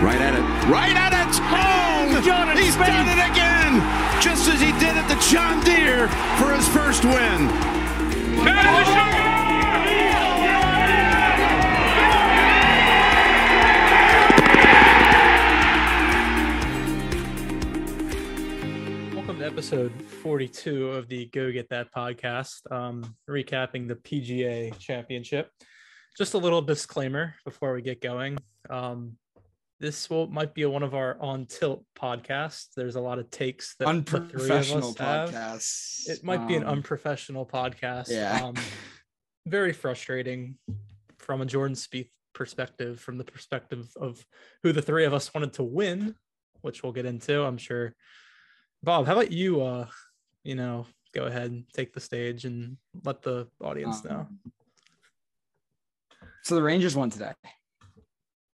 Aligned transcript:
Right 0.00 0.20
at 0.20 0.34
it. 0.34 0.42
Right 0.70 0.94
at 0.94 1.12
it. 1.12 1.40
Oh, 1.50 2.14
He's 2.14 2.24
done 2.26 2.48
it, 2.50 2.58
He's 2.58 2.74
Spade. 2.74 2.86
done 2.86 3.08
it 3.08 3.18
again. 3.18 3.82
Just 4.22 4.48
as 4.48 4.60
he 4.60 4.70
did 4.78 4.96
at 4.96 5.08
the 5.08 5.18
John 5.30 5.62
Deere 5.64 6.06
for 6.38 6.54
his 6.54 6.66
first 6.68 7.04
win. 7.04 7.48
Welcome 19.14 19.40
to 19.40 19.46
episode 19.46 19.92
42 20.22 20.88
of 20.92 21.08
the 21.08 21.26
Go 21.26 21.52
Get 21.52 21.68
That 21.68 21.92
podcast, 21.94 22.70
um, 22.72 23.14
recapping 23.28 23.86
the 23.88 23.96
PGA 23.96 24.76
Championship. 24.78 25.50
Just 26.16 26.32
a 26.34 26.38
little 26.38 26.62
disclaimer 26.62 27.34
before 27.44 27.74
we 27.74 27.82
get 27.82 28.00
going. 28.00 28.38
Um, 28.70 29.16
this 29.80 30.10
will 30.10 30.26
might 30.28 30.54
be 30.54 30.64
one 30.66 30.82
of 30.82 30.94
our 30.94 31.16
on 31.20 31.46
tilt 31.46 31.84
podcasts. 31.96 32.68
There's 32.76 32.96
a 32.96 33.00
lot 33.00 33.18
of 33.18 33.30
takes 33.30 33.76
that 33.76 33.86
the 33.86 34.02
three 34.02 34.20
of 34.20 34.22
unprofessional 34.24 34.90
us 34.90 34.96
have. 34.98 36.16
It 36.16 36.24
might 36.24 36.46
be 36.48 36.56
an 36.56 36.64
Um, 36.64 36.78
unprofessional 36.78 37.46
podcast. 37.46 38.08
yeah. 38.08 38.44
Um, 38.44 38.54
very 39.46 39.72
frustrating 39.72 40.58
from 41.18 41.40
a 41.40 41.46
Jordan 41.46 41.76
Spieth 41.76 42.10
perspective, 42.34 43.00
from 43.00 43.18
the 43.18 43.24
perspective 43.24 43.88
of 43.96 44.24
who 44.62 44.72
the 44.72 44.82
three 44.82 45.04
of 45.04 45.14
us 45.14 45.32
wanted 45.32 45.52
to 45.54 45.62
win, 45.62 46.14
which 46.60 46.82
we'll 46.82 46.92
get 46.92 47.06
into. 47.06 47.42
I'm 47.42 47.58
sure. 47.58 47.94
Bob, 48.82 49.06
how 49.06 49.12
about 49.12 49.32
you? 49.32 49.62
Uh, 49.62 49.86
you 50.44 50.54
know, 50.54 50.86
go 51.14 51.24
ahead 51.24 51.50
and 51.50 51.64
take 51.72 51.92
the 51.92 52.00
stage 52.00 52.44
and 52.44 52.76
let 53.04 53.22
the 53.22 53.48
audience 53.62 54.04
know. 54.04 54.26
um, 54.28 54.38
So 56.42 56.54
the 56.54 56.62
Rangers 56.62 56.94
won 56.96 57.10
today. 57.10 57.32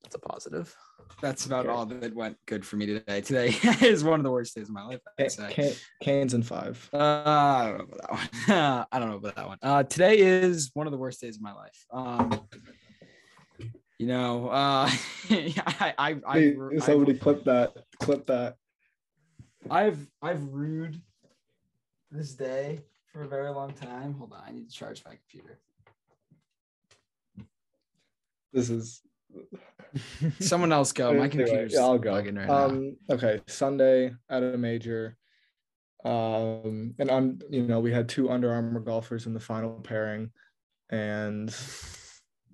That's 0.02 0.14
a 0.14 0.18
positive. 0.18 0.74
That's 1.20 1.46
about 1.46 1.66
Okay. 1.66 1.74
all 1.74 1.86
that 1.86 2.14
went 2.14 2.36
good 2.46 2.64
for 2.66 2.76
me 2.76 2.86
today. 2.86 3.20
Today 3.22 3.54
is 3.80 4.02
one 4.02 4.18
of 4.18 4.24
the 4.24 4.30
worst 4.30 4.54
days 4.54 4.68
of 4.68 4.74
my 4.74 4.84
life. 4.84 5.00
I'd 5.18 5.76
Canes 6.00 6.34
and 6.34 6.44
five. 6.46 6.88
Uh, 6.92 6.98
I 6.98 7.68
don't 7.68 7.78
know 7.78 7.84
about 7.84 8.00
that 8.00 8.10
one. 8.10 8.86
I 8.92 8.98
don't 8.98 9.10
know 9.10 9.16
about 9.16 9.36
that 9.36 9.46
one. 9.46 9.58
Uh, 9.62 9.82
today 9.84 10.18
is 10.18 10.70
one 10.74 10.86
of 10.86 10.90
the 10.90 10.98
worst 10.98 11.20
days 11.20 11.36
of 11.36 11.42
my 11.42 11.52
life. 11.52 11.86
Um, 11.92 12.40
you 13.98 14.06
know, 14.06 14.48
uh, 14.48 14.90
I, 15.30 15.94
I, 15.96 16.16
I, 16.26 16.38
Hey, 16.38 16.56
I, 16.56 16.78
somebody 16.80 17.14
clip 17.14 17.44
that. 17.44 17.84
Clip 18.00 18.26
that. 18.26 18.56
I've, 19.70 20.08
I've 20.20 20.42
rued 20.48 21.00
this 22.10 22.34
day 22.34 22.80
for 23.12 23.22
a 23.22 23.28
very 23.28 23.50
long 23.50 23.72
time. 23.72 24.14
Hold 24.14 24.32
on, 24.32 24.42
I 24.44 24.50
need 24.50 24.68
to 24.68 24.74
charge 24.74 25.04
my 25.04 25.12
computer. 25.12 25.60
This 28.52 28.70
is. 28.70 29.02
Someone 30.40 30.72
else 30.72 30.92
go. 30.92 31.12
My 31.14 31.24
Anyway, 31.24 31.28
computer's 31.44 31.74
yeah, 31.74 31.80
I'll 31.80 31.98
go. 31.98 32.12
bugging 32.12 32.38
right 32.38 32.46
now. 32.48 32.64
um, 32.66 32.96
okay, 33.10 33.40
Sunday 33.46 34.12
at 34.30 34.42
a 34.42 34.56
major. 34.58 35.16
Um, 36.04 36.94
and 36.98 37.10
I'm, 37.10 37.38
you 37.50 37.62
know, 37.62 37.80
we 37.80 37.92
had 37.92 38.08
two 38.08 38.30
Under 38.30 38.52
Armour 38.52 38.80
golfers 38.80 39.26
in 39.26 39.34
the 39.34 39.40
final 39.40 39.80
pairing, 39.80 40.30
and 40.90 41.54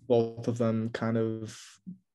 both 0.06 0.48
of 0.48 0.58
them 0.58 0.90
kind 0.90 1.16
of 1.16 1.58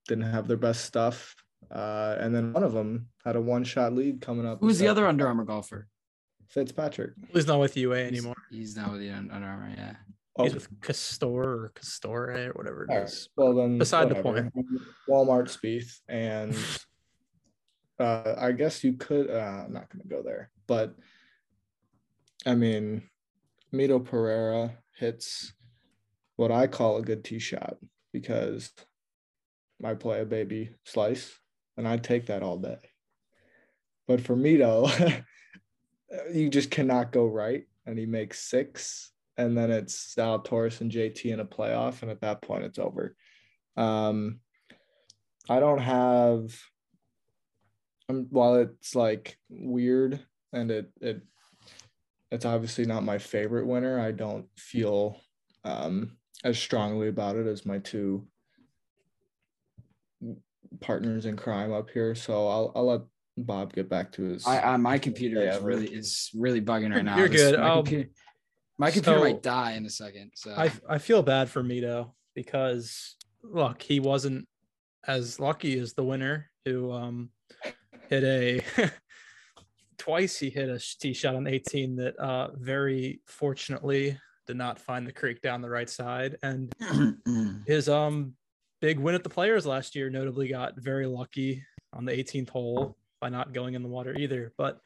didn't 0.07 0.25
have 0.31 0.47
their 0.47 0.57
best 0.57 0.85
stuff. 0.85 1.35
Uh, 1.71 2.15
and 2.19 2.35
then 2.35 2.53
one 2.53 2.63
of 2.63 2.73
them 2.73 3.07
had 3.25 3.35
a 3.35 3.41
one-shot 3.41 3.93
lead 3.93 4.21
coming 4.21 4.45
up. 4.45 4.59
Who's 4.61 4.77
the 4.77 4.87
other 4.87 5.07
Under 5.07 5.25
Armour 5.27 5.45
golfer? 5.45 5.87
Fitzpatrick. 6.49 7.11
He's 7.31 7.47
not 7.47 7.59
with 7.59 7.75
UA 7.75 7.97
anymore. 8.05 8.35
He's 8.51 8.75
not 8.75 8.91
with 8.91 8.99
the 9.01 9.09
Un- 9.09 9.31
Under 9.33 9.47
Armour. 9.47 9.71
Yeah. 9.75 9.95
Oh, 10.37 10.43
He's 10.43 10.55
with 10.55 10.81
Castor 10.81 11.27
or 11.27 11.71
Castore 11.75 12.49
or 12.49 12.53
whatever 12.53 12.85
it 12.85 12.89
All 12.89 12.97
right. 12.97 13.05
is. 13.05 13.29
Well, 13.35 13.53
then 13.53 13.77
Beside 13.77 14.09
the 14.09 14.15
point. 14.15 14.51
Walmart 15.09 15.55
Spieth, 15.55 15.99
and 16.07 16.55
uh, 17.99 18.35
I 18.37 18.51
guess 18.51 18.83
you 18.83 18.93
could. 18.93 19.29
Uh, 19.29 19.63
I'm 19.65 19.73
not 19.73 19.89
going 19.91 20.01
to 20.01 20.07
go 20.07 20.23
there, 20.23 20.49
but 20.65 20.95
I 22.45 22.55
mean, 22.55 23.03
Mito 23.71 24.03
Pereira 24.03 24.77
hits 24.97 25.53
what 26.35 26.51
I 26.51 26.67
call 26.67 26.97
a 26.97 27.03
good 27.03 27.23
tee 27.23 27.39
shot 27.39 27.77
because 28.11 28.71
I 29.83 29.93
play 29.93 30.21
a 30.21 30.25
baby 30.25 30.71
slice, 30.83 31.31
and 31.77 31.87
I 31.87 31.97
take 31.97 32.25
that 32.27 32.41
all 32.41 32.57
day. 32.57 32.79
But 34.07 34.21
for 34.21 34.35
Mito, 34.35 35.23
you 36.33 36.49
just 36.49 36.71
cannot 36.71 37.11
go 37.11 37.27
right, 37.27 37.65
and 37.85 37.99
he 37.99 38.07
makes 38.07 38.39
six, 38.39 39.12
and 39.37 39.57
then 39.57 39.71
it's 39.71 40.13
Zalatoris 40.15 40.81
and 40.81 40.91
JT 40.91 41.25
in 41.25 41.39
a 41.39 41.45
playoff, 41.45 42.01
and 42.01 42.11
at 42.11 42.21
that 42.21 42.41
point, 42.41 42.63
it's 42.65 42.79
over. 42.79 43.15
Um, 43.77 44.39
I 45.49 45.59
don't 45.59 45.79
have. 45.81 46.55
Um, 48.09 48.27
while 48.31 48.55
it's 48.55 48.95
like 48.95 49.37
weird 49.49 50.19
and 50.51 50.69
it 50.69 50.91
it 50.99 51.21
it's 52.31 52.43
obviously 52.45 52.85
not 52.85 53.03
my 53.03 53.17
favorite 53.17 53.65
winner. 53.65 53.97
I 53.99 54.11
don't 54.11 54.45
feel 54.57 55.21
um, 55.63 56.17
as 56.43 56.59
strongly 56.59 57.07
about 57.07 57.37
it 57.37 57.47
as 57.47 57.65
my 57.65 57.77
two 57.79 58.27
partners 60.79 61.25
in 61.25 61.35
crime 61.37 61.71
up 61.71 61.89
here. 61.89 62.15
So 62.15 62.47
I'll 62.47 62.71
I'll 62.75 62.85
let 62.85 63.01
Bob 63.37 63.73
get 63.73 63.89
back 63.89 64.11
to 64.13 64.23
his. 64.23 64.45
I, 64.45 64.59
I 64.73 64.77
my 64.77 64.97
computer 64.97 65.41
is 65.41 65.59
really 65.61 65.87
is 65.87 66.29
really 66.35 66.61
bugging 66.61 66.93
right 66.93 67.05
now. 67.05 67.17
you're 67.17 67.29
This- 67.29 67.41
good. 67.51 67.59
My 67.59 67.67
I'll- 67.67 67.83
computer, 67.83 68.09
my 68.77 68.91
computer 68.91 69.19
So- 69.19 69.23
might 69.23 69.41
die 69.43 69.73
in 69.73 69.85
a 69.85 69.89
second. 69.89 70.31
So 70.35 70.53
I 70.55 70.71
I 70.89 70.97
feel 70.97 71.21
bad 71.23 71.49
for 71.49 71.63
Mito 71.63 72.11
because 72.35 73.15
look, 73.43 73.81
he 73.81 73.99
wasn't 73.99 74.47
as 75.05 75.39
lucky 75.39 75.77
as 75.79 75.93
the 75.93 76.03
winner 76.03 76.49
who 76.65 76.91
um 76.91 77.29
hit 78.09 78.23
a 78.23 78.61
twice 79.97 80.37
he 80.37 80.49
hit 80.49 80.69
a 80.69 80.79
tee 80.99 81.13
shot 81.13 81.35
on 81.35 81.47
18 81.47 81.95
that 81.97 82.15
uh 82.17 82.49
very 82.55 83.21
fortunately 83.27 84.17
did 84.47 84.57
not 84.57 84.79
find 84.79 85.05
the 85.07 85.11
creek 85.11 85.41
down 85.41 85.61
the 85.61 85.69
right 85.69 85.89
side 85.89 86.37
and 86.43 86.73
his 87.67 87.87
um 87.87 88.33
big 88.81 88.99
win 88.99 89.15
at 89.15 89.23
the 89.23 89.29
players 89.29 89.65
last 89.65 89.95
year 89.95 90.09
notably 90.09 90.47
got 90.49 90.73
very 90.77 91.05
lucky 91.05 91.63
on 91.93 92.05
the 92.05 92.11
18th 92.11 92.49
hole 92.49 92.97
by 93.21 93.29
not 93.29 93.53
going 93.53 93.75
in 93.75 93.83
the 93.83 93.87
water 93.89 94.13
either 94.15 94.51
but 94.57 94.79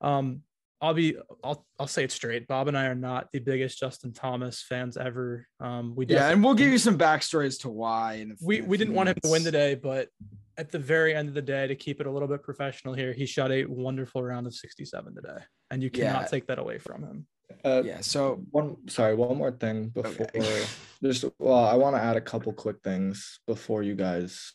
um 0.00 0.42
i'll 0.80 0.94
be 0.94 1.16
i'll 1.44 1.64
i'll 1.78 1.86
say 1.86 2.04
it 2.04 2.12
straight 2.12 2.46
bob 2.46 2.68
and 2.68 2.76
i 2.76 2.86
are 2.86 2.94
not 2.94 3.28
the 3.32 3.38
biggest 3.38 3.78
justin 3.78 4.12
thomas 4.12 4.62
fans 4.62 4.96
ever 4.96 5.46
um 5.60 5.94
we 5.94 6.06
yeah, 6.08 6.30
and 6.30 6.42
we'll 6.42 6.54
give 6.54 6.70
you 6.70 6.78
some 6.78 6.96
backstory 6.98 7.46
as 7.46 7.58
to 7.58 7.68
why. 7.68 8.14
In 8.14 8.36
we 8.42 8.60
we 8.60 8.76
didn't 8.76 8.94
want 8.94 9.08
him 9.08 9.16
to 9.22 9.28
win 9.28 9.42
minutes. 9.42 9.44
today 9.46 9.74
but 9.74 10.08
at 10.56 10.70
the 10.70 10.78
very 10.78 11.14
end 11.14 11.28
of 11.28 11.34
the 11.34 11.42
day 11.42 11.66
to 11.66 11.74
keep 11.74 12.00
it 12.00 12.06
a 12.06 12.10
little 12.10 12.28
bit 12.28 12.42
professional 12.42 12.94
here 12.94 13.12
he 13.12 13.26
shot 13.26 13.50
a 13.52 13.64
wonderful 13.66 14.22
round 14.22 14.46
of 14.46 14.54
67 14.54 15.14
today 15.14 15.38
and 15.70 15.82
you 15.82 15.90
cannot 15.90 16.22
Yeah. 16.22 16.26
take 16.26 16.46
that 16.48 16.58
away 16.58 16.78
from 16.78 17.02
him 17.02 17.26
uh, 17.64 17.82
Yeah. 17.84 18.00
So 18.00 18.42
one 18.50 18.88
sorry 18.88 19.14
one 19.14 19.36
more 19.36 19.52
thing 19.52 19.88
before 19.88 20.28
Okay. 20.34 20.62
just 21.02 21.24
well 21.38 21.64
i 21.64 21.74
want 21.74 21.96
to 21.96 22.02
add 22.02 22.16
a 22.16 22.20
couple 22.20 22.52
quick 22.52 22.76
things 22.84 23.40
before 23.46 23.82
you 23.82 23.94
guys 23.94 24.52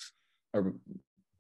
or 0.54 0.74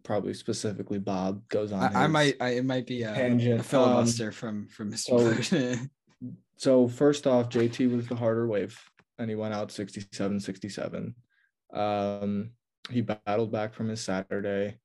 probably 0.05 0.33
specifically 0.33 0.99
bob 0.99 1.41
goes 1.49 1.71
on 1.73 1.83
I, 1.95 2.03
I 2.03 2.07
might 2.07 2.35
I, 2.39 2.49
it 2.51 2.65
might 2.65 2.87
be 2.87 3.03
a, 3.03 3.13
tangent. 3.13 3.59
a 3.59 3.63
filibuster 3.63 4.31
from 4.31 4.67
from 4.67 4.91
Mr. 4.93 5.43
so- 5.43 5.85
so 6.57 6.87
first 6.87 7.27
off 7.27 7.49
jt 7.49 7.93
was 7.93 8.07
the 8.07 8.15
harder 8.15 8.47
wave 8.47 8.79
and 9.17 9.29
he 9.29 9.35
went 9.35 9.53
out 9.53 9.71
67 9.71 10.39
67 10.39 11.15
um 11.73 12.51
he 12.89 13.01
battled 13.01 13.51
back 13.51 13.73
from 13.73 13.89
his 13.89 13.99
saturday 14.01 14.77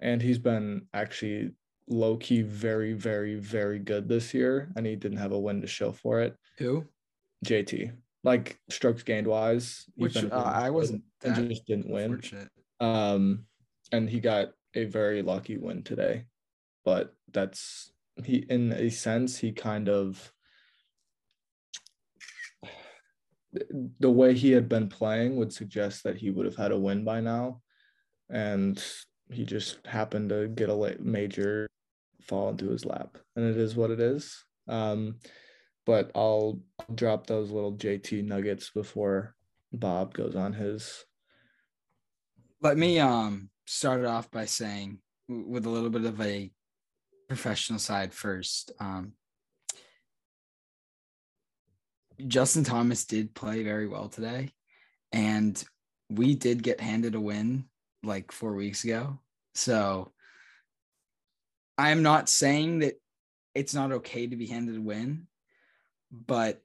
and 0.00 0.20
he's 0.20 0.38
been 0.38 0.86
actually 0.92 1.52
low 1.88 2.16
key 2.16 2.42
very 2.42 2.92
very 2.92 3.36
very 3.36 3.78
good 3.78 4.08
this 4.08 4.34
year 4.34 4.70
and 4.76 4.84
he 4.84 4.96
didn't 4.96 5.18
have 5.18 5.32
a 5.32 5.38
win 5.38 5.60
to 5.62 5.66
show 5.66 5.92
for 5.92 6.20
it 6.20 6.36
Who? 6.58 6.84
jt 7.46 7.92
like 8.24 8.58
strokes 8.68 9.04
gained 9.04 9.28
wise 9.28 9.84
Which 9.94 10.16
uh, 10.16 10.28
I 10.34 10.70
wasn't. 10.70 11.04
that 11.20 11.48
just 11.48 11.64
didn't 11.64 11.88
win 11.88 12.20
um 12.80 13.44
and 13.92 14.08
he 14.08 14.20
got 14.20 14.48
a 14.74 14.84
very 14.84 15.22
lucky 15.22 15.56
win 15.56 15.82
today. 15.82 16.24
But 16.84 17.14
that's 17.32 17.92
he 18.24 18.46
in 18.48 18.72
a 18.72 18.90
sense 18.90 19.38
he 19.38 19.52
kind 19.52 19.88
of 19.88 20.32
the 24.00 24.10
way 24.10 24.34
he 24.34 24.52
had 24.52 24.68
been 24.68 24.88
playing 24.88 25.36
would 25.36 25.52
suggest 25.52 26.04
that 26.04 26.16
he 26.16 26.30
would 26.30 26.46
have 26.46 26.56
had 26.56 26.72
a 26.72 26.78
win 26.78 27.04
by 27.04 27.20
now. 27.20 27.62
And 28.30 28.82
he 29.30 29.44
just 29.44 29.78
happened 29.86 30.28
to 30.28 30.48
get 30.48 30.68
a 30.68 30.96
major 31.00 31.66
fall 32.22 32.50
into 32.50 32.70
his 32.70 32.84
lap. 32.84 33.18
And 33.34 33.44
it 33.44 33.56
is 33.56 33.74
what 33.76 33.90
it 33.90 34.00
is. 34.00 34.44
Um 34.68 35.16
but 35.86 36.10
i'll 36.14 36.60
drop 36.94 37.26
those 37.26 37.50
little 37.50 37.72
jt 37.72 38.22
nuggets 38.24 38.70
before 38.70 39.34
bob 39.72 40.12
goes 40.12 40.36
on 40.36 40.52
his 40.52 41.04
Let 42.60 42.76
me 42.76 42.98
um 42.98 43.48
start 43.66 44.04
off 44.04 44.30
by 44.30 44.46
saying 44.46 44.98
with 45.28 45.66
a 45.66 45.70
little 45.70 45.90
bit 45.90 46.04
of 46.04 46.20
a 46.20 46.50
professional 47.28 47.78
side 47.78 48.14
first. 48.14 48.72
Um, 48.80 49.12
Justin 52.26 52.64
Thomas 52.64 53.04
did 53.04 53.34
play 53.34 53.62
very 53.62 53.86
well 53.86 54.08
today, 54.08 54.52
and 55.12 55.62
we 56.08 56.34
did 56.34 56.62
get 56.62 56.80
handed 56.80 57.14
a 57.14 57.20
win 57.20 57.66
like 58.02 58.32
four 58.32 58.54
weeks 58.54 58.84
ago. 58.84 59.18
So 59.54 60.12
I 61.76 61.90
am 61.90 62.02
not 62.02 62.28
saying 62.28 62.78
that 62.80 62.94
it's 63.54 63.74
not 63.74 63.92
okay 63.92 64.26
to 64.26 64.36
be 64.36 64.46
handed 64.46 64.76
a 64.76 64.80
win, 64.80 65.26
but 66.10 66.62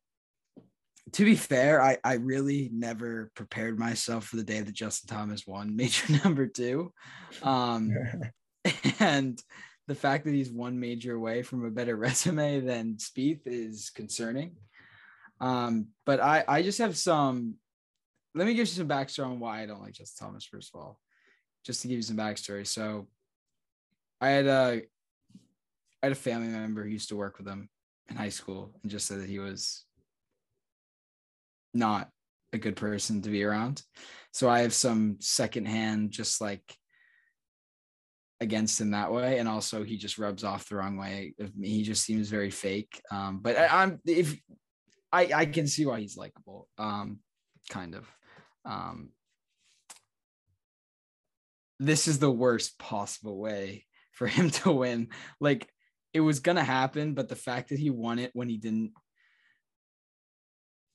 to 1.14 1.26
be 1.26 1.36
fair, 1.36 1.82
I, 1.82 1.98
I 2.04 2.14
really 2.14 2.70
never 2.72 3.32
prepared 3.36 3.78
myself 3.78 4.26
for 4.26 4.38
the 4.38 4.44
day 4.44 4.62
that 4.62 4.74
Justin 4.74 5.16
Thomas 5.16 5.46
won 5.46 5.76
major 5.76 6.14
number 6.24 6.48
two. 6.48 6.94
Um, 7.44 7.92
and 9.00 9.42
the 9.88 9.96
fact 9.96 10.26
that 10.26 10.34
he's 10.34 10.52
one 10.52 10.80
major 10.80 11.16
away 11.16 11.42
from 11.44 11.66
a 11.66 11.72
better 11.72 11.96
resume 11.96 12.62
than 12.62 12.96
Spieth 12.96 13.42
is 13.46 13.90
concerning. 13.90 14.56
Um, 15.40 15.88
but 16.06 16.20
I, 16.20 16.44
I 16.48 16.62
just 16.62 16.78
have 16.78 16.96
some, 16.96 17.56
let 18.36 18.46
me 18.46 18.54
give 18.54 18.60
you 18.60 18.66
some 18.66 18.88
backstory 18.88 19.26
on 19.26 19.40
why 19.40 19.62
I 19.62 19.66
don't 19.66 19.82
like 19.82 19.94
Justin 19.94 20.28
Thomas, 20.28 20.46
first 20.46 20.72
of 20.74 20.80
all, 20.80 21.00
just 21.66 21.82
to 21.82 21.88
give 21.88 21.98
you 21.98 22.04
some 22.04 22.16
backstory. 22.16 22.66
So 22.66 23.08
I 24.22 24.30
had 24.30 24.46
a, 24.46 24.82
I 26.02 26.06
had 26.06 26.12
a 26.12 26.16
family 26.16 26.48
member 26.48 26.84
who 26.84 26.90
used 26.90 27.10
to 27.10 27.16
work 27.16 27.38
with 27.38 27.48
him 27.48 27.70
in 28.10 28.16
high 28.16 28.30
school 28.30 28.72
and 28.82 28.92
just 28.92 29.08
said 29.08 29.20
that 29.20 29.30
he 29.30 29.40
was 29.40 29.84
not 31.74 32.10
a 32.54 32.58
good 32.58 32.76
person 32.76 33.22
to 33.22 33.30
be 33.30 33.44
around. 33.44 33.82
So 34.34 34.50
I 34.50 34.62
have 34.62 34.74
some 34.74 35.18
secondhand, 35.20 36.12
just 36.12 36.42
like 36.42 36.64
against 38.40 38.82
him 38.82 38.92
that 38.92 39.12
way. 39.12 39.40
And 39.40 39.48
also 39.48 39.84
he 39.84 39.98
just 39.98 40.18
rubs 40.18 40.44
off 40.44 40.68
the 40.68 40.76
wrong 40.76 40.98
way. 40.98 41.34
He 41.62 41.84
just 41.84 42.04
seems 42.04 42.30
very 42.30 42.50
fake. 42.50 43.02
Um, 43.12 43.40
but 43.42 43.58
I, 43.58 43.84
I'm 43.84 44.00
if 44.06 44.38
I, 45.12 45.32
I 45.34 45.46
can 45.46 45.68
see 45.68 45.86
why 45.86 46.00
he's 46.00 46.18
likable. 46.18 46.68
Um, 46.78 47.20
kind 47.70 47.96
of. 47.96 48.08
Um, 48.66 49.10
this 51.80 52.08
is 52.08 52.20
the 52.20 52.32
worst 52.32 52.78
possible 52.80 53.38
way 53.38 53.86
for 54.12 54.28
him 54.28 54.50
to 54.50 54.72
win. 54.72 55.10
Like 55.40 55.70
it 56.14 56.22
was 56.22 56.40
gonna 56.40 56.64
happen, 56.64 57.14
but 57.14 57.30
the 57.30 57.36
fact 57.36 57.70
that 57.70 57.80
he 57.80 57.90
won 57.90 58.20
it 58.20 58.32
when 58.34 58.50
he 58.50 58.58
didn't 58.58 58.92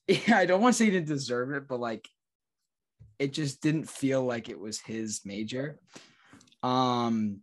yeah, 0.09 0.19
I 0.39 0.47
don't 0.47 0.61
want 0.61 0.75
to 0.75 0.79
say 0.79 0.87
he 0.87 0.91
didn't 0.91 1.09
deserve 1.09 1.53
it, 1.53 1.69
but 1.69 1.81
like 1.81 2.09
it 3.19 3.33
just 3.33 3.63
didn't 3.63 3.89
feel 3.89 4.23
like 4.25 4.49
it 4.49 4.59
was 4.59 4.79
his 4.81 5.23
major. 5.25 5.79
Um 6.63 7.41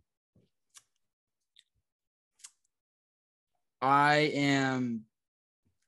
I 3.82 4.30
am 4.34 5.02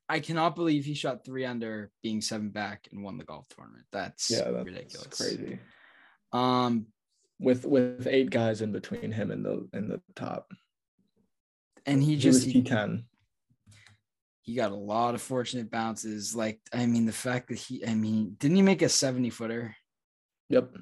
I 0.09 0.19
cannot 0.19 0.55
believe 0.55 0.85
he 0.85 0.93
shot 0.93 1.25
three 1.25 1.45
under 1.45 1.91
being 2.01 2.21
seven 2.21 2.49
back 2.49 2.87
and 2.91 3.03
won 3.03 3.17
the 3.17 3.23
golf 3.25 3.47
tournament. 3.49 3.85
That's 3.91 4.29
yeah, 4.29 4.51
that's 4.51 4.65
ridiculous. 4.65 5.07
crazy. 5.07 5.59
Um 6.31 6.87
With 7.39 7.65
with 7.65 8.07
eight 8.07 8.29
guys 8.29 8.61
in 8.61 8.71
between 8.71 9.11
him 9.11 9.31
and 9.31 9.43
the 9.45 9.67
in 9.73 9.87
the 9.87 10.01
top. 10.15 10.53
and 11.85 12.03
he 12.03 12.17
just 12.17 12.45
he, 12.45 12.61
P10. 12.61 13.03
He 14.47 14.55
got 14.55 14.71
a 14.71 14.75
lot 14.75 15.13
of 15.13 15.21
fortunate 15.21 15.69
bounces. 15.69 16.33
Like, 16.33 16.59
I 16.73 16.85
mean, 16.85 17.05
the 17.05 17.11
fact 17.11 17.49
that 17.49 17.57
he 17.59 17.85
I 17.85 17.93
mean, 17.93 18.35
didn't 18.39 18.55
he 18.55 18.61
make 18.63 18.81
a 18.81 18.87
70 18.89 19.29
footer? 19.29 19.75
Yep. 20.49 20.77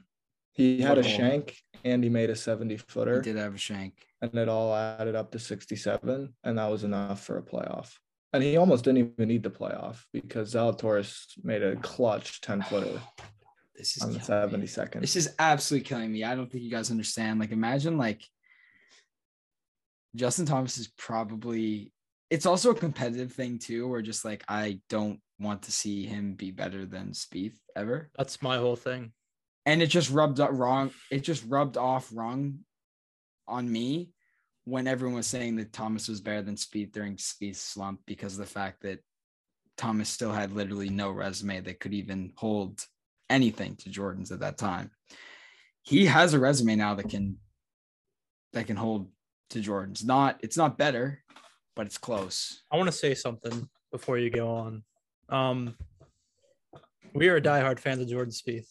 He 0.53 0.79
had 0.81 0.93
a 0.93 1.01
What 1.01 1.05
hole? 1.07 1.17
shank 1.17 1.57
and 1.83 2.03
he 2.03 2.09
made 2.09 2.29
a 2.29 2.35
70 2.35 2.77
footer. 2.77 3.15
He 3.15 3.21
did 3.23 3.35
have 3.37 3.55
a 3.55 3.57
shank. 3.57 3.93
and 4.21 4.33
it 4.35 4.47
all 4.47 4.73
added 4.75 5.15
up 5.15 5.31
to 5.31 5.39
67 5.39 6.33
and 6.43 6.57
that 6.57 6.67
was 6.71 6.83
enough 6.83 7.23
for 7.23 7.37
a 7.39 7.41
playoff. 7.41 7.91
And 8.33 8.43
he 8.43 8.55
almost 8.57 8.83
didn't 8.83 8.99
even 8.99 9.27
need 9.27 9.43
the 9.43 9.49
playoff 9.49 10.03
because 10.13 10.53
Zalatoris 10.53 11.25
made 11.43 11.63
a 11.63 11.75
clutch 11.77 12.41
10 12.41 12.61
footer 12.61 13.01
This 13.77 13.97
is 13.97 14.03
on 14.03 14.13
the 14.13 14.19
killing 14.19 14.61
me. 14.61 14.67
72nd. 14.67 15.01
This 15.01 15.15
is 15.17 15.33
absolutely 15.39 15.85
killing 15.89 16.11
me. 16.11 16.23
I 16.23 16.35
don't 16.35 16.49
think 16.49 16.63
you 16.63 16.71
guys 16.71 16.91
understand. 16.91 17.39
Like, 17.41 17.51
imagine 17.51 17.97
like 17.97 18.21
Justin 20.15 20.45
Thomas 20.45 20.77
is 20.77 20.87
probably. 20.97 21.91
It's 22.35 22.45
also 22.45 22.71
a 22.71 22.75
competitive 22.75 23.31
thing 23.31 23.59
too, 23.59 23.87
where 23.87 24.01
just 24.01 24.25
like 24.25 24.43
I 24.49 24.81
don't 24.89 25.21
want 25.39 25.61
to 25.63 25.71
see 25.71 26.05
him 26.05 26.33
be 26.33 26.51
better 26.51 26.85
than 26.85 27.11
Spieth 27.11 27.55
ever, 27.77 28.09
That's 28.17 28.41
my 28.41 28.57
whole 28.57 28.75
thing. 28.75 29.13
and 29.65 29.81
it 29.81 29.87
just 29.87 30.11
rubbed 30.11 30.41
up 30.41 30.49
wrong. 30.51 30.91
It 31.09 31.21
just 31.21 31.45
rubbed 31.47 31.77
off 31.77 32.09
wrong 32.13 32.59
on 33.47 33.71
me 33.71 34.09
when 34.65 34.85
everyone 34.85 35.15
was 35.15 35.27
saying 35.27 35.55
that 35.55 35.71
Thomas 35.71 36.09
was 36.09 36.19
better 36.19 36.41
than 36.41 36.55
Spieth 36.55 36.91
during 36.91 37.15
Spieth's 37.15 37.61
slump 37.61 38.01
because 38.05 38.33
of 38.33 38.39
the 38.39 38.53
fact 38.59 38.81
that 38.81 38.99
Thomas 39.77 40.09
still 40.09 40.33
had 40.33 40.51
literally 40.51 40.89
no 40.89 41.11
resume 41.11 41.61
that 41.61 41.79
could 41.79 41.93
even 41.93 42.33
hold 42.35 42.83
anything 43.29 43.77
to 43.77 43.89
Jordan's 43.89 44.33
at 44.33 44.41
that 44.41 44.57
time. 44.57 44.91
He 45.83 46.05
has 46.07 46.33
a 46.33 46.39
resume 46.39 46.75
now 46.75 46.95
that 46.95 47.09
can 47.09 47.37
that 48.51 48.67
can 48.67 48.75
hold 48.75 49.09
to 49.51 49.61
Jordan's. 49.61 50.03
Not 50.03 50.39
it's 50.43 50.57
not 50.57 50.77
better, 50.77 51.21
but 51.75 51.85
it's 51.85 51.97
close. 51.97 52.63
I 52.71 52.77
want 52.77 52.87
to 52.87 52.97
say 52.97 53.13
something 53.13 53.67
before 53.91 54.17
you 54.17 54.29
go 54.29 54.49
on. 54.49 54.83
Um, 55.29 55.75
we 57.13 57.27
are 57.27 57.39
diehard 57.39 57.79
fans 57.79 58.01
of 58.01 58.07
Jordan 58.07 58.33
Spieth, 58.33 58.69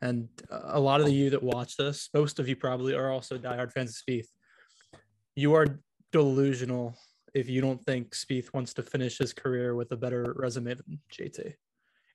and 0.00 0.28
a 0.50 0.80
lot 0.80 1.00
of 1.00 1.06
the 1.06 1.12
you 1.12 1.30
that 1.30 1.42
watch 1.42 1.76
this, 1.76 2.08
most 2.14 2.38
of 2.38 2.48
you 2.48 2.56
probably 2.56 2.94
are 2.94 3.10
also 3.10 3.38
diehard 3.38 3.72
fans 3.72 3.90
of 3.90 3.96
Spieth. 3.96 4.28
You 5.34 5.54
are 5.54 5.80
delusional 6.12 6.96
if 7.34 7.48
you 7.48 7.60
don't 7.60 7.82
think 7.84 8.14
Spieth 8.14 8.54
wants 8.54 8.72
to 8.74 8.82
finish 8.82 9.18
his 9.18 9.32
career 9.32 9.74
with 9.74 9.92
a 9.92 9.96
better 9.96 10.34
resume 10.36 10.74
than 10.74 11.00
JT. 11.12 11.54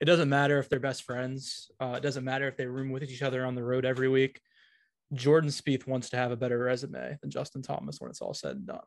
It 0.01 0.05
doesn't 0.05 0.29
matter 0.29 0.57
if 0.57 0.67
they're 0.67 0.79
best 0.79 1.03
friends. 1.03 1.69
Uh, 1.79 1.93
it 1.97 2.01
doesn't 2.01 2.23
matter 2.23 2.47
if 2.47 2.57
they 2.57 2.65
room 2.65 2.89
with 2.89 3.03
each 3.03 3.21
other 3.21 3.45
on 3.45 3.53
the 3.53 3.63
road 3.63 3.85
every 3.85 4.09
week. 4.09 4.41
Jordan 5.13 5.51
Spieth 5.51 5.85
wants 5.85 6.09
to 6.09 6.17
have 6.17 6.31
a 6.31 6.37
better 6.37 6.57
resume 6.57 7.17
than 7.21 7.29
Justin 7.29 7.61
Thomas 7.61 8.01
when 8.01 8.09
it's 8.09 8.21
all 8.21 8.33
said 8.33 8.55
and 8.55 8.65
done. 8.65 8.79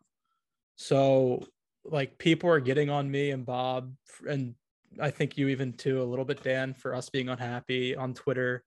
So, 0.76 1.44
like, 1.85 2.19
people 2.19 2.50
are 2.50 2.61
getting 2.61 2.91
on 2.91 3.11
me 3.11 3.31
and 3.31 3.44
Bob, 3.47 3.93
and 4.29 4.55
I 5.00 5.11
think 5.11 5.37
you 5.37 5.49
even 5.49 5.73
too, 5.73 6.03
a 6.03 6.05
little 6.05 6.25
bit, 6.25 6.43
Dan, 6.43 6.75
for 6.75 6.94
us 6.94 7.11
being 7.11 7.29
unhappy 7.29 7.97
on 7.97 8.15
Twitter 8.15 8.65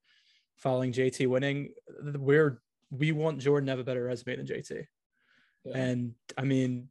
following 0.57 0.91
JT 0.91 1.27
winning. 1.27 1.73
We're 2.01 2.61
we 2.89 3.11
want 3.11 3.39
Jordan 3.39 3.67
to 3.67 3.71
have 3.71 3.79
a 3.79 3.83
better 3.83 4.05
resume 4.05 4.37
than 4.37 4.47
JT. 4.47 4.85
Yeah. 5.65 5.77
And 5.77 6.13
I 6.37 6.43
mean, 6.43 6.89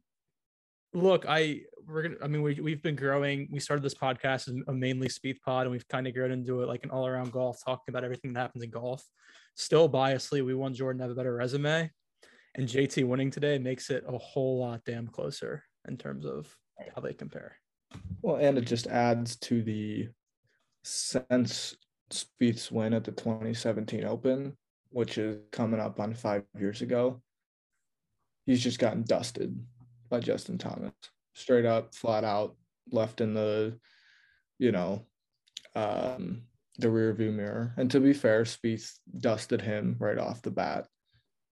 look, 0.93 1.25
I 1.27 1.61
we're 1.87 2.03
gonna. 2.03 2.15
I 2.23 2.27
mean, 2.27 2.41
we 2.41 2.59
we've 2.59 2.81
been 2.81 2.95
growing. 2.95 3.47
We 3.51 3.59
started 3.59 3.83
this 3.83 3.95
podcast 3.95 4.47
as 4.47 4.55
a 4.67 4.73
mainly 4.73 5.07
Spieth 5.07 5.41
pod, 5.41 5.63
and 5.63 5.71
we've 5.71 5.87
kind 5.87 6.07
of 6.07 6.13
grown 6.13 6.31
into 6.31 6.61
it 6.61 6.67
like 6.67 6.83
an 6.83 6.91
all 6.91 7.07
around 7.07 7.31
golf, 7.31 7.63
talking 7.63 7.85
about 7.89 8.03
everything 8.03 8.33
that 8.33 8.39
happens 8.39 8.63
in 8.63 8.69
golf. 8.69 9.03
Still, 9.55 9.89
biasly, 9.89 10.45
we 10.45 10.53
want 10.53 10.75
Jordan 10.75 10.99
to 10.99 11.05
have 11.05 11.11
a 11.11 11.15
better 11.15 11.35
resume, 11.35 11.89
and 12.57 12.67
JT 12.67 13.07
winning 13.07 13.31
today 13.31 13.59
makes 13.59 13.89
it 13.89 14.03
a 14.07 14.17
whole 14.17 14.59
lot 14.59 14.81
damn 14.85 15.07
closer 15.07 15.63
in 15.87 15.95
terms 15.95 16.25
of 16.25 16.53
how 16.93 17.01
they 17.01 17.13
compare. 17.13 17.55
Well, 18.21 18.37
and 18.37 18.57
it 18.57 18.65
just 18.65 18.87
adds 18.87 19.35
to 19.37 19.61
the 19.61 20.09
sense 20.83 21.75
Spieth's 22.11 22.71
win 22.71 22.93
at 22.93 23.03
the 23.03 23.11
2017 23.11 24.05
Open, 24.05 24.57
which 24.89 25.17
is 25.17 25.37
coming 25.51 25.79
up 25.79 25.99
on 25.99 26.13
five 26.13 26.43
years 26.57 26.81
ago. 26.81 27.21
He's 28.45 28.63
just 28.63 28.79
gotten 28.79 29.03
dusted 29.03 29.57
by 30.09 30.19
Justin 30.19 30.57
Thomas, 30.57 30.93
straight 31.35 31.65
up, 31.65 31.93
flat 31.93 32.23
out, 32.23 32.55
left 32.91 33.21
in 33.21 33.33
the, 33.33 33.77
you 34.57 34.71
know, 34.71 35.05
um, 35.75 36.43
the 36.79 36.89
rear 36.89 37.13
view 37.13 37.31
mirror. 37.31 37.73
And 37.77 37.91
to 37.91 37.99
be 37.99 38.13
fair, 38.13 38.43
Spieth 38.43 38.93
dusted 39.17 39.61
him 39.61 39.97
right 39.99 40.17
off 40.17 40.41
the 40.41 40.51
bat. 40.51 40.87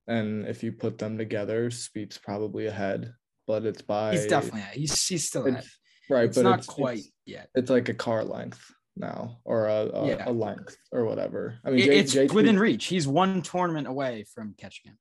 And 0.08 0.46
if 0.48 0.64
you 0.64 0.72
put 0.72 0.98
them 0.98 1.18
together, 1.18 1.70
Spieth's 1.70 2.18
probably 2.18 2.68
ahead, 2.68 3.14
but 3.48 3.66
it's 3.66 3.82
by 3.82 4.12
He's 4.14 4.28
definitely 4.28 4.62
he's 4.82 5.08
he's 5.08 5.28
still 5.28 5.48
ahead. 5.48 5.66
right, 6.10 6.26
It's 6.26 6.38
but 6.38 6.44
not 6.44 6.60
it's, 6.60 6.68
quite 6.68 7.00
It's, 7.00 7.12
yet. 7.26 7.50
it's 7.56 7.70
like 7.72 7.90
a 7.90 7.94
car 7.94 8.24
length 8.24 8.72
now, 8.96 9.40
or 9.46 9.68
a 9.68 9.90
a, 9.94 10.08
Yeah. 10.08 10.30
a 10.30 10.32
length 10.32 10.78
or 10.92 11.06
whatever. 11.06 11.60
I 11.66 11.72
mean, 11.72 11.80
It- 11.92 12.08
J- 12.10 12.26
it's 12.26 12.34
within 12.34 12.60
reach. 12.60 12.86
He's 12.86 13.08
one 13.08 13.42
tournament 13.42 13.88
away 13.88 14.26
from 14.34 14.54
catching 14.58 14.92
him. 14.92 14.98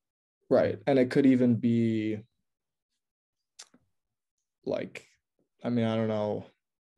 right, 0.51 0.79
and 0.87 0.99
it 0.99 1.11
could 1.11 1.27
even 1.27 1.57
be 1.57 2.21
like, 4.65 5.07
I 5.63 5.69
mean, 5.71 5.85
I 5.85 5.97
don't 5.97 6.09
know. 6.09 6.47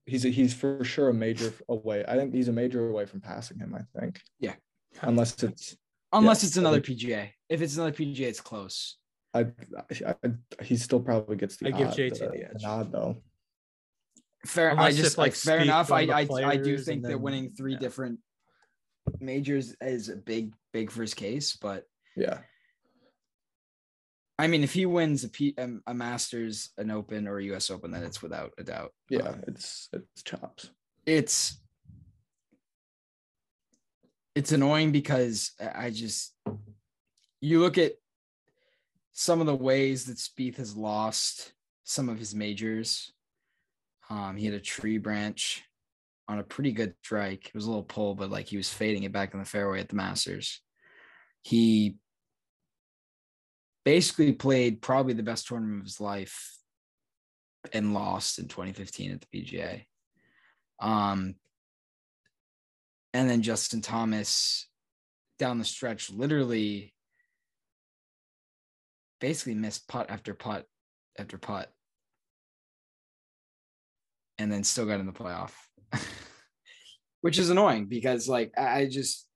He's 0.06 0.24
a, 0.24 0.28
he's 0.28 0.54
for 0.54 0.84
sure 0.84 1.08
a 1.08 1.14
major 1.14 1.52
away. 1.68 2.04
I 2.06 2.14
think 2.16 2.32
he's 2.32 2.48
a 2.48 2.52
major 2.52 2.88
away 2.88 3.06
from 3.06 3.20
passing 3.20 3.58
him. 3.58 3.74
I 3.74 3.82
think, 3.98 4.20
Yeah. 4.38 4.54
unless 5.02 5.42
it's 5.42 5.76
Unless 6.12 6.42
Yeah, 6.42 6.46
it's 6.48 6.56
another 6.56 6.80
think- 6.80 6.98
PGA. 7.00 7.30
If 7.48 7.62
it's 7.62 7.76
another 7.76 7.92
PGA, 7.92 8.20
it's 8.22 8.40
close. 8.40 8.96
I, 9.34 9.46
I, 10.06 10.14
I 10.24 10.64
he 10.64 10.76
still 10.76 11.00
probably 11.00 11.36
gets 11.36 11.56
the 11.58 11.68
I 11.68 11.70
give 11.72 11.88
odd, 11.88 11.96
JT 11.96 12.18
the 12.18 12.26
uh, 12.28 12.48
edge. 12.54 12.62
nod 12.62 12.92
though. 12.92 13.22
Fair. 14.46 14.78
I 14.78 14.90
just 14.92 15.12
if, 15.12 15.18
like 15.18 15.32
like, 15.32 15.34
fair 15.34 15.58
enough. 15.58 15.92
I 15.92 16.02
I, 16.06 16.26
I 16.44 16.56
do 16.56 16.78
think 16.78 17.04
and 17.04 17.12
that 17.12 17.18
winning 17.20 17.50
three 17.50 17.72
yeah. 17.74 17.78
different 17.78 18.20
majors 19.20 19.74
is 19.80 20.08
a 20.08 20.16
big 20.16 20.54
big 20.72 20.90
for 20.90 21.02
his 21.02 21.12
case. 21.14 21.56
But 21.56 21.84
Yeah, 22.16 22.38
I 24.38 24.46
mean, 24.46 24.62
if 24.64 24.72
he 24.72 24.86
wins 24.86 25.24
a 25.24 25.28
P, 25.28 25.54
um, 25.58 25.82
Masters, 25.92 26.70
an 26.78 26.90
Open, 26.90 27.26
or 27.26 27.38
a 27.38 27.44
U.S. 27.44 27.70
Open, 27.70 27.90
then 27.90 28.04
it's 28.04 28.22
without 28.22 28.52
a 28.58 28.64
doubt. 28.64 28.92
yeah, 29.10 29.28
Um, 29.28 29.44
it's 29.48 29.88
it's 29.92 30.22
chops. 30.22 30.70
it's 31.06 31.60
it's 34.36 34.52
annoying 34.52 34.92
because 34.92 35.52
I 35.74 35.88
just 35.88 36.34
you 37.40 37.58
look 37.60 37.78
at 37.78 37.92
some 39.12 39.40
of 39.40 39.46
the 39.46 39.54
ways 39.54 40.04
that 40.04 40.18
Spieth 40.18 40.58
has 40.58 40.76
lost 40.76 41.54
some 41.84 42.10
of 42.10 42.18
his 42.18 42.34
majors. 42.34 43.12
Um, 44.10 44.36
he 44.36 44.44
had 44.44 44.54
a 44.54 44.60
tree 44.60 44.98
branch 44.98 45.64
on 46.28 46.38
a 46.38 46.44
pretty 46.44 46.72
good 46.72 46.94
strike. 47.02 47.46
It 47.46 47.54
was 47.54 47.64
a 47.64 47.68
little 47.68 47.82
pull, 47.82 48.14
but 48.14 48.30
like 48.30 48.46
he 48.46 48.58
was 48.58 48.68
fading 48.68 49.04
it 49.04 49.12
back 49.12 49.32
in 49.32 49.40
the 49.40 49.46
fairway 49.46 49.80
at 49.80 49.88
the 49.88 49.96
Masters. 49.96 50.60
He 51.40 51.96
basically 53.86 54.34
played 54.34 54.82
probably 54.82 55.14
the 55.14 55.22
best 55.22 55.46
tournament 55.46 55.80
of 55.80 55.86
his 55.86 56.00
life 56.00 56.58
and 57.72 57.94
lost 57.94 58.38
in 58.38 58.48
2015 58.48 59.12
at 59.12 59.20
the 59.22 59.42
PGA. 59.42 59.84
Um, 60.78 61.36
and 63.16 63.30
then 63.30 63.40
Justin 63.40 63.80
Thomas 63.80 64.68
down 65.38 65.58
the 65.58 65.64
stretch 65.64 66.10
literally 66.10 66.92
basically 69.20 69.54
missed 69.54 69.88
putt 69.88 70.10
after 70.10 70.34
putt 70.34 70.66
after 71.18 71.38
putt 71.38 71.72
and 74.36 74.52
then 74.52 74.62
still 74.62 74.84
got 74.84 75.00
in 75.00 75.06
the 75.06 75.12
playoff 75.12 75.52
which 77.22 77.38
is 77.38 77.48
annoying 77.48 77.86
because 77.86 78.28
like 78.28 78.52
i 78.58 78.86
just 78.86 79.26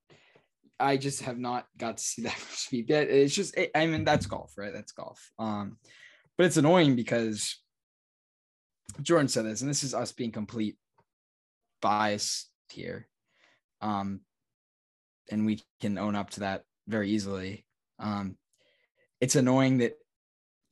i 0.79 0.99
just 0.99 1.23
have 1.23 1.39
not 1.39 1.67
got 1.79 1.97
to 1.97 2.03
see 2.03 2.23
that 2.23 2.39
speed 2.51 2.91
yet. 2.91 3.09
It's 3.09 3.35
just 3.35 3.59
i 3.75 3.87
mean 3.87 4.05
that's 4.05 4.27
golf 4.27 4.53
right? 4.59 4.75
That's 4.75 4.93
golf. 4.93 5.31
Um 5.39 5.79
but 6.37 6.45
it's 6.45 6.59
annoying 6.59 6.97
because 6.97 7.59
jordan 9.01 9.29
said 9.29 9.47
this 9.47 9.63
and 9.63 9.71
this 9.71 9.85
is 9.85 9.95
us 9.95 10.13
being 10.13 10.33
complete 10.33 10.77
bias 11.81 12.51
here 12.69 13.07
um 13.81 14.21
and 15.31 15.47
we 15.47 15.63
can 15.81 15.99
own 15.99 16.15
up 16.15 16.31
to 16.31 16.41
that 16.41 16.63
very 16.89 17.11
easily 17.11 17.65
um 17.99 18.37
it's 19.21 19.37
annoying 19.37 19.79
that 19.79 19.97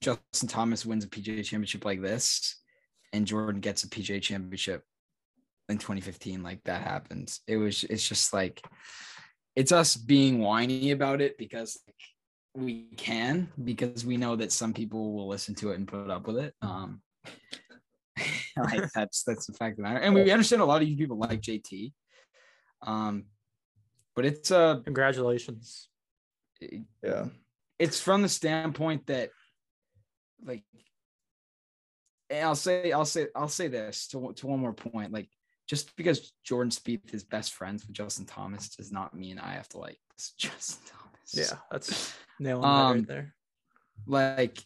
Justin 0.01 0.49
Thomas 0.49 0.87
wins 0.87 1.05
a 1.05 1.09
PGA 1.09 1.45
championship 1.45 1.85
like 1.85 2.01
this 2.01 2.57
and 3.13 3.27
Jordan 3.27 3.61
gets 3.61 3.85
a 3.85 3.89
PGA 3.89 4.23
championship 4.23 4.85
in 5.69 5.77
2015 5.79 6.43
like 6.43 6.63
that 6.65 6.83
happens. 6.83 7.41
It 7.47 7.57
was 7.57 7.85
it's 7.85 8.07
just 8.07 8.33
like 8.33 8.63
it's 9.57 9.73
us 9.73 9.97
being 9.97 10.39
whiny 10.39 10.93
about 10.93 11.21
it 11.21 11.37
because 11.37 11.79
we 12.55 12.87
can 12.97 13.49
because 13.65 14.05
we 14.05 14.17
know 14.17 14.37
that 14.37 14.53
some 14.53 14.73
people 14.73 15.13
will 15.13 15.29
listen 15.29 15.55
to 15.57 15.71
it 15.73 15.77
and 15.77 15.89
put 15.89 16.11
up 16.11 16.27
with 16.27 16.39
it. 16.39 16.55
Um 16.63 17.03
like 18.57 18.91
that's 18.95 19.23
that's 19.25 19.47
the 19.47 19.53
fact 19.53 19.73
of 19.73 19.77
the 19.79 19.83
matter. 19.83 20.01
And 20.01 20.15
we 20.15 20.31
understand 20.31 20.63
a 20.63 20.67
lot 20.67 20.83
of 20.83 20.89
you 20.89 20.97
people 20.97 21.19
like 21.19 21.41
JT. 21.41 21.93
Um 22.83 23.25
but 24.15 24.25
it's 24.25 24.51
uh 24.51 24.81
Congratulations. 24.85 25.89
Yeah. 27.03 27.27
it's 27.79 28.01
from 28.01 28.23
the 28.23 28.29
standpoint 28.29 29.07
that 29.07 29.31
like 30.45 30.65
and 32.31 32.45
I'll 32.47 32.55
say 32.57 32.93
I'll 32.93 33.05
say 33.05 33.27
I'll 33.35 33.49
say 33.49 33.69
this 33.69 34.09
to 34.09 34.33
to 34.37 34.47
one 34.47 34.61
more 34.61 34.73
point 34.73 35.13
like 35.13 35.29
just 35.69 35.95
because 35.97 36.33
Jordan 36.45 36.71
Spieth 36.71 37.13
is 37.15 37.25
best 37.25 37.53
friends 37.53 37.87
with 37.87 37.95
Justin 37.95 38.25
Thomas 38.27 38.71
does 38.71 38.91
not 38.91 39.15
mean 39.15 39.39
I 39.39 39.53
have 39.53 39.69
to 39.71 39.79
like 39.79 39.99
Justin 40.39 40.83
Thomas. 40.87 41.33
Yeah, 41.35 41.59
that's 41.71 42.15
nailing 42.41 42.63
that 42.63 42.69
Um, 42.69 42.97
right 42.97 43.07
there. 43.07 43.35
Like 44.07 44.59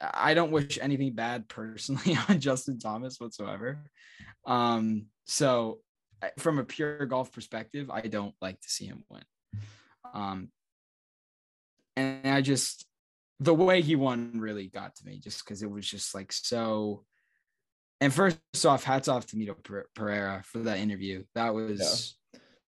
I 0.00 0.34
don't 0.34 0.50
wish 0.50 0.78
anything 0.80 1.12
bad 1.14 1.48
personally 1.48 2.16
on 2.28 2.40
Justin 2.40 2.78
Thomas 2.78 3.20
whatsoever. 3.20 3.84
Um 4.46 5.06
so 5.26 5.78
I- 5.78 5.91
from 6.38 6.58
a 6.58 6.64
pure 6.64 7.06
golf 7.06 7.32
perspective, 7.32 7.90
I 7.90 8.02
don't 8.02 8.34
like 8.40 8.60
to 8.60 8.68
see 8.68 8.86
him 8.86 9.04
win. 9.10 9.22
Um 10.14 10.48
and 11.96 12.26
I 12.26 12.40
just 12.40 12.86
the 13.40 13.54
way 13.54 13.82
he 13.82 13.96
won 13.96 14.32
really 14.36 14.68
got 14.68 14.94
to 14.96 15.04
me 15.04 15.18
just 15.18 15.44
because 15.44 15.62
it 15.62 15.70
was 15.70 15.86
just 15.86 16.14
like 16.14 16.32
so. 16.32 17.04
And 18.00 18.12
first 18.12 18.38
off, 18.64 18.84
hats 18.84 19.08
off 19.08 19.26
to 19.26 19.36
Mito 19.36 19.56
Pereira 19.94 20.42
for 20.44 20.58
that 20.60 20.78
interview. 20.78 21.24
That 21.34 21.54
was 21.54 22.16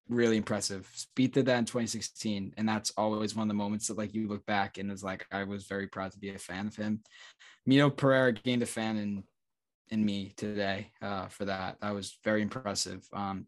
really 0.07 0.37
impressive. 0.37 0.89
Spieth 0.95 1.33
did 1.33 1.45
that 1.47 1.57
in 1.57 1.65
2016, 1.65 2.53
and 2.57 2.67
that's 2.67 2.91
always 2.97 3.35
one 3.35 3.43
of 3.43 3.47
the 3.49 3.53
moments 3.53 3.87
that 3.87 3.97
like 3.97 4.13
you 4.13 4.27
look 4.27 4.45
back 4.45 4.77
and 4.77 4.91
is 4.91 5.03
like 5.03 5.25
I 5.31 5.43
was 5.43 5.65
very 5.65 5.87
proud 5.87 6.11
to 6.11 6.19
be 6.19 6.29
a 6.29 6.39
fan 6.39 6.67
of 6.67 6.75
him. 6.75 7.01
Mito 7.67 7.95
Pereira 7.95 8.33
gained 8.33 8.63
a 8.63 8.67
fan 8.67 8.97
in 8.97 9.23
in 9.89 10.03
me 10.03 10.33
today 10.35 10.91
uh, 11.01 11.27
for 11.27 11.45
that. 11.45 11.77
That 11.81 11.93
was 11.93 12.17
very 12.23 12.41
impressive. 12.41 13.07
Um, 13.13 13.47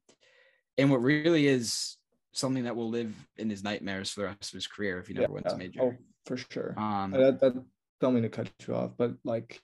and 0.78 0.92
what 0.92 1.02
really 1.02 1.48
is 1.48 1.98
something 2.32 2.66
that 2.66 2.76
will 2.76 2.90
live 2.90 3.14
in 3.38 3.50
his 3.50 3.64
nightmares 3.64 4.12
for 4.12 4.22
the 4.22 4.28
rest 4.28 4.52
of 4.52 4.54
his 4.54 4.68
career 4.68 5.00
if 5.00 5.08
he 5.08 5.14
never 5.14 5.34
wins 5.34 5.52
a 5.52 5.58
major. 5.58 5.82
Oh, 5.82 5.94
for 6.26 6.38
sure. 6.38 6.76
Um, 6.78 7.12
that, 7.12 7.40
that 7.42 7.64
don't 8.00 8.14
mean 8.14 8.24
to 8.24 8.30
cut 8.30 8.50
you 8.68 8.76
off, 8.76 8.92
but 8.98 9.14
like 9.24 9.62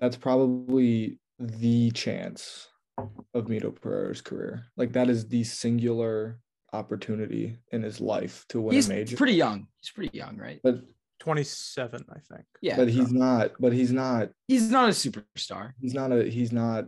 that's 0.00 0.16
probably 0.16 1.18
the 1.38 1.90
chance 1.92 2.68
of 2.98 3.46
Mito 3.46 3.74
Pereira's 3.74 4.20
career. 4.20 4.66
Like 4.76 4.92
that 4.92 5.08
is 5.08 5.28
the 5.28 5.44
singular 5.44 6.40
opportunity 6.72 7.56
in 7.72 7.82
his 7.82 8.00
life 8.00 8.44
to 8.48 8.60
win 8.60 8.74
he's 8.74 8.88
a 8.88 8.94
major. 8.94 9.16
pretty 9.16 9.34
young. 9.34 9.66
He's 9.80 9.90
pretty 9.90 10.16
young, 10.16 10.36
right? 10.36 10.60
but 10.62 10.80
27, 11.20 12.04
I 12.10 12.18
think. 12.34 12.46
Yeah, 12.60 12.76
but 12.76 12.88
he's 12.88 13.12
not. 13.12 13.52
But 13.58 13.72
he's 13.72 13.92
not. 13.92 14.30
he's 14.48 14.70
not 14.70 14.88
a 14.88 14.92
superstar. 14.92 15.72
He's 15.80 15.94
not 15.94 16.12
a. 16.12 16.24
He's 16.24 16.52
not 16.52 16.86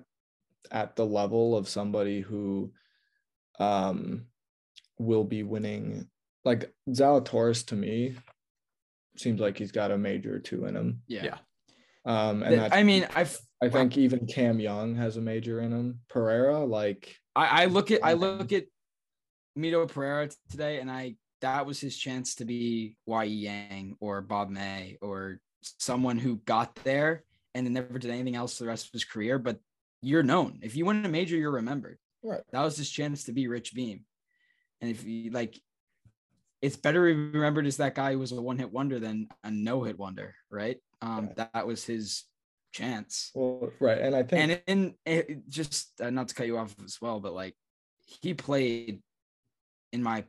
at 0.71 0.97
the 0.97 1.07
level 1.07 1.57
of 1.57 1.69
somebody 1.69 2.21
who, 2.21 2.73
um, 3.61 4.27
will 4.99 5.25
be 5.25 5.43
winning. 5.43 6.09
Like 6.45 6.73
Zalatoris 6.89 7.67
to 7.67 7.77
me, 7.77 8.17
seems 9.17 9.41
like 9.41 9.59
he's 9.59 9.73
got 9.73 9.91
a 9.91 9.99
major 9.99 10.39
two 10.39 10.67
in 10.67 10.75
him. 10.77 11.03
Yeah. 11.07 11.25
Yeah. 11.25 11.39
Um, 12.05 12.43
and 12.43 12.51
Th- 12.51 12.61
that's 12.61 12.75
I 12.75 12.83
mean, 12.83 13.07
I've 13.15 13.39
I 13.63 13.69
think 13.69 13.97
even 13.97 14.27
Cam 14.27 14.59
Young 14.59 14.97
has 14.97 15.17
a 15.17 15.21
major 15.21 15.61
in 15.61 15.71
him. 15.71 16.01
Pereira, 16.09 16.65
like 16.65 17.15
I, 17.37 17.63
I 17.63 17.65
look 17.67 17.91
at 17.91 18.01
I 18.03 18.15
look 18.15 18.53
at 18.53 18.65
Mito 19.57 19.87
Pereira 19.87 20.31
today, 20.51 20.81
and 20.81 20.91
I 20.91 21.15
that 21.43 21.67
was 21.67 21.79
his 21.81 21.97
chance 21.97 22.35
to 22.37 22.45
be. 22.45 22.97
E. 23.09 23.25
Yang 23.27 23.97
or 24.01 24.21
Bob 24.23 24.49
May 24.51 24.97
or 25.03 25.39
someone 25.61 26.19
who 26.19 26.37
got 26.39 26.75
there 26.77 27.23
and 27.55 27.67
then 27.67 27.75
never 27.75 27.99
did 27.99 28.11
anything 28.11 28.35
else 28.37 28.57
for 28.57 28.65
the 28.65 28.69
rest 28.69 28.87
of 28.87 28.93
his 28.93 29.05
career. 29.05 29.39
But 29.39 29.59
you're 30.01 30.23
known 30.23 30.59
if 30.63 30.75
you 30.75 30.87
win 30.87 31.05
a 31.05 31.09
major, 31.09 31.37
you're 31.37 31.51
remembered. 31.53 31.99
right. 32.23 32.43
That 32.53 32.63
was 32.63 32.77
his 32.77 32.91
chance 32.91 33.25
to 33.25 33.33
be 33.33 33.47
Rich 33.49 33.75
Beem, 33.75 34.05
and 34.81 34.91
if 34.91 35.05
you 35.05 35.31
like, 35.31 35.61
it's 36.61 36.77
better 36.77 37.01
remembered 37.03 37.67
as 37.67 37.77
that 37.77 37.95
guy 37.95 38.13
who 38.13 38.19
was 38.19 38.33
a 38.33 38.41
one 38.41 38.59
hit 38.59 38.73
wonder 38.73 38.99
than 38.99 39.29
a 39.45 39.51
no 39.51 39.83
hit 39.83 39.99
wonder, 39.99 40.35
right? 40.51 40.79
Um, 41.01 41.27
Right. 41.27 41.37
that 41.53 41.67
was 41.67 41.85
his 41.85 42.25
chance 42.73 43.31
Well, 43.35 43.71
right. 43.81 43.99
And 43.99 44.15
I 44.17 44.23
think 44.23 44.43
and 44.43 44.63
in 44.67 44.95
it, 45.05 45.31
it 45.31 45.49
just 45.49 46.01
uh, 46.01 46.11
not 46.11 46.29
to 46.29 46.35
cut 46.35 46.47
you 46.47 46.57
off 46.59 46.75
as 46.85 47.01
well, 47.01 47.21
but 47.21 47.35
like 47.35 47.55
he 48.23 48.35
played 48.35 49.03
in 49.93 50.03
my 50.03 50.25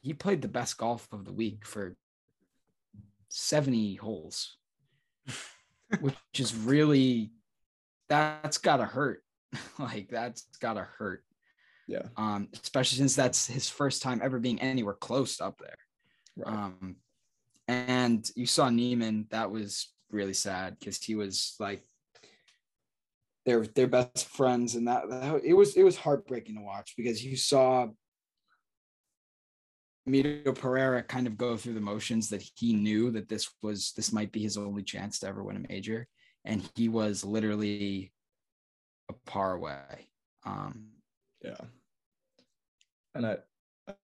he 0.00 0.14
played 0.14 0.42
the 0.42 0.48
best 0.48 0.78
golf 0.78 1.06
of 1.12 1.24
the 1.24 1.32
week 1.32 1.64
for 1.64 1.96
70 3.28 3.96
holes, 3.96 4.56
which 6.00 6.16
is 6.38 6.54
really 6.54 7.32
that's 8.08 8.58
gotta 8.58 8.84
hurt. 8.84 9.22
like 9.78 10.08
that's 10.08 10.46
gotta 10.60 10.86
hurt. 10.98 11.24
yeah. 11.86 12.08
Um, 12.16 12.48
especially 12.62 12.98
since 12.98 13.16
that's 13.16 13.46
his 13.46 13.68
first 13.68 14.02
time 14.02 14.20
ever 14.22 14.38
being 14.38 14.60
anywhere 14.60 14.94
close 14.94 15.40
up 15.40 15.58
there. 15.58 15.78
Right. 16.36 16.54
Um, 16.54 16.96
and 17.68 18.28
you 18.34 18.46
saw 18.46 18.68
Niemann, 18.68 19.26
that 19.30 19.50
was 19.50 19.88
really 20.10 20.34
sad 20.34 20.76
because 20.78 21.02
he 21.02 21.14
was 21.14 21.54
like 21.60 21.82
they're 23.46 23.66
they're 23.66 23.86
best 23.86 24.26
friends, 24.28 24.74
and 24.74 24.88
that, 24.88 25.08
that 25.08 25.42
it 25.44 25.54
was 25.54 25.76
it 25.76 25.82
was 25.82 25.96
heartbreaking 25.96 26.56
to 26.56 26.62
watch 26.62 26.94
because 26.96 27.24
you 27.24 27.36
saw 27.36 27.88
Mito 30.10 30.54
Pereira 30.54 31.02
kind 31.02 31.26
of 31.26 31.36
go 31.36 31.56
through 31.56 31.74
the 31.74 31.80
motions 31.80 32.28
that 32.30 32.42
he 32.56 32.72
knew 32.74 33.10
that 33.12 33.28
this 33.28 33.50
was 33.62 33.92
this 33.96 34.12
might 34.12 34.32
be 34.32 34.42
his 34.42 34.56
only 34.56 34.82
chance 34.82 35.18
to 35.20 35.26
ever 35.28 35.42
win 35.42 35.56
a 35.56 35.72
major, 35.72 36.06
and 36.44 36.68
he 36.74 36.88
was 36.88 37.24
literally 37.24 38.12
a 39.08 39.14
par 39.30 39.54
away. 39.54 40.08
Um, 40.44 40.90
Yeah. 41.42 41.60
And 43.14 43.26
I 43.26 43.38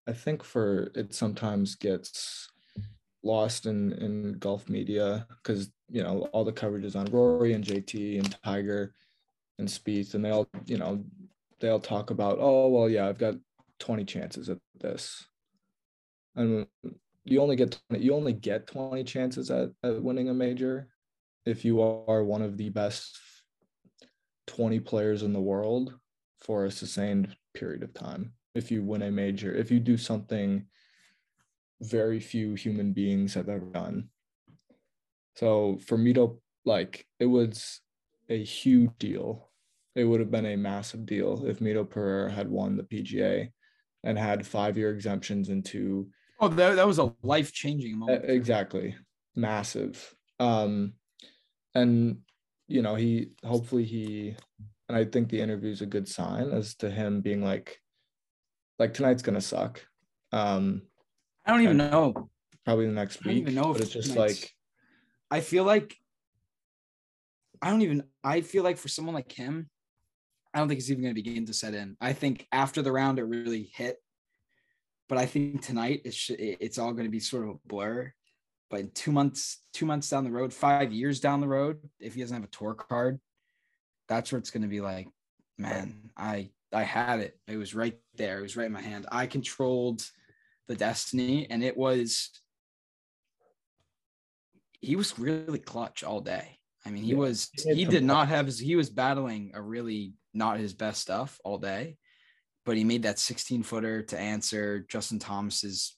I 0.07 0.13
think 0.13 0.43
for 0.43 0.91
it 0.95 1.15
sometimes 1.15 1.75
gets 1.75 2.49
lost 3.23 3.67
in 3.67 3.93
in 3.93 4.39
golf 4.39 4.69
media 4.69 5.27
because 5.43 5.71
you 5.89 6.03
know 6.03 6.29
all 6.33 6.45
the 6.45 6.53
coverage 6.53 6.85
is 6.85 6.97
on 6.97 7.07
Rory 7.07 7.53
and 7.53 7.65
JT 7.65 8.19
and 8.19 8.39
Tiger 8.45 8.95
and 9.59 9.69
Spieth 9.69 10.15
and 10.15 10.25
they 10.25 10.31
all 10.31 10.49
you 10.67 10.79
know 10.79 11.05
they 11.61 11.69
all 11.69 11.81
talk 11.81 12.11
about 12.11 12.39
oh 12.41 12.69
well 12.69 12.89
yeah 12.89 13.09
I've 13.09 13.19
got 13.19 13.35
20 13.81 14.05
chances 14.05 14.49
at 14.49 14.59
this 14.81 15.27
and 16.37 16.67
you 17.25 17.41
only 17.41 17.57
get 17.57 17.79
you 17.91 18.15
only 18.15 18.33
get 18.33 18.67
20 18.67 19.03
chances 19.05 19.51
at, 19.51 19.71
at 19.83 20.03
winning 20.03 20.29
a 20.29 20.35
major 20.35 20.89
if 21.45 21.65
you 21.65 21.81
are 21.81 22.23
one 22.23 22.43
of 22.43 22.57
the 22.57 22.69
best 22.71 23.19
20 24.49 24.81
players 24.81 25.23
in 25.23 25.33
the 25.33 25.41
world 25.41 25.95
for 26.41 26.65
a 26.65 26.71
sustained 26.71 27.35
period 27.55 27.83
of 27.83 27.93
time. 27.95 28.33
If 28.55 28.71
you 28.71 28.83
win 28.83 29.03
a 29.03 29.11
major, 29.11 29.55
if 29.55 29.71
you 29.71 29.81
do 29.81 29.97
something 29.97 30.67
very 31.83 32.21
few 32.21 32.55
human 32.55 32.93
beings 32.93 33.35
have 33.35 33.49
ever 33.49 33.67
done, 33.67 34.09
So 35.35 35.79
for 35.85 35.99
Mito, 35.99 36.39
like 36.65 37.07
it 37.21 37.27
was 37.27 37.81
a 38.29 38.43
huge 38.43 38.91
deal. 38.99 39.51
It 39.95 40.05
would 40.05 40.21
have 40.21 40.31
been 40.31 40.47
a 40.47 40.57
massive 40.57 41.07
deal 41.07 41.45
if 41.47 41.61
Mito 41.61 41.89
Pereira 41.89 42.31
had 42.31 42.49
won 42.49 42.77
the 42.77 42.83
PGA 42.83 43.51
and 44.05 44.19
had 44.19 44.47
five 44.47 44.77
year 44.77 44.93
exemptions 44.93 45.49
into 45.49 46.09
Oh, 46.39 46.49
that, 46.49 46.77
that 46.77 46.87
was 46.87 46.99
a 46.99 47.15
life 47.23 47.53
changing 47.53 47.99
moment. 47.99 48.25
Exactly. 48.27 48.97
Massive. 49.35 50.15
Um 50.39 50.95
and 51.75 52.19
you 52.69 52.83
know, 52.83 52.95
he 52.95 53.31
hopefully 53.45 53.85
he 53.85 54.37
and 54.89 54.97
I 54.97 55.05
think 55.05 55.29
the 55.29 55.41
interview 55.41 55.71
is 55.71 55.83
a 55.83 55.87
good 55.87 56.09
sign 56.09 56.51
as 56.51 56.75
to 56.77 56.91
him 56.91 57.21
being 57.21 57.43
like 57.43 57.81
like 58.79 58.95
tonight's 58.95 59.23
gonna 59.23 59.41
suck. 59.41 59.83
Um 60.33 60.83
I 61.45 61.53
don't 61.53 61.63
even 61.63 61.77
know. 61.77 62.29
probably 62.65 62.87
the 62.87 62.93
next 62.93 63.25
week. 63.25 63.27
I 63.27 63.29
don't 63.29 63.43
even 63.43 63.55
know 63.55 63.75
if 63.75 63.81
it's 63.81 63.91
just 63.91 64.17
like 64.17 64.53
I 65.31 65.41
feel 65.41 65.65
like 65.65 65.97
I 67.63 67.71
don't 67.71 67.83
even 67.83 68.05
I 68.23 68.43
feel 68.43 68.63
like 68.63 68.77
for 68.77 68.89
someone 68.89 69.15
like 69.15 69.33
him, 69.33 69.69
I 70.53 70.59
don't 70.59 70.69
think 70.69 70.81
it's 70.81 70.91
even 70.91 71.03
going 71.03 71.15
to 71.15 71.23
begin 71.23 71.47
to 71.47 71.55
set 71.55 71.75
in. 71.75 71.97
I 72.01 72.13
think 72.13 72.47
after 72.53 72.83
the 72.83 72.93
round 72.93 73.19
it 73.19 73.25
really 73.25 73.71
hit, 73.75 73.97
but 75.09 75.19
I 75.19 75.27
think 75.27 75.63
tonight 75.63 76.03
it's 76.05 76.31
it's 76.31 76.79
all 76.79 76.93
going 76.93 77.05
to 77.05 77.11
be 77.11 77.21
sort 77.21 77.45
of 77.45 77.51
a 77.51 77.59
blur. 77.67 78.13
But 78.69 78.81
in 78.81 78.91
two 78.91 79.13
months, 79.13 79.63
two 79.73 79.87
months 79.87 80.11
down 80.11 80.25
the 80.25 80.31
road, 80.33 80.53
five 80.53 80.93
years 80.93 81.21
down 81.21 81.41
the 81.41 81.47
road, 81.49 81.79
if 82.01 82.15
he 82.15 82.21
doesn't 82.21 82.35
have 82.35 82.45
a 82.45 82.49
tour 82.49 82.75
card, 82.75 83.21
that's 84.09 84.33
where 84.33 84.39
it's 84.41 84.51
going 84.51 84.63
to 84.63 84.69
be 84.69 84.81
like, 84.81 85.09
man, 85.59 86.11
I 86.17 86.51
I 86.73 86.83
had 86.83 87.21
it. 87.21 87.39
It 87.47 87.57
was 87.57 87.75
right 87.75 87.97
there. 88.17 88.39
It 88.39 88.43
was 88.43 88.57
right 88.57 88.67
in 88.67 88.73
my 88.73 88.81
hand. 88.83 89.07
I 89.13 89.27
controlled 89.27 90.03
the 90.67 90.75
destiny, 90.75 91.49
and 91.49 91.63
it 91.63 91.77
was 91.77 92.31
he 94.81 94.97
was 94.97 95.19
really 95.19 95.59
clutch 95.59 96.03
all 96.03 96.21
day. 96.21 96.59
I 96.85 96.91
mean, 96.91 97.03
he 97.03 97.13
Yeah, 97.13 97.19
was 97.19 97.51
he 97.53 97.75
he 97.75 97.85
did 97.85 98.05
not 98.05 98.29
have 98.29 98.47
his 98.47 98.59
he 98.59 98.77
was 98.77 98.91
battling 98.91 99.53
a 99.55 99.63
really 99.63 100.15
not 100.35 100.59
his 100.59 100.75
best 100.75 101.01
stuff 101.01 101.41
all 101.45 101.59
day, 101.59 101.97
but 102.67 102.77
he 102.77 102.85
made 102.85 103.05
that 103.05 103.19
16 103.19 103.63
footer 103.63 104.03
to 104.03 104.19
answer 104.19 104.85
Justin 104.89 105.21
Thomas's 105.21 105.97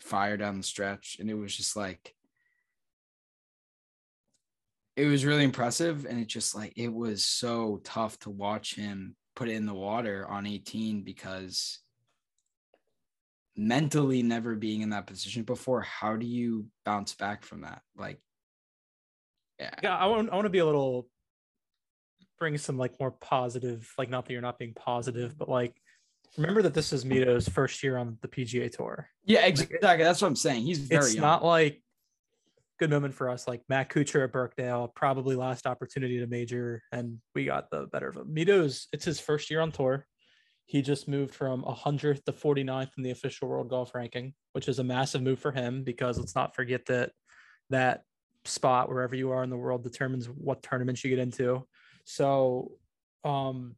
fire 0.00 0.36
down 0.36 0.58
the 0.58 0.62
stretch. 0.64 1.16
And 1.20 1.30
it 1.30 1.34
was 1.34 1.56
just 1.56 1.76
like 1.76 2.14
it 4.96 5.06
was 5.06 5.24
really 5.24 5.44
impressive. 5.44 6.04
And 6.04 6.20
it 6.20 6.26
just 6.26 6.54
like 6.54 6.72
it 6.76 6.92
was 6.92 7.24
so 7.24 7.80
tough 7.84 8.18
to 8.20 8.30
watch 8.30 8.74
him 8.74 9.16
put 9.36 9.48
it 9.48 9.52
in 9.52 9.66
the 9.66 9.72
water 9.72 10.26
on 10.28 10.46
18 10.46 11.02
because 11.02 11.78
mentally 13.56 14.22
never 14.22 14.56
being 14.56 14.80
in 14.80 14.90
that 14.90 15.06
position 15.06 15.44
before, 15.44 15.80
how 15.80 16.16
do 16.16 16.26
you 16.26 16.66
bounce 16.84 17.14
back 17.14 17.44
from 17.44 17.60
that? 17.60 17.82
Like, 17.96 18.20
yeah, 19.60 19.74
Yeah, 19.80 19.96
I 19.96 20.06
want 20.06 20.30
I 20.30 20.34
want 20.34 20.46
to 20.46 20.50
be 20.50 20.58
a 20.58 20.66
little 20.66 21.08
bring 22.40 22.58
some 22.58 22.78
like 22.78 22.98
more 22.98 23.12
positive, 23.12 23.92
like 23.96 24.10
not 24.10 24.26
that 24.26 24.32
you're 24.32 24.42
not 24.42 24.58
being 24.58 24.74
positive, 24.74 25.38
but 25.38 25.48
like 25.48 25.79
remember 26.36 26.62
that 26.62 26.74
this 26.74 26.92
is 26.92 27.04
Mito's 27.04 27.48
first 27.48 27.82
year 27.82 27.96
on 27.96 28.18
the 28.22 28.28
PGA 28.28 28.70
tour. 28.70 29.08
yeah, 29.24 29.46
exactly. 29.46 29.78
That's 29.80 30.22
what 30.22 30.28
I'm 30.28 30.36
saying. 30.36 30.62
He's 30.64 30.78
very 30.78 31.06
it's 31.06 31.14
young. 31.14 31.22
not 31.22 31.44
like 31.44 31.82
good 32.78 32.90
moment 32.90 33.14
for 33.14 33.28
us, 33.28 33.46
like 33.46 33.62
Matt 33.68 33.90
Kuchar 33.90 34.24
at 34.24 34.32
Birkdale, 34.32 34.88
probably 34.94 35.36
last 35.36 35.66
opportunity 35.66 36.18
to 36.18 36.26
major, 36.26 36.82
and 36.92 37.18
we 37.34 37.44
got 37.44 37.70
the 37.70 37.86
better 37.92 38.08
of 38.08 38.16
him. 38.16 38.32
Mito's 38.32 38.88
it's 38.92 39.04
his 39.04 39.20
first 39.20 39.50
year 39.50 39.60
on 39.60 39.70
tour. 39.70 40.06
He 40.66 40.82
just 40.82 41.08
moved 41.08 41.34
from 41.34 41.62
100th 41.62 42.24
to 42.24 42.32
49th 42.32 42.90
in 42.96 43.02
the 43.02 43.10
official 43.10 43.48
world 43.48 43.68
golf 43.68 43.94
ranking, 43.94 44.34
which 44.52 44.68
is 44.68 44.78
a 44.78 44.84
massive 44.84 45.20
move 45.20 45.40
for 45.40 45.50
him 45.50 45.82
because 45.82 46.16
let's 46.16 46.36
not 46.36 46.54
forget 46.54 46.86
that 46.86 47.10
that 47.70 48.02
spot 48.44 48.88
wherever 48.88 49.14
you 49.14 49.32
are 49.32 49.42
in 49.42 49.50
the 49.50 49.56
world 49.56 49.82
determines 49.82 50.26
what 50.26 50.62
tournaments 50.62 51.04
you 51.04 51.10
get 51.10 51.18
into. 51.18 51.66
So 52.04 52.72
um 53.24 53.76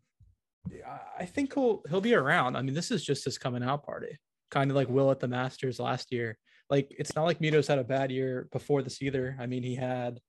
I- 0.70 1.00
I 1.20 1.24
think 1.26 1.54
he'll 1.54 1.82
he'll 1.88 2.00
be 2.00 2.14
around. 2.14 2.56
I 2.56 2.62
mean, 2.62 2.74
this 2.74 2.90
is 2.90 3.04
just 3.04 3.24
his 3.24 3.38
coming 3.38 3.62
out 3.62 3.84
party, 3.84 4.18
kind 4.50 4.70
of 4.70 4.76
like 4.76 4.88
Will 4.88 5.10
at 5.10 5.20
the 5.20 5.28
Masters 5.28 5.78
last 5.78 6.12
year. 6.12 6.38
Like 6.70 6.88
it's 6.90 7.14
not 7.14 7.24
like 7.24 7.40
Mito's 7.40 7.66
had 7.66 7.78
a 7.78 7.84
bad 7.84 8.10
year 8.10 8.48
before 8.52 8.82
this 8.82 9.02
either. 9.02 9.36
I 9.38 9.46
mean, 9.46 9.62
he 9.62 9.74
had 9.74 10.20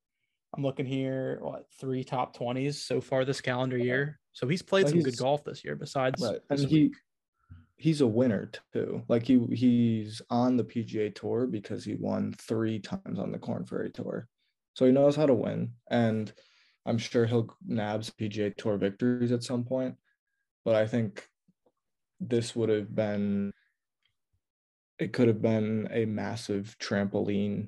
I'm 0.56 0.64
looking 0.64 0.86
here, 0.86 1.40
what 1.42 1.66
three 1.80 2.04
top 2.04 2.36
20s 2.38 2.76
so 2.76 3.02
far 3.02 3.26
this 3.26 3.42
calendar 3.42 3.78
year. 3.78 4.20
So 4.34 4.48
he's 4.48 4.62
played 4.62 4.86
some 4.90 5.00
good 5.06 5.18
golf 5.18 5.44
this 5.44 5.64
year 5.64 5.76
besides 5.76 6.22
right. 6.22 6.40
He 6.70 6.94
he's 7.78 8.02
a 8.02 8.08
winner 8.08 8.50
too. 8.72 9.04
Like 9.08 9.24
he 9.26 9.40
he's 9.54 10.22
on 10.30 10.58
the 10.58 10.64
PGA 10.64 11.14
tour 11.14 11.48
because 11.48 11.84
he 11.84 11.96
won 11.96 12.34
three 12.34 12.80
times 12.80 13.20
on 13.20 13.32
the 13.32 13.40
Corn 13.40 13.66
Ferry 13.66 13.92
tour. 13.92 14.28
So 14.76 14.86
he 14.86 14.92
knows 14.92 15.16
how 15.16 15.26
to 15.28 15.34
win. 15.34 15.74
And 15.90 16.32
I'm 16.86 16.98
sure 16.98 17.26
he'll 17.26 17.56
nab 17.66 18.02
PGA 18.02 18.56
tour 18.56 18.78
victories 18.78 19.32
at 19.32 19.44
some 19.44 19.64
point. 19.64 19.96
But 20.66 20.76
I 20.76 20.88
think 20.88 21.28
this 22.20 22.56
would 22.56 22.70
have 22.70 22.94
been 22.94 23.52
it 25.00 25.12
could 25.12 25.28
have 25.28 25.42
been 25.42 25.88
a 25.92 26.06
massive 26.06 26.78
trampoline 26.80 27.68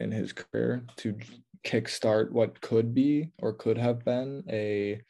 in 0.00 0.10
his 0.10 0.32
career 0.32 0.84
to 0.96 1.16
kickstart 1.64 2.32
what 2.32 2.60
could 2.60 2.92
be 2.94 3.30
or 3.38 3.52
could 3.52 3.78
have 3.78 4.04
been 4.04 4.42
a 4.50 5.00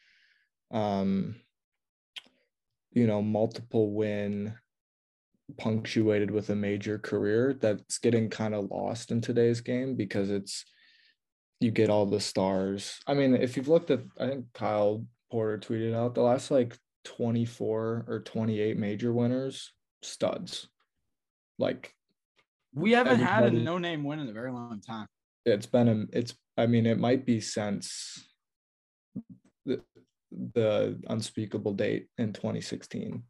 um 0.71 1.37
you 2.93 3.07
know 3.07 3.23
multiple 3.23 3.93
win 3.95 4.55
punctuated 5.57 6.31
with 6.31 6.51
a 6.51 6.57
major 6.57 6.99
career 6.99 7.55
that's 7.55 7.99
getting 7.99 8.29
kind 8.29 8.55
of 8.55 8.71
lost 8.71 9.11
in 9.11 9.21
today's 9.21 9.61
game 9.61 9.95
because 9.95 10.31
it's 10.31 10.65
you 11.61 11.71
get 11.71 11.91
all 11.91 12.07
the 12.07 12.21
stars. 12.21 12.99
I 13.07 13.15
mean, 13.15 13.37
if 13.37 13.57
you've 13.57 13.69
looked 13.69 13.91
at 13.91 14.01
I 14.19 14.29
think 14.29 14.47
Kyle 14.53 15.07
Porter 15.31 15.59
tweeted 15.59 15.95
out 15.95 16.15
the 16.15 16.23
last 16.23 16.51
like 16.51 16.77
24 17.05 18.05
or 18.09 18.21
28 18.21 18.79
major 18.79 19.13
winners, 19.13 19.73
studs. 20.03 20.69
Like 21.59 21.95
we 22.75 22.93
haven't 22.93 23.21
had 23.21 23.45
a 23.45 23.51
no 23.51 23.79
name 23.79 24.05
win 24.05 24.19
in 24.19 24.29
a 24.29 24.33
very 24.33 24.51
long 24.53 24.81
time. 24.81 25.07
it's 25.45 25.67
been 25.67 25.89
a 25.89 26.17
it's 26.17 26.35
I 26.57 26.67
mean 26.67 26.87
it 26.87 26.99
might 26.99 27.27
be 27.27 27.41
since 27.41 28.25
the 29.67 29.81
the 30.55 31.01
unspeakable 31.09 31.75
date 31.75 32.09
in 32.19 32.33
2016. 32.33 33.23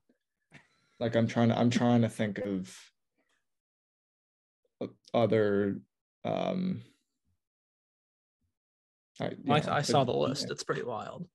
Like 1.01 1.17
I'm 1.17 1.27
trying 1.27 1.49
to 1.49 1.59
I'm 1.59 1.71
trying 1.71 2.03
to 2.03 2.09
think 2.09 2.39
of 2.39 2.77
other 5.13 5.81
um 6.25 6.83
I, 9.21 9.25
you 9.45 9.53
I, 9.53 9.61
know, 9.61 9.73
I 9.73 9.83
saw 9.83 10.05
the 10.05 10.13
could- 10.13 10.19
list. 10.21 10.51
It's 10.51 10.65
pretty 10.65 10.83
wild. 10.83 11.27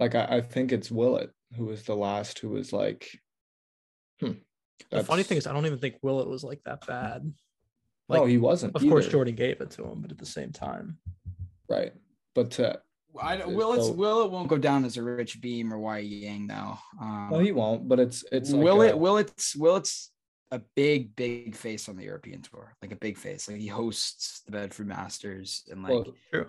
Like 0.00 0.14
I, 0.14 0.24
I 0.24 0.40
think 0.40 0.72
it's 0.72 0.90
Willett 0.90 1.30
who 1.56 1.66
was 1.66 1.82
the 1.84 1.94
last 1.94 2.38
who 2.38 2.50
was 2.50 2.72
like 2.72 3.08
hmm. 4.20 4.32
The 4.90 5.04
funny 5.04 5.22
thing 5.22 5.38
is, 5.38 5.46
I 5.46 5.52
don't 5.52 5.66
even 5.66 5.78
think 5.78 5.96
Willett 6.02 6.28
was 6.28 6.44
like 6.44 6.60
that 6.64 6.86
bad. 6.86 7.24
no, 8.08 8.20
Like, 8.20 8.28
he 8.28 8.38
wasn't. 8.38 8.74
of 8.76 8.82
course, 8.82 9.06
Jordan 9.08 9.34
gave 9.34 9.60
it 9.60 9.70
to 9.72 9.84
him, 9.84 10.00
but 10.02 10.10
at 10.10 10.18
the 10.18 10.26
same 10.26 10.52
time, 10.52 10.98
Right. 11.68 11.92
But 12.34 12.50
to 12.52 12.80
I 13.20 13.36
don't, 13.36 13.54
will 13.54 13.72
it's 13.74 13.86
so- 13.86 13.92
will 13.92 14.24
it 14.24 14.30
won't 14.32 14.48
go 14.48 14.58
down 14.58 14.84
as 14.84 14.96
a 14.96 15.02
Rich 15.02 15.40
Beem 15.40 15.72
or 15.72 15.78
Wai 15.78 15.98
Yang 15.98 16.48
now. 16.48 16.80
Um, 17.00 17.28
no, 17.30 17.38
he 17.38 17.52
won't, 17.52 17.88
but 17.88 18.00
it's 18.00 18.24
it's 18.32 18.50
like 18.50 18.64
will 18.64 18.82
a- 18.82 18.88
it 18.88 18.98
will 18.98 19.16
it's 19.18 19.54
will 19.54 19.76
it's 19.76 20.10
a 20.50 20.58
big 20.74 21.14
big 21.16 21.54
face 21.54 21.88
on 21.88 21.96
the 21.96 22.04
European 22.04 22.42
tour, 22.42 22.76
like 22.82 22.92
a 22.92 22.96
big 22.96 23.16
face. 23.16 23.48
Like 23.48 23.58
he 23.58 23.68
hosts 23.68 24.42
the 24.46 24.52
Betfred 24.52 24.86
Masters, 24.86 25.62
and 25.70 25.82
like 25.82 25.92
well, 25.92 26.06
true. 26.32 26.46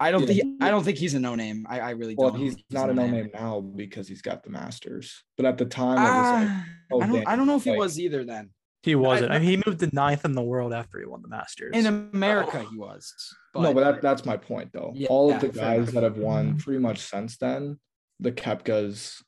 I 0.00 0.10
don't 0.10 0.22
yeah. 0.28 0.42
think 0.42 0.62
I 0.62 0.70
don't 0.70 0.84
think 0.84 0.98
he's 0.98 1.14
a 1.14 1.20
no 1.20 1.34
name. 1.34 1.66
I, 1.68 1.80
I 1.80 1.90
really 1.90 2.14
Well, 2.16 2.30
don't. 2.30 2.40
he's 2.40 2.54
think 2.54 2.66
not 2.70 2.90
a 2.90 2.94
no 2.94 3.06
name 3.06 3.30
now 3.34 3.60
because 3.60 4.06
he's 4.08 4.22
got 4.22 4.42
the 4.44 4.50
Masters. 4.50 5.22
But 5.36 5.46
at 5.46 5.58
the 5.58 5.64
time, 5.64 5.98
it 5.98 6.02
was 6.02 6.32
like, 6.32 6.48
Ah, 6.50 6.66
oh, 6.92 7.00
I 7.02 7.06
don't. 7.06 7.28
I 7.28 7.36
don't 7.36 7.46
know 7.46 7.56
if 7.56 7.64
he 7.64 7.72
was 7.76 7.98
either. 7.98 8.24
Then 8.24 8.50
He 8.82 8.94
wasn't. 8.94 9.32
I 9.32 9.36
I- 9.36 9.38
mean, 9.40 9.48
he 9.48 9.62
moved 9.66 9.80
to 9.80 9.90
ninth 9.94 10.24
in 10.24 10.32
the 10.32 10.42
world 10.42 10.72
after 10.72 10.98
he 11.00 11.06
won 11.06 11.22
the 11.22 11.28
Masters. 11.28 11.74
in 11.74 11.86
America 11.86 12.64
he 12.70 12.76
was. 12.76 13.12
no, 13.56 13.74
but 13.74 13.80
that, 13.92 14.02
that's 14.02 14.24
my 14.24 14.36
point, 14.36 14.72
though. 14.72 14.92
Yeah, 14.94 15.08
All 15.08 15.32
of 15.32 15.40
the 15.40 15.48
yeah, 15.48 15.52
fair 15.52 15.62
guys 15.64 15.76
enough. 15.88 15.94
that 15.94 16.02
have 16.04 16.18
won 16.18 16.58
pretty 16.58 16.78
much 16.80 16.98
since 16.98 17.36
then, 17.38 17.78
the 18.20 18.30
Koepkas, 18.32 19.20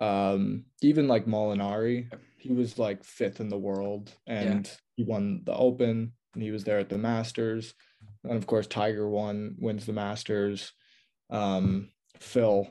um, 0.00 0.64
even 0.82 1.08
like 1.08 1.26
Molinari, 1.26 2.10
he 2.38 2.52
was 2.52 2.78
like 2.78 3.04
fifth 3.04 3.40
in 3.40 3.48
the 3.48 3.58
world, 3.58 4.10
and 4.26 4.70
he 4.96 5.04
won 5.04 5.42
the 5.44 5.54
Open, 5.54 6.12
and 6.34 6.42
he 6.42 6.50
was 6.50 6.64
there 6.64 6.78
at 6.80 6.88
the 6.88 6.98
Masters, 6.98 7.72
and 8.24 8.36
of 8.36 8.46
course 8.46 8.66
Tiger 8.66 9.08
won, 9.08 9.56
wins 9.58 9.86
the 9.86 9.92
Masters. 9.92 10.72
Um, 11.30 11.90
Phil, 12.18 12.68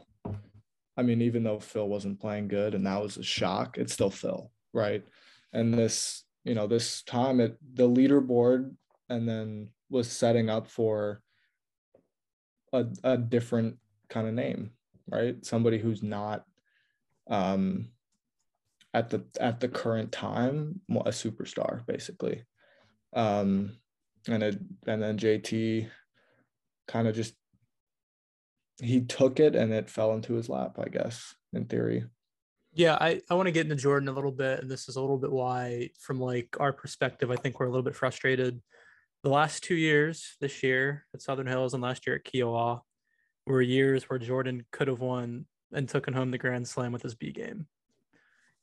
I 0.98 1.02
mean, 1.02 1.22
even 1.22 1.44
though 1.44 1.60
Phil 1.60 1.88
wasn't 1.88 2.20
playing 2.20 2.48
good, 2.48 2.76
and 2.76 2.86
that 2.86 3.02
was 3.02 3.18
a 3.18 3.24
shock, 3.24 3.78
it's 3.78 3.94
still 3.94 4.10
Phil, 4.10 4.52
right? 4.74 5.04
And 5.54 5.74
this, 5.74 6.24
you 6.44 6.56
know, 6.56 6.68
this 6.68 7.04
time 7.04 7.40
it 7.40 7.58
the 7.74 7.88
leaderboard, 7.88 8.76
and 9.10 9.28
then 9.28 9.70
was 9.90 10.10
setting 10.10 10.50
up 10.50 10.68
for 10.68 11.22
a, 12.74 12.86
a 13.04 13.18
different 13.18 13.78
kind 14.10 14.28
of 14.28 14.34
name, 14.34 14.72
right? 15.10 15.44
Somebody 15.46 15.78
who's 15.78 16.04
not 16.04 16.46
um 17.30 17.90
at 18.94 19.10
the 19.10 19.24
at 19.40 19.60
the 19.60 19.68
current 19.68 20.12
time 20.12 20.82
a 20.90 21.10
superstar 21.10 21.86
basically. 21.86 22.44
Um 23.14 23.78
and 24.28 24.44
it 24.44 24.60
and 24.88 25.02
then 25.02 25.18
JT 25.18 25.90
kind 26.88 27.08
of 27.08 27.16
just 27.16 27.34
he 28.82 29.02
took 29.02 29.40
it 29.40 29.56
and 29.56 29.72
it 29.72 29.90
fell 29.90 30.14
into 30.14 30.34
his 30.34 30.50
lap, 30.50 30.80
I 30.80 30.90
guess, 30.90 31.36
in 31.54 31.66
theory. 31.66 32.06
Yeah, 32.74 32.98
I, 33.00 33.22
I 33.30 33.34
want 33.36 33.48
to 33.48 33.52
get 33.52 33.66
into 33.66 33.76
Jordan 33.76 34.10
a 34.10 34.14
little 34.14 34.32
bit, 34.32 34.62
and 34.62 34.72
this 34.72 34.88
is 34.88 34.96
a 34.96 35.02
little 35.02 35.18
bit 35.18 35.32
why, 35.32 35.90
from 36.00 36.20
like 36.20 36.56
our 36.60 36.72
perspective, 36.72 37.30
I 37.30 37.36
think 37.36 37.60
we're 37.60 37.66
a 37.68 37.70
little 37.70 37.84
bit 37.84 37.96
frustrated. 37.96 38.62
The 39.24 39.30
last 39.30 39.64
two 39.64 39.76
years, 39.76 40.36
this 40.40 40.64
year 40.64 41.06
at 41.14 41.22
Southern 41.22 41.48
Hills 41.48 41.74
and 41.74 41.84
last 41.84 42.08
year 42.08 42.16
at 42.16 42.24
Kiawah, 42.24 42.82
were 43.46 43.62
years 43.62 44.10
where 44.10 44.20
Jordan 44.20 44.66
could 44.72 44.88
have 44.88 45.02
won 45.02 45.46
and 45.74 45.88
taken 45.88 46.14
home 46.14 46.32
the 46.32 46.38
Grand 46.38 46.68
Slam 46.68 46.92
with 46.92 47.02
his 47.02 47.16
B 47.16 47.32
game. 47.32 47.68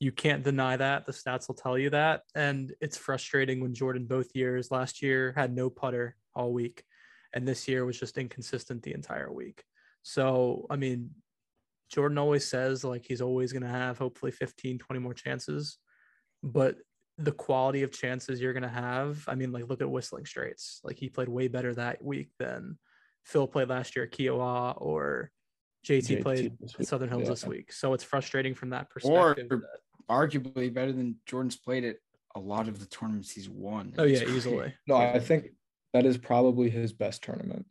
You 0.00 0.12
can't 0.12 0.44
deny 0.44 0.76
that. 0.76 1.06
The 1.06 1.12
stats 1.12 1.48
will 1.48 1.56
tell 1.56 1.76
you 1.76 1.90
that. 1.90 2.22
And 2.34 2.72
it's 2.80 2.96
frustrating 2.96 3.60
when 3.60 3.74
Jordan 3.74 4.06
both 4.06 4.34
years 4.34 4.70
last 4.70 5.02
year 5.02 5.32
had 5.36 5.54
no 5.54 5.70
putter 5.70 6.16
all 6.34 6.52
week, 6.52 6.84
and 7.32 7.46
this 7.46 7.66
year 7.66 7.84
was 7.84 7.98
just 7.98 8.18
inconsistent 8.18 8.82
the 8.82 8.94
entire 8.94 9.32
week. 9.32 9.64
So, 10.02 10.66
I 10.70 10.76
mean, 10.76 11.10
Jordan 11.90 12.18
always 12.18 12.46
says 12.46 12.84
like 12.84 13.04
he's 13.06 13.20
always 13.20 13.52
going 13.52 13.62
to 13.62 13.68
have 13.68 13.98
hopefully 13.98 14.30
15, 14.30 14.78
20 14.78 15.00
more 15.00 15.14
chances. 15.14 15.78
But 16.42 16.76
the 17.16 17.32
quality 17.32 17.82
of 17.82 17.90
chances 17.90 18.40
you're 18.40 18.52
going 18.52 18.62
to 18.62 18.68
have, 18.68 19.24
I 19.26 19.34
mean, 19.34 19.50
like 19.50 19.68
look 19.68 19.80
at 19.80 19.90
Whistling 19.90 20.26
Straits. 20.26 20.80
Like 20.84 20.98
he 20.98 21.08
played 21.08 21.28
way 21.28 21.48
better 21.48 21.74
that 21.74 22.02
week 22.02 22.30
than 22.38 22.78
Phil 23.24 23.48
played 23.48 23.68
last 23.68 23.96
year 23.96 24.04
at 24.04 24.12
Kiawah 24.12 24.80
or 24.80 25.30
JT, 25.84 26.18
JT 26.18 26.22
played 26.22 26.52
at 26.78 26.86
Southern 26.86 27.08
Hills 27.08 27.24
yeah. 27.24 27.30
this 27.30 27.44
week. 27.44 27.72
So 27.72 27.94
it's 27.94 28.04
frustrating 28.04 28.54
from 28.54 28.70
that 28.70 28.88
Or- 29.02 29.34
perspective. 29.34 29.60
that- 29.60 29.80
Arguably 30.10 30.72
better 30.72 30.92
than 30.92 31.16
Jordan's 31.26 31.56
played 31.56 31.84
at 31.84 31.96
a 32.34 32.40
lot 32.40 32.68
of 32.68 32.78
the 32.78 32.86
tournaments 32.86 33.30
he's 33.30 33.48
won. 33.48 33.94
oh, 33.98 34.04
yeah, 34.04 34.22
easily. 34.24 34.72
No, 34.86 34.96
I 34.96 35.18
think 35.18 35.46
that 35.92 36.06
is 36.06 36.16
probably 36.18 36.70
his 36.70 36.92
best 36.92 37.22
tournament. 37.22 37.66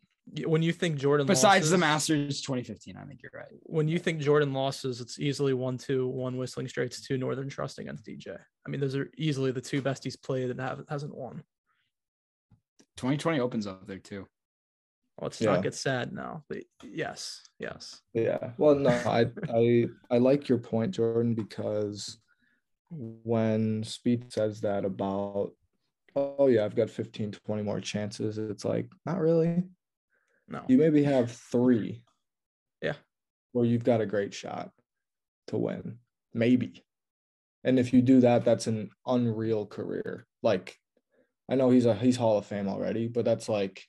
When 0.46 0.62
you 0.62 0.74
think 0.74 0.98
Jordan 0.98 1.26
Besides 1.26 1.70
the 1.70 1.78
Masters 1.78 2.42
2015, 2.42 2.98
I 2.98 3.06
think 3.06 3.22
you're 3.24 3.32
right. 3.34 3.48
when 3.64 3.88
you 3.88 3.98
think 3.98 4.20
Jordan 4.20 4.52
losses, 4.52 5.00
it's 5.00 5.20
easily 5.20 5.54
one 5.54 5.78
two, 5.78 6.06
one 6.08 6.36
Whistling 6.36 6.68
Straits, 6.68 7.00
two 7.00 7.18
Northern 7.18 7.48
Trust 7.48 7.80
against 7.80 8.06
DJ. 8.06 8.38
I 8.66 8.70
mean, 8.70 8.82
those 8.82 8.96
are 8.96 9.10
easily 9.18 9.52
the 9.52 9.62
two 9.62 9.82
best 9.82 10.04
he's 10.04 10.18
played 10.18 10.50
and 10.50 10.60
have, 10.60 10.84
hasn't 10.90 11.16
won. 11.16 11.44
2020 12.98 13.40
opens 13.40 13.68
up 13.68 13.88
there 13.88 14.00
too. 14.00 14.28
Let's 15.22 15.40
Yeah. 15.40 15.54
not 15.54 15.64
get 15.64 15.76
sad 15.76 16.12
now. 16.12 16.44
But 16.50 16.64
yes, 16.84 17.44
yes. 17.60 18.02
Yeah. 18.14 18.52
Well, 18.58 18.76
no, 18.76 18.90
I 18.90 19.28
I 19.50 19.86
I 20.12 20.18
like 20.18 20.50
your 20.50 20.60
point, 20.60 20.92
Jordan, 20.92 21.36
because 21.36 22.18
when 22.90 23.84
Spieth 23.84 24.32
says 24.32 24.62
that 24.62 24.86
about 24.86 25.52
oh 26.18 26.48
yeah, 26.48 26.66
I've 26.66 26.76
got 26.76 26.90
15, 26.90 27.32
20 27.32 27.62
more 27.62 27.80
chances, 27.80 28.38
it's 28.38 28.66
like, 28.66 28.90
not 29.06 29.20
really. 29.20 29.64
No. 30.48 30.64
You 30.68 30.78
maybe 30.78 31.04
have 31.04 31.32
three. 31.32 32.04
Yeah. 32.82 32.94
Where 33.52 33.66
you've 33.66 33.84
got 33.84 34.02
a 34.02 34.06
great 34.06 34.34
shot 34.34 34.72
to 35.48 35.58
win. 35.58 35.98
Maybe. 36.34 36.84
And 37.64 37.80
if 37.80 37.94
you 37.94 38.02
do 38.02 38.22
that, 38.22 38.46
that's 38.46 38.68
an 38.68 38.90
unreal 39.06 39.66
career. 39.66 40.26
Like 40.42 40.76
I 41.50 41.56
know 41.56 41.70
he's 41.70 41.86
a 41.86 41.94
he's 41.94 42.16
Hall 42.16 42.38
of 42.38 42.46
Fame 42.46 42.68
already, 42.68 43.08
but 43.08 43.26
that's 43.26 43.50
like 43.50 43.84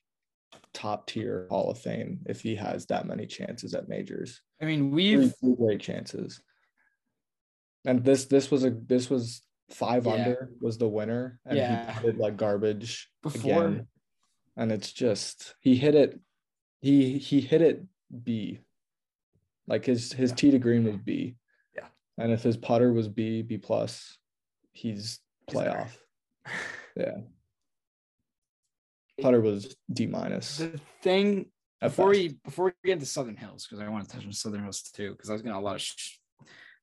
top 0.74 1.06
tier 1.06 1.46
Hall 1.50 1.70
of 1.70 1.78
Fame 1.78 2.20
if 2.26 2.40
he 2.40 2.56
has 2.56 2.86
that 2.86 3.06
many 3.06 3.26
chances 3.26 3.74
at 3.74 3.88
majors. 3.88 4.40
I 4.60 4.64
mean, 4.64 4.90
we've 4.90 5.32
three 5.40 5.54
great 5.56 5.80
chances. 5.80 6.40
And 7.84 8.04
this 8.04 8.26
this 8.26 8.50
was 8.50 8.64
a 8.64 8.70
this 8.70 9.08
was 9.08 9.42
five 9.70 10.06
Yeah. 10.06 10.12
under 10.12 10.50
was 10.60 10.78
the 10.78 10.88
winner, 10.88 11.40
and 11.44 11.56
Yeah. 11.56 11.98
he 12.00 12.06
did 12.06 12.18
like 12.18 12.36
garbage 12.36 13.10
Before- 13.22 13.66
again. 13.66 13.88
And 14.56 14.72
it's 14.72 14.92
just 14.92 15.54
he 15.60 15.76
hit 15.76 15.94
it, 15.94 16.18
he 16.80 17.18
he 17.18 17.40
hit 17.40 17.62
it 17.62 17.84
B. 18.24 18.60
Like 19.66 19.84
his 19.84 20.12
his 20.12 20.30
Yeah. 20.30 20.36
tee 20.36 20.50
to 20.50 20.58
green 20.58 20.84
was 20.84 20.96
B. 20.96 21.36
Yeah. 21.76 21.88
And 22.16 22.32
if 22.32 22.42
his 22.42 22.56
putter 22.56 22.92
was 22.92 23.08
B 23.08 23.42
B 23.42 23.58
plus, 23.58 24.18
he's 24.72 25.20
playoff. 25.50 25.96
Yeah. 26.96 27.20
Putter 29.20 29.40
was 29.40 29.76
D 29.92 30.06
minus. 30.06 30.58
the 30.58 30.80
thing 31.02 31.50
before 31.80 32.10
best. 32.10 32.20
we 32.20 32.28
before 32.44 32.64
we 32.66 32.72
get 32.84 32.92
into 32.94 33.06
Southern 33.06 33.36
Hills 33.36 33.66
because 33.66 33.80
I 33.80 33.88
want 33.88 34.08
to 34.08 34.14
touch 34.16 34.24
on 34.24 34.32
Southern 34.32 34.62
Hills 34.62 34.82
too 34.82 35.12
because 35.12 35.30
I 35.30 35.32
was 35.32 35.42
getting 35.42 35.56
a 35.56 35.60
lot 35.60 35.76
of 35.76 35.82
sh- 35.82 36.18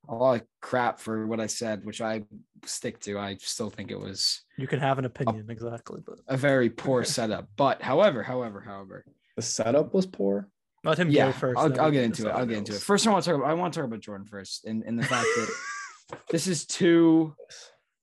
a 0.09 0.15
lot 0.15 0.41
of 0.41 0.47
crap 0.61 0.99
for 0.99 1.27
what 1.27 1.39
I 1.39 1.47
said, 1.47 1.85
which 1.85 2.01
I 2.01 2.23
stick 2.65 2.99
to. 3.01 3.17
I 3.17 3.37
still 3.39 3.69
think 3.69 3.91
it 3.91 3.99
was 3.99 4.43
You 4.57 4.67
can 4.67 4.79
have 4.79 4.99
an 4.99 5.05
opinion, 5.05 5.47
exactly, 5.49 6.01
but 6.05 6.19
a 6.27 6.37
very 6.37 6.69
poor 6.69 7.03
setup. 7.03 7.47
But 7.55 7.81
however, 7.81 8.23
however, 8.23 8.61
however, 8.61 9.05
the 9.35 9.41
setup 9.41 9.93
was 9.93 10.05
poor. 10.05 10.49
let 10.83 10.97
him 10.97 11.09
yeah, 11.09 11.27
go 11.27 11.31
first. 11.33 11.59
I'll, 11.59 11.81
I'll 11.81 11.91
get 11.91 12.03
into 12.03 12.27
it. 12.27 12.31
I'll 12.31 12.45
get 12.45 12.57
into 12.57 12.73
it. 12.73 12.81
First, 12.81 13.07
I 13.07 13.11
want 13.11 13.23
to 13.23 13.31
talk. 13.31 13.39
About, 13.39 13.49
I 13.49 13.53
want 13.53 13.73
to 13.73 13.79
talk 13.79 13.87
about 13.87 13.99
Jordan 13.99 14.25
first, 14.25 14.65
and 14.65 14.83
and 14.83 14.97
the 14.97 15.03
fact 15.03 15.27
that 15.35 16.17
this 16.29 16.47
is 16.47 16.65
two 16.65 17.35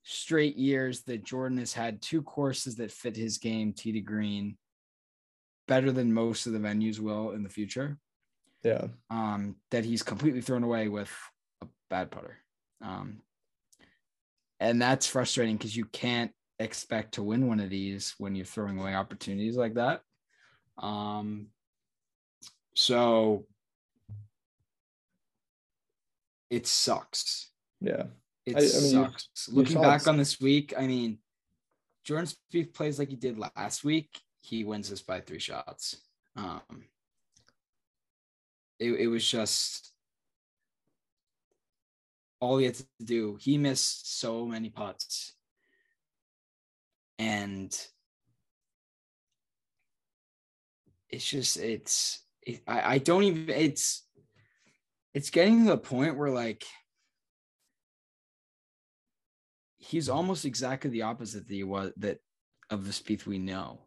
straight 0.05 0.57
years 0.57 1.03
that 1.03 1.25
Jordan 1.25 1.59
has 1.59 1.73
had 1.73 2.03
two 2.03 2.23
courses 2.23 2.77
that 2.77 2.91
fit 2.91 3.17
his 3.17 3.39
game, 3.39 3.73
tee 3.73 3.93
to 3.93 4.01
green, 4.01 4.57
better 5.69 5.93
than 5.93 6.13
most 6.13 6.47
of 6.47 6.53
the 6.53 6.59
venues 6.59 6.99
will 6.99 7.31
in 7.31 7.43
the 7.43 7.49
future. 7.49 7.99
Yeah. 8.63 8.87
Um, 9.11 9.57
that 9.71 9.85
he's 9.85 10.03
completely 10.03 10.41
thrown 10.41 10.63
away 10.63 10.89
with 10.89 11.09
a 11.09 11.13
bad 11.93 12.11
putter. 12.11 12.39
Um, 12.81 13.21
and 14.59 14.81
that's 14.81 15.07
frustrating 15.07 15.57
because 15.59 15.77
you 15.77 15.85
can't 15.85 16.33
expect 16.59 17.15
to 17.15 17.23
win 17.23 17.47
one 17.49 17.61
of 17.61 17.69
these 17.69 18.15
when 18.17 18.35
you're 18.35 18.47
throwing 18.47 18.79
away 18.79 18.95
opportunities 18.95 19.57
like 19.57 19.75
that. 19.75 20.01
Um, 20.79 21.49
so 22.75 23.45
it 26.49 26.67
sucks. 26.67 27.51
Yeah. 27.83 28.05
It 28.47 28.57
I- 28.57 28.61
I 28.61 28.63
mean, 28.63 28.71
sucks. 28.71 29.29
you 29.49 29.55
Looking 29.55 29.75
saw 29.75 29.83
back 29.83 30.07
on 30.09 30.17
this 30.17 30.41
week, 30.41 30.73
I 30.79 30.87
mean, 30.87 31.19
Jordan 32.05 32.27
Spieth 32.27 32.73
plays 32.73 32.99
like 32.99 33.11
he 33.11 33.17
did 33.17 33.39
last 33.39 33.85
week. 33.85 34.19
He 34.41 34.65
wins 34.65 34.89
this 34.89 35.03
by 35.03 35.21
three 35.21 35.39
shots. 35.39 36.01
Um, 36.37 36.63
it, 38.79 38.93
it 38.93 39.07
was 39.09 39.29
just 39.29 39.93
all 42.43 42.59
he 42.59 42.65
had 42.65 42.75
to 42.75 42.85
do. 43.05 43.39
He 43.41 43.57
missed 43.57 44.19
so 44.19 44.45
many 44.45 44.69
putts, 44.69 45.33
and 47.17 47.73
it's 51.09 51.25
just 51.25 51.57
it's 51.57 52.21
it, 52.43 52.61
I 52.67 52.95
I 52.95 52.99
don't 52.99 53.23
even 53.23 53.49
it's 53.49 54.05
it's 55.15 55.31
getting 55.31 55.61
to 55.61 55.71
the 55.71 55.79
point 55.79 56.19
where 56.19 56.31
like 56.31 56.65
he's 59.79 60.09
almost 60.09 60.45
exactly 60.45 60.91
the 60.91 61.03
opposite 61.03 61.47
that 61.47 61.55
he 61.55 61.63
was 61.63 61.93
that 61.99 62.19
of 62.71 62.85
the 62.85 62.91
Spieth 62.91 63.25
we 63.25 63.39
know, 63.39 63.83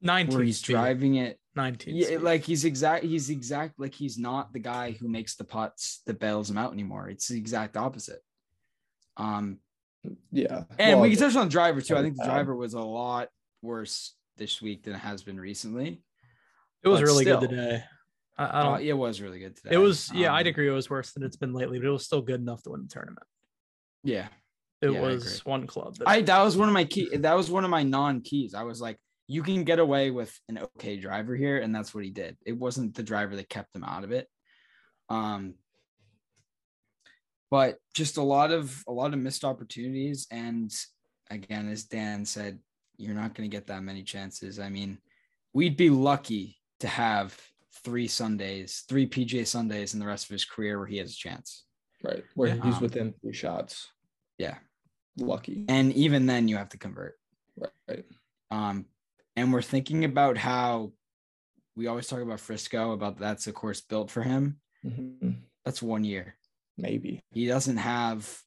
19 0.00 0.34
where 0.34 0.42
he's 0.42 0.62
driving 0.62 1.16
it. 1.16 1.38
19 1.56 1.96
Yeah, 1.96 2.06
speed. 2.06 2.18
like 2.20 2.44
he's 2.44 2.64
exact. 2.64 3.04
He's 3.04 3.30
exact. 3.30 3.78
Like 3.78 3.94
he's 3.94 4.18
not 4.18 4.52
the 4.52 4.58
guy 4.58 4.92
who 4.92 5.08
makes 5.08 5.36
the 5.36 5.44
putts 5.44 6.02
that 6.06 6.20
bails 6.20 6.50
him 6.50 6.58
out 6.58 6.72
anymore. 6.72 7.08
It's 7.08 7.28
the 7.28 7.38
exact 7.38 7.76
opposite. 7.76 8.20
Um, 9.16 9.58
Yeah. 10.30 10.64
and 10.78 11.00
we 11.00 11.10
can 11.10 11.18
touch 11.18 11.36
on 11.36 11.46
the 11.46 11.50
driver 11.50 11.80
too. 11.80 11.96
I 11.96 12.02
think 12.02 12.16
the 12.16 12.24
driver 12.24 12.54
was 12.54 12.74
a 12.74 12.80
lot 12.80 13.28
worse 13.62 14.14
this 14.36 14.60
week 14.60 14.84
than 14.84 14.94
it 14.94 14.98
has 14.98 15.22
been 15.22 15.40
recently. 15.40 16.02
it 16.82 16.88
was 16.88 17.00
but 17.00 17.06
really 17.06 17.24
still. 17.24 17.40
good 17.40 17.50
today. 17.50 17.84
I, 18.38 18.44
I 18.44 18.46
Uh, 18.46 18.62
don't. 18.76 18.82
it 18.86 18.92
was 18.92 19.20
really 19.20 19.38
good 19.40 19.56
today. 19.56 19.74
it 19.74 19.78
was 19.78 20.12
yeah. 20.12 20.32
I'd 20.34 20.46
Um, 20.46 20.50
agree. 20.50 20.68
It 20.68 20.72
was 20.72 20.90
worse 20.90 21.12
than 21.12 21.22
it's 21.22 21.36
been 21.36 21.52
lately, 21.54 21.78
but 21.78 21.86
it 21.88 21.90
was 21.90 22.04
still 22.04 22.20
good 22.22 22.40
enough 22.40 22.62
to 22.64 22.70
win 22.70 22.82
the 22.82 22.88
tournament. 22.88 23.26
Yeah, 24.04 24.28
It 24.82 24.90
Yeah, 24.92 25.00
was 25.00 25.44
one 25.46 25.66
club. 25.66 25.96
That, 25.96 26.06
I 26.08 26.20
that 26.20 26.42
was 26.42 26.56
one 26.56 26.68
of 26.68 26.74
my 26.74 26.84
key. 26.84 27.16
That 27.16 27.34
was 27.34 27.50
one 27.50 27.64
of 27.64 27.70
my 27.70 27.82
non 27.82 28.20
keys. 28.20 28.52
I 28.54 28.62
was 28.62 28.80
like, 28.80 28.98
you 29.28 29.42
can 29.42 29.64
get 29.64 29.78
away 29.78 30.10
with 30.10 30.38
an 30.48 30.58
okay 30.58 30.96
driver 30.96 31.34
here, 31.34 31.58
and 31.58 31.74
that's 31.74 31.94
what 31.94 32.04
he 32.04 32.10
did. 32.10 32.36
It 32.46 32.52
wasn't 32.56 32.94
the 32.94 33.02
driver 33.02 33.34
that 33.36 33.48
kept 33.48 33.74
him 33.74 33.84
out 33.84 34.04
of 34.04 34.12
it. 34.12 34.28
Um, 35.08 35.54
but 37.50 37.78
just 37.94 38.16
a 38.16 38.22
lot 38.22 38.50
of 38.52 38.82
a 38.88 38.92
lot 38.92 39.12
of 39.12 39.20
missed 39.20 39.44
opportunities, 39.44 40.26
and 40.30 40.72
again, 41.30 41.68
as 41.68 41.84
Dan 41.84 42.24
said, 42.24 42.58
you're 42.96 43.14
not 43.14 43.34
going 43.34 43.48
to 43.48 43.56
get 43.56 43.66
that 43.68 43.82
many 43.82 44.02
chances. 44.02 44.58
I 44.58 44.68
mean, 44.68 44.98
we'd 45.52 45.76
be 45.76 45.90
lucky 45.90 46.56
to 46.80 46.88
have 46.88 47.38
three 47.84 48.08
Sundays, 48.08 48.84
three 48.88 49.06
PJ 49.08 49.46
Sundays 49.46 49.94
in 49.94 50.00
the 50.00 50.06
rest 50.06 50.24
of 50.24 50.30
his 50.30 50.44
career 50.44 50.78
where 50.78 50.86
he 50.88 50.98
has 50.98 51.12
a 51.12 51.16
chance. 51.16 51.64
right. 52.02 52.24
Where 52.34 52.54
Yeah. 52.54 52.62
he's 52.64 52.76
Um, 52.76 52.82
within 52.82 53.14
three 53.20 53.32
shots. 53.32 53.90
Yeah, 54.38 54.58
Lucky. 55.16 55.64
and 55.68 55.92
even 55.94 56.26
then, 56.26 56.46
you 56.48 56.56
have 56.56 56.68
to 56.70 56.78
convert. 56.78 57.18
Right. 57.88 58.04
Um, 58.50 58.86
and 59.36 59.52
we're 59.52 59.62
thinking 59.62 60.04
about 60.04 60.36
how 60.38 60.92
we 61.76 61.86
always 61.86 62.06
talk 62.08 62.20
about 62.20 62.40
Frisco, 62.40 62.92
about 62.92 63.18
that's 63.18 63.46
a 63.46 63.52
course 63.52 63.80
built 63.82 64.10
for 64.10 64.22
him. 64.22 64.60
Mhm. 64.84 65.40
That's 65.64 65.82
one 65.82 66.04
year. 66.04 66.36
Maybe. 66.78 67.20
He 67.30 67.46
doesn't 67.46 67.76
have 67.76 68.40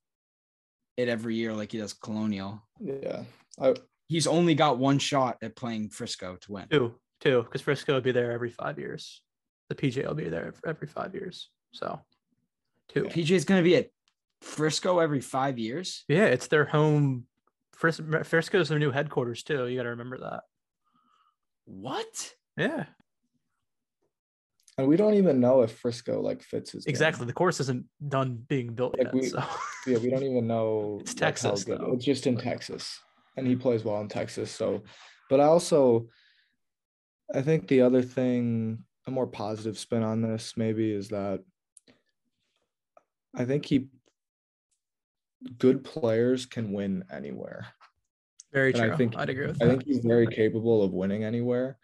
it 0.98 1.08
every 1.08 1.36
year 1.36 1.54
like 1.54 1.72
he 1.72 1.78
does 1.78 1.94
Colonial. 1.94 2.62
Yeah. 2.80 3.24
I 3.60 3.76
He's 4.08 4.26
only 4.26 4.56
got 4.56 4.80
one 4.80 4.98
shot 4.98 5.38
at 5.44 5.56
playing 5.56 5.90
Frisco 5.90 6.36
to 6.38 6.52
win. 6.52 6.68
two, 6.70 6.96
two, 7.20 7.44
because 7.44 7.62
Frisco 7.62 7.94
will 7.94 8.02
be 8.02 8.12
there 8.12 8.32
every 8.32 8.50
five 8.50 8.80
years. 8.80 9.22
The 9.70 9.76
PJ 9.76 10.08
will 10.08 10.16
be 10.16 10.30
there 10.30 10.52
every 10.66 10.88
five 10.88 11.14
years. 11.14 11.52
So 11.74 12.00
two. 12.88 13.04
PJ 13.04 13.36
is 13.36 13.46
going 13.46 13.60
to 13.60 13.64
be 13.64 13.76
at 13.76 13.90
Frisco 14.42 14.98
every 14.98 15.22
five 15.22 15.60
years. 15.60 16.06
Yeah, 16.08 16.26
it's 16.26 16.48
their 16.48 16.66
home. 16.66 17.28
Fris- 17.74 18.00
is 18.00 18.70
their 18.70 18.80
new 18.80 18.92
headquarters 18.92 19.44
too. 19.44 19.68
You 19.68 19.78
got 19.78 19.84
to 19.84 19.90
remember 19.90 20.18
that. 20.18 20.44
What? 21.70 22.34
Yeah, 22.58 22.86
And 24.78 24.88
we 24.88 24.98
don't 24.98 25.14
even 25.14 25.40
know 25.40 25.62
if 25.62 25.72
Frisco 25.78 26.20
like 26.20 26.42
fits 26.42 26.72
his 26.72 26.84
game. 26.84 26.90
exactly. 26.92 27.26
The 27.28 27.32
course 27.34 27.60
isn't 27.62 27.86
done 28.06 28.44
being 28.50 28.74
built 28.74 28.98
Like 28.98 29.06
yet. 29.08 29.14
we- 29.14 29.28
so 29.30 29.44
Yeah, 29.86 30.00
we 30.00 30.10
don't 30.10 30.24
even 30.24 30.48
know. 30.48 30.98
It's 31.02 31.12
like, 31.12 31.20
Texas, 31.20 31.64
though. 31.66 31.92
It's 31.94 32.04
just 32.04 32.26
in 32.28 32.38
Texas, 32.38 33.00
and 33.38 33.46
he 33.48 33.56
plays 33.56 33.84
well 33.86 34.02
in 34.02 34.08
Texas. 34.10 34.52
So, 34.52 34.84
but 35.30 35.40
I 35.40 35.44
also, 35.44 36.08
I 37.34 37.42
think 37.44 37.68
the 37.68 37.82
other 37.82 38.02
thing, 38.02 38.84
a 39.08 39.12
more 39.12 39.28
positive 39.28 39.78
spin 39.78 40.02
on 40.04 40.22
this 40.22 40.56
maybe 40.58 40.92
is 40.92 41.10
that 41.10 41.44
I 43.36 43.46
think 43.46 43.66
he, 43.66 43.90
good 45.60 45.84
players 45.84 46.46
can 46.48 46.74
win 46.74 47.06
anywhere. 47.12 47.68
Very 48.52 48.74
And 48.74 48.82
I 48.82 48.88
true. 48.88 48.98
think- 48.98 49.18
I'd 49.18 49.30
agree 49.30 49.48
with 49.48 49.60
that. 49.60 49.66
I 49.66 49.68
that. 49.68 49.78
think 49.78 49.86
he's 49.88 50.04
very 50.04 50.28
capable 50.28 50.84
of 50.84 50.92
winning 50.94 51.24
anywhere. 51.24 51.78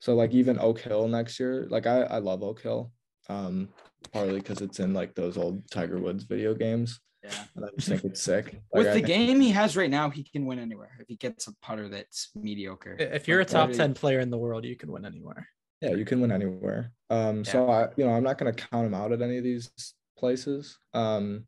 So 0.00 0.14
like 0.14 0.32
even 0.32 0.58
Oak 0.58 0.80
Hill 0.80 1.06
next 1.08 1.38
year, 1.38 1.66
like 1.70 1.86
I 1.86 2.02
I 2.02 2.18
love 2.18 2.42
Oak 2.42 2.60
Hill, 2.60 2.92
um, 3.28 3.68
partly 4.12 4.38
because 4.40 4.60
it's 4.60 4.80
in 4.80 4.92
like 4.94 5.14
those 5.14 5.36
old 5.36 5.70
Tiger 5.70 5.98
Woods 6.00 6.24
video 6.24 6.54
games, 6.54 6.98
Yeah. 7.22 7.44
and 7.54 7.64
I 7.64 7.68
just 7.76 7.88
think 7.88 8.04
it's 8.04 8.20
sick. 8.20 8.60
With 8.72 8.86
the 8.86 8.94
I- 8.94 9.00
game 9.00 9.40
he 9.40 9.50
has 9.50 9.76
right 9.76 9.90
now, 9.90 10.10
he 10.10 10.24
can 10.24 10.44
win 10.44 10.58
anywhere 10.58 10.96
if 10.98 11.06
he 11.06 11.14
gets 11.16 11.46
a 11.46 11.54
putter 11.62 11.88
that's 11.88 12.30
mediocre. 12.34 12.96
If 12.98 13.28
you're 13.28 13.40
a 13.40 13.44
top 13.44 13.70
that- 13.70 13.76
10 13.76 13.94
player 13.94 14.18
in 14.18 14.30
the 14.30 14.38
world, 14.38 14.64
you 14.64 14.74
can 14.76 14.90
win 14.90 15.04
anywhere. 15.04 15.46
Yeah, 15.80 15.90
you 15.94 16.04
can 16.04 16.20
win 16.20 16.32
anywhere. 16.32 16.92
Um, 17.10 17.44
so 17.44 17.68
I, 17.70 17.88
you 17.96 18.04
know, 18.04 18.10
I'm 18.12 18.22
not 18.24 18.38
going 18.38 18.52
to 18.52 18.60
count 18.70 18.86
him 18.86 18.94
out 18.94 19.10
at 19.12 19.20
any 19.22 19.36
of 19.38 19.44
these 19.44 19.70
places. 20.16 20.78
Um, 20.94 21.46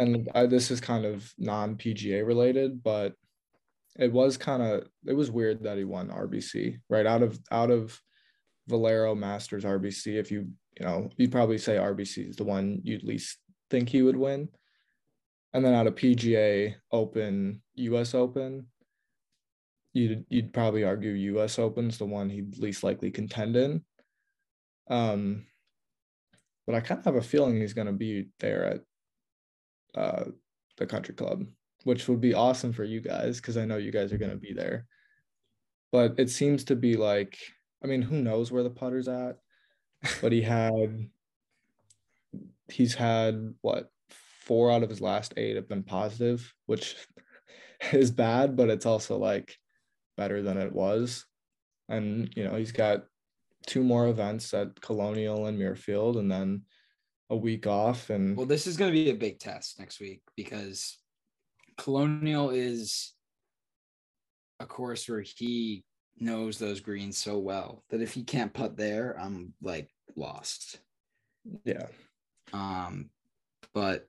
and 0.00 0.28
I, 0.34 0.46
this 0.46 0.70
is 0.70 0.80
kind 0.80 1.04
of 1.04 1.32
non 1.38 1.76
PGA 1.76 2.26
related, 2.26 2.82
but 2.82 3.14
it 3.98 4.10
was 4.10 4.36
kind 4.36 4.62
of 4.62 4.88
it 5.06 5.12
was 5.12 5.30
weird 5.30 5.62
that 5.64 5.76
he 5.76 5.84
won 5.84 6.08
RBC 6.08 6.78
right 6.88 7.06
out 7.06 7.22
of 7.22 7.38
out 7.50 7.70
of 7.70 8.00
Valero 8.66 9.14
Masters 9.14 9.64
RBC. 9.64 10.18
If 10.18 10.30
you 10.30 10.48
you 10.78 10.86
know, 10.86 11.10
you'd 11.18 11.32
probably 11.32 11.58
say 11.58 11.76
RBC 11.76 12.30
is 12.30 12.36
the 12.36 12.44
one 12.44 12.80
you'd 12.82 13.04
least 13.04 13.38
think 13.68 13.90
he 13.90 14.00
would 14.00 14.16
win, 14.16 14.48
and 15.52 15.62
then 15.62 15.74
out 15.74 15.86
of 15.86 15.96
PGA 15.96 16.74
Open, 16.90 17.60
U.S. 17.74 18.14
Open, 18.14 18.66
you'd 19.92 20.24
you'd 20.30 20.54
probably 20.54 20.82
argue 20.82 21.12
U.S. 21.12 21.58
Open's 21.58 21.98
the 21.98 22.06
one 22.06 22.30
he'd 22.30 22.58
least 22.58 22.82
likely 22.82 23.10
contend 23.10 23.54
in. 23.54 23.84
Um, 24.88 25.44
but 26.66 26.74
I 26.74 26.80
kind 26.80 27.00
of 27.00 27.04
have 27.04 27.16
a 27.16 27.22
feeling 27.22 27.60
he's 27.60 27.74
going 27.74 27.86
to 27.86 27.92
be 27.92 28.28
there 28.38 28.64
at 28.64 28.80
uh, 29.94 30.24
the 30.76 30.86
Country 30.86 31.14
Club, 31.14 31.44
which 31.84 32.08
would 32.08 32.20
be 32.20 32.34
awesome 32.34 32.72
for 32.72 32.84
you 32.84 33.00
guys 33.00 33.36
because 33.36 33.56
I 33.56 33.64
know 33.64 33.76
you 33.76 33.92
guys 33.92 34.12
are 34.12 34.18
going 34.18 34.30
to 34.30 34.36
be 34.36 34.52
there. 34.52 34.86
But 35.92 36.14
it 36.18 36.30
seems 36.30 36.64
to 36.64 36.76
be 36.76 36.96
like, 36.96 37.38
I 37.82 37.86
mean, 37.86 38.02
who 38.02 38.16
knows 38.16 38.52
where 38.52 38.62
the 38.62 38.70
putter's 38.70 39.08
at? 39.08 39.38
But 40.22 40.32
he 40.32 40.42
had, 40.42 41.08
he's 42.68 42.94
had 42.94 43.54
what 43.60 43.90
four 44.50 44.70
out 44.70 44.82
of 44.82 44.90
his 44.90 45.00
last 45.00 45.34
eight 45.36 45.56
have 45.56 45.68
been 45.68 45.82
positive, 45.82 46.52
which 46.66 46.96
is 47.92 48.10
bad, 48.10 48.56
but 48.56 48.70
it's 48.70 48.86
also 48.86 49.18
like 49.18 49.56
better 50.16 50.42
than 50.42 50.58
it 50.58 50.72
was. 50.72 51.26
And 51.88 52.32
you 52.36 52.44
know, 52.44 52.54
he's 52.54 52.72
got 52.72 53.04
two 53.66 53.82
more 53.82 54.08
events 54.08 54.54
at 54.54 54.80
Colonial 54.80 55.46
and 55.46 55.58
Muirfield, 55.58 56.18
and 56.18 56.30
then 56.30 56.62
a 57.30 57.36
week 57.36 57.66
off. 57.66 58.10
And 58.10 58.36
Well, 58.36 58.46
this 58.46 58.66
is 58.66 58.76
going 58.76 58.90
to 58.92 58.98
be 59.04 59.10
a 59.10 59.14
big 59.14 59.38
test 59.38 59.78
next 59.78 60.00
week 60.00 60.20
because 60.36 60.98
Colonial 61.78 62.50
is 62.50 63.14
a 64.58 64.66
course 64.66 65.08
where 65.08 65.22
he 65.22 65.84
knows 66.18 66.58
those 66.58 66.80
greens 66.80 67.16
so 67.16 67.38
well 67.38 67.82
that 67.88 68.02
if 68.02 68.12
he 68.12 68.22
can't 68.24 68.52
putt 68.52 68.76
there, 68.76 69.16
I'm 69.18 69.54
like 69.62 69.88
lost. 70.16 70.80
yeah, 71.64 71.86
Um, 72.52 73.08
but 73.72 74.06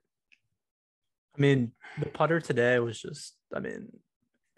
I 1.36 1.40
mean, 1.40 1.72
the 1.98 2.06
putter 2.06 2.40
today 2.40 2.78
was 2.78 3.00
just, 3.00 3.34
I 3.54 3.60
mean, 3.60 3.88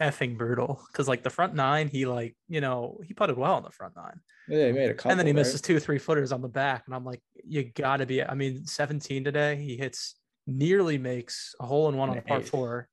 effing 0.01 0.37
brutal. 0.37 0.81
Cause 0.93 1.07
like 1.07 1.23
the 1.23 1.29
front 1.29 1.55
nine, 1.55 1.87
he 1.87 2.05
like, 2.05 2.35
you 2.47 2.61
know, 2.61 2.99
he 3.05 3.13
putted 3.13 3.37
well 3.37 3.55
on 3.55 3.63
the 3.63 3.71
front 3.71 3.95
nine. 3.95 4.19
yeah, 4.47 4.67
he 4.67 4.71
made 4.73 4.91
a 4.91 4.93
couple. 4.93 5.11
and 5.11 5.19
then 5.19 5.27
he 5.27 5.31
right? 5.31 5.37
misses 5.37 5.61
two, 5.61 5.79
three 5.79 5.99
footers 5.99 6.31
on 6.31 6.41
the 6.41 6.49
back. 6.49 6.83
And 6.85 6.95
I'm 6.95 7.05
like, 7.05 7.21
you 7.47 7.63
gotta 7.63 8.05
be, 8.05 8.23
I 8.23 8.33
mean, 8.33 8.65
17 8.65 9.23
today, 9.23 9.55
he 9.55 9.77
hits 9.77 10.15
nearly 10.47 10.97
makes 10.97 11.55
a 11.59 11.65
hole 11.65 11.89
in 11.89 11.97
one 11.97 12.09
on 12.09 12.21
par 12.21 12.41
four. 12.41 12.87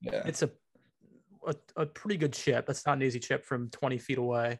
Yeah, 0.00 0.22
It's 0.26 0.42
a, 0.42 0.50
a 1.46 1.54
a 1.76 1.86
pretty 1.86 2.16
good 2.16 2.32
chip. 2.32 2.66
That's 2.66 2.84
not 2.86 2.96
an 2.96 3.02
easy 3.02 3.20
chip 3.20 3.44
from 3.44 3.70
20 3.70 3.98
feet 3.98 4.18
away. 4.18 4.58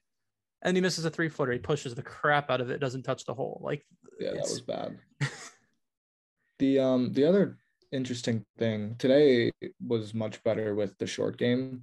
And 0.63 0.77
he 0.77 0.81
misses 0.81 1.05
a 1.05 1.11
three 1.11 1.29
footer. 1.29 1.53
He 1.53 1.59
pushes 1.59 1.95
the 1.95 2.03
crap 2.03 2.51
out 2.51 2.61
of 2.61 2.71
it, 2.71 2.81
doesn't 2.81 3.03
touch 3.03 3.25
the 3.25 3.35
hole. 3.35 3.61
Like 3.63 3.85
yeah, 4.19 4.33
that 4.33 4.43
was 4.43 4.61
bad. 4.61 4.99
the 6.59 6.79
um 6.79 7.13
the 7.13 7.25
other 7.25 7.59
interesting 7.93 8.45
thing 8.59 8.97
today 8.99 9.53
was 9.87 10.15
much 10.15 10.43
better 10.45 10.75
with 10.75 10.97
the 10.99 11.07
short 11.07 11.37
game, 11.39 11.83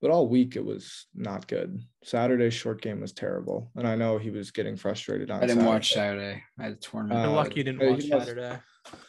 but 0.00 0.10
all 0.10 0.28
week 0.28 0.56
it 0.56 0.64
was 0.64 1.06
not 1.14 1.46
good. 1.46 1.80
Saturday's 2.04 2.54
short 2.54 2.80
game 2.80 3.00
was 3.00 3.12
terrible, 3.12 3.70
and 3.76 3.86
I 3.86 3.96
know 3.96 4.18
he 4.18 4.30
was 4.30 4.50
getting 4.50 4.76
frustrated 4.76 5.30
on. 5.30 5.38
I 5.38 5.40
didn't 5.46 5.56
Saturday. 5.58 5.68
watch 5.70 5.92
Saturday. 5.92 6.42
I 6.58 6.62
had 6.64 6.72
a 6.72 6.76
tournament. 6.76 7.20
you're 7.20 7.30
Uh, 7.30 7.34
lucky 7.34 7.54
you 7.56 7.64
didn't 7.64 7.90
watch 7.90 8.02
he 8.02 8.10
lost- 8.10 8.26
Saturday. 8.26 8.58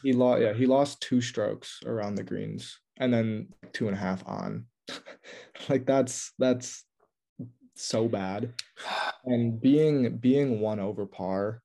He 0.04 0.14
lost. 0.14 0.42
Yeah, 0.42 0.54
he 0.54 0.66
lost 0.66 1.02
two 1.02 1.22
strokes 1.22 1.80
around 1.86 2.16
the 2.16 2.24
greens, 2.24 2.80
and 2.98 3.14
then 3.14 3.48
two 3.74 3.88
and 3.88 3.96
a 3.96 4.00
half 4.00 4.26
on. 4.28 4.66
like 5.70 5.86
that's 5.86 6.34
that's 6.38 6.84
so 7.76 8.08
bad. 8.08 8.54
And 9.24 9.62
being 9.62 10.18
being 10.18 10.60
one 10.60 10.80
over 10.82 11.06
par, 11.06 11.62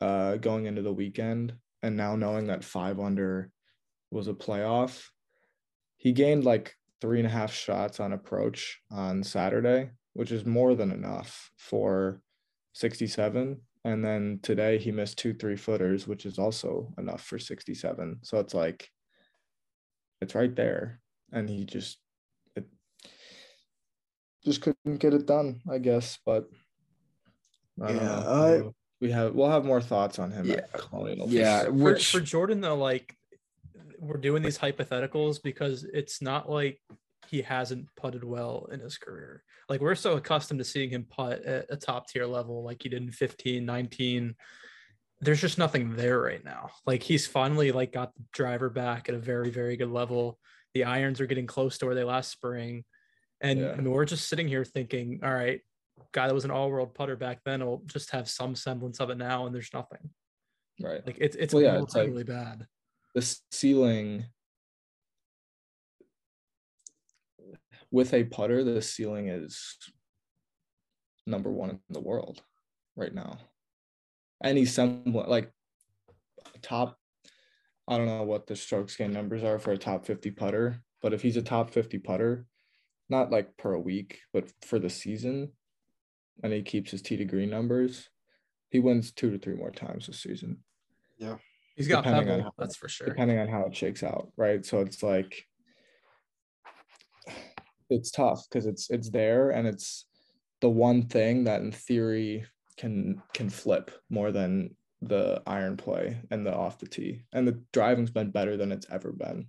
uh, 0.00 0.36
going 0.36 0.66
into 0.66 0.82
the 0.82 0.92
weekend, 0.92 1.54
and 1.82 1.96
now 1.96 2.16
knowing 2.16 2.48
that 2.48 2.64
five 2.64 2.98
under 2.98 3.50
was 4.10 4.28
a 4.28 4.34
playoff, 4.34 5.08
he 5.96 6.12
gained 6.12 6.44
like 6.44 6.74
three 7.00 7.18
and 7.18 7.26
a 7.26 7.30
half 7.30 7.52
shots 7.52 8.00
on 8.00 8.12
approach 8.12 8.80
on 8.90 9.22
Saturday, 9.22 9.90
which 10.14 10.32
is 10.32 10.44
more 10.46 10.74
than 10.74 10.90
enough 10.90 11.50
for 11.56 12.20
67. 12.74 13.60
And 13.84 14.04
then 14.04 14.40
today 14.42 14.78
he 14.78 14.90
missed 14.92 15.18
two 15.18 15.34
three 15.34 15.56
footers, 15.56 16.06
which 16.06 16.26
is 16.26 16.38
also 16.38 16.92
enough 16.98 17.22
for 17.22 17.38
67. 17.38 18.18
So 18.22 18.38
it's 18.38 18.54
like 18.54 18.88
it's 20.20 20.34
right 20.34 20.54
there. 20.54 21.00
And 21.32 21.48
he 21.48 21.64
just 21.64 21.98
it 22.56 22.66
just 24.44 24.62
couldn't 24.62 24.98
get 24.98 25.14
it 25.14 25.26
done, 25.26 25.60
I 25.70 25.78
guess. 25.78 26.18
But 26.24 26.48
I 27.80 27.88
don't 27.88 27.96
Yeah, 27.96 28.20
know. 28.22 28.74
we 29.00 29.10
have 29.12 29.34
we'll 29.34 29.50
have 29.50 29.64
more 29.64 29.80
thoughts 29.80 30.18
on 30.18 30.32
him 30.32 30.46
Yeah. 30.46 30.54
at 30.56 30.72
Colonial. 30.72 31.28
Yeah, 31.28 31.64
for, 31.64 31.72
which 31.72 32.10
for 32.10 32.20
Jordan 32.20 32.60
though, 32.60 32.76
like 32.76 33.17
we're 33.98 34.16
doing 34.16 34.42
these 34.42 34.58
hypotheticals 34.58 35.42
because 35.42 35.84
it's 35.92 36.22
not 36.22 36.48
like 36.50 36.80
he 37.28 37.42
hasn't 37.42 37.86
putted 37.96 38.24
well 38.24 38.68
in 38.72 38.80
his 38.80 38.96
career. 38.96 39.42
Like 39.68 39.80
we're 39.80 39.94
so 39.94 40.16
accustomed 40.16 40.58
to 40.60 40.64
seeing 40.64 40.90
him 40.90 41.04
putt 41.04 41.42
at 41.44 41.66
a 41.68 41.76
top 41.76 42.08
tier 42.08 42.26
level, 42.26 42.62
like 42.64 42.82
he 42.82 42.88
did 42.88 43.02
in 43.02 43.10
15, 43.12 43.64
19. 43.66 44.34
There's 45.20 45.40
just 45.40 45.58
nothing 45.58 45.96
there 45.96 46.20
right 46.20 46.44
now. 46.44 46.70
Like 46.86 47.02
he's 47.02 47.26
finally 47.26 47.72
like 47.72 47.92
got 47.92 48.14
the 48.14 48.22
driver 48.32 48.70
back 48.70 49.08
at 49.08 49.14
a 49.14 49.18
very, 49.18 49.50
very 49.50 49.76
good 49.76 49.90
level. 49.90 50.38
The 50.74 50.84
irons 50.84 51.20
are 51.20 51.26
getting 51.26 51.46
close 51.46 51.76
to 51.78 51.86
where 51.86 51.94
they 51.94 52.04
last 52.04 52.30
spring. 52.30 52.84
And 53.40 53.60
Yeah. 53.60 53.72
I 53.72 53.76
mean, 53.76 53.90
we're 53.90 54.04
just 54.04 54.28
sitting 54.28 54.48
here 54.48 54.64
thinking, 54.64 55.20
all 55.22 55.34
right, 55.34 55.60
guy 56.12 56.28
that 56.28 56.34
was 56.34 56.44
an 56.44 56.50
all-world 56.52 56.94
putter 56.94 57.16
back 57.16 57.40
then 57.44 57.64
will 57.66 57.82
just 57.86 58.10
have 58.12 58.28
some 58.28 58.54
semblance 58.54 59.00
of 59.00 59.10
it 59.10 59.18
now, 59.18 59.46
and 59.46 59.54
there's 59.54 59.72
nothing. 59.74 60.10
right. 60.80 61.04
Like 61.04 61.16
it's 61.18 61.34
it's 61.36 61.52
Well, 61.52 61.64
yeah, 61.64 61.82
it's 61.82 61.94
like- 61.96 62.08
really 62.08 62.22
bad. 62.24 62.66
The 63.14 63.38
ceiling 63.50 64.26
with 67.90 68.12
a 68.14 68.24
putter, 68.24 68.64
the 68.64 68.82
ceiling 68.82 69.28
is 69.28 69.76
number 71.26 71.50
one 71.50 71.70
in 71.70 71.80
the 71.90 72.00
world 72.00 72.42
right 72.96 73.14
now. 73.14 73.38
Any 74.42 74.64
semblance 74.64 75.28
like 75.28 75.50
top, 76.62 76.98
I 77.88 77.96
don't 77.96 78.06
know 78.06 78.22
what 78.22 78.46
the 78.46 78.56
stroke 78.56 78.94
gain 78.96 79.12
numbers 79.12 79.42
are 79.42 79.58
for 79.58 79.72
a 79.72 79.78
top 79.78 80.06
50 80.06 80.30
putter, 80.32 80.82
but 81.02 81.12
if 81.12 81.22
he's 81.22 81.36
a 81.36 81.42
top 81.42 81.70
50 81.70 81.98
putter, 81.98 82.46
not 83.08 83.30
like 83.30 83.56
per 83.56 83.76
week, 83.78 84.20
but 84.32 84.50
for 84.62 84.78
the 84.78 84.90
season, 84.90 85.52
and 86.42 86.52
he 86.52 86.62
keeps 86.62 86.90
his 86.90 87.02
tee 87.02 87.16
to 87.16 87.24
green 87.24 87.50
numbers, 87.50 88.08
he 88.70 88.78
wins 88.78 89.12
two 89.12 89.30
to 89.30 89.38
three 89.38 89.56
more 89.56 89.70
times 89.70 90.06
this 90.06 90.20
season 90.20 90.58
He's 91.78 91.86
got 91.86 92.02
depending 92.02 92.28
on 92.28 92.38
pebble, 92.38 92.42
how- 92.42 92.54
that's 92.58 92.76
for 92.76 92.88
sure. 92.88 93.06
depending 93.06 93.38
on 93.38 93.46
how 93.46 93.62
it 93.66 93.74
shakes 93.76 94.02
out, 94.02 94.32
right? 94.36 94.66
So 94.66 94.80
it's 94.80 95.00
like 95.00 95.46
it's 97.88 98.10
tough 98.10 98.44
because 98.50 98.66
it's 98.66 98.90
it's 98.90 99.10
there 99.10 99.50
and 99.50 99.66
it's 99.66 100.06
the 100.60 100.68
one 100.68 101.02
thing 101.06 101.44
that 101.44 101.60
in 101.62 101.70
theory 101.70 102.44
can 102.76 103.22
can 103.32 103.48
flip 103.48 103.92
more 104.10 104.32
than 104.32 104.74
the 105.02 105.40
iron 105.46 105.76
play 105.76 106.20
and 106.32 106.44
the 106.44 106.52
off 106.52 106.80
the 106.80 106.88
tee. 106.88 107.22
And 107.32 107.46
the 107.46 107.62
driving's 107.72 108.10
been 108.10 108.32
better 108.32 108.56
than 108.56 108.72
it's 108.72 108.86
ever 108.90 109.12
been. 109.12 109.46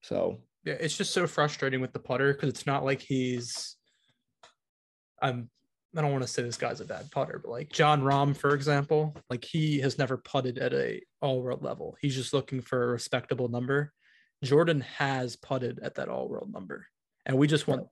So 0.00 0.40
Yeah, 0.64 0.74
it's 0.80 0.96
just 0.96 1.12
so 1.12 1.26
frustrating 1.26 1.82
with 1.82 1.92
the 1.92 1.98
putter 1.98 2.32
because 2.32 2.48
it's 2.48 2.64
not 2.66 2.86
like 2.86 3.02
he's. 3.02 3.76
I'm. 5.20 5.50
I 5.96 6.00
don't 6.00 6.12
want 6.12 6.22
to 6.22 6.28
say 6.28 6.42
this 6.42 6.56
guy's 6.56 6.80
a 6.80 6.84
bad 6.84 7.10
putter, 7.10 7.40
but 7.42 7.50
like 7.50 7.70
Jon 7.72 8.02
Rahm, 8.02 8.36
for 8.36 8.54
example, 8.54 9.16
like 9.30 9.44
he 9.44 9.78
has 9.80 9.98
never 9.98 10.16
putted 10.16 10.58
at 10.58 10.72
a 10.72 11.00
all 11.20 11.40
world 11.40 11.62
level. 11.62 11.96
He's 12.00 12.16
just 12.16 12.32
looking 12.32 12.60
for 12.60 12.82
a 12.82 12.92
respectable 12.92 13.48
number. 13.48 13.92
Jordan 14.42 14.80
has 14.80 15.36
putted 15.36 15.78
at 15.80 15.94
that 15.94 16.08
all 16.08 16.28
world 16.28 16.52
number, 16.52 16.86
and 17.26 17.38
we 17.38 17.46
just 17.46 17.68
want 17.68 17.86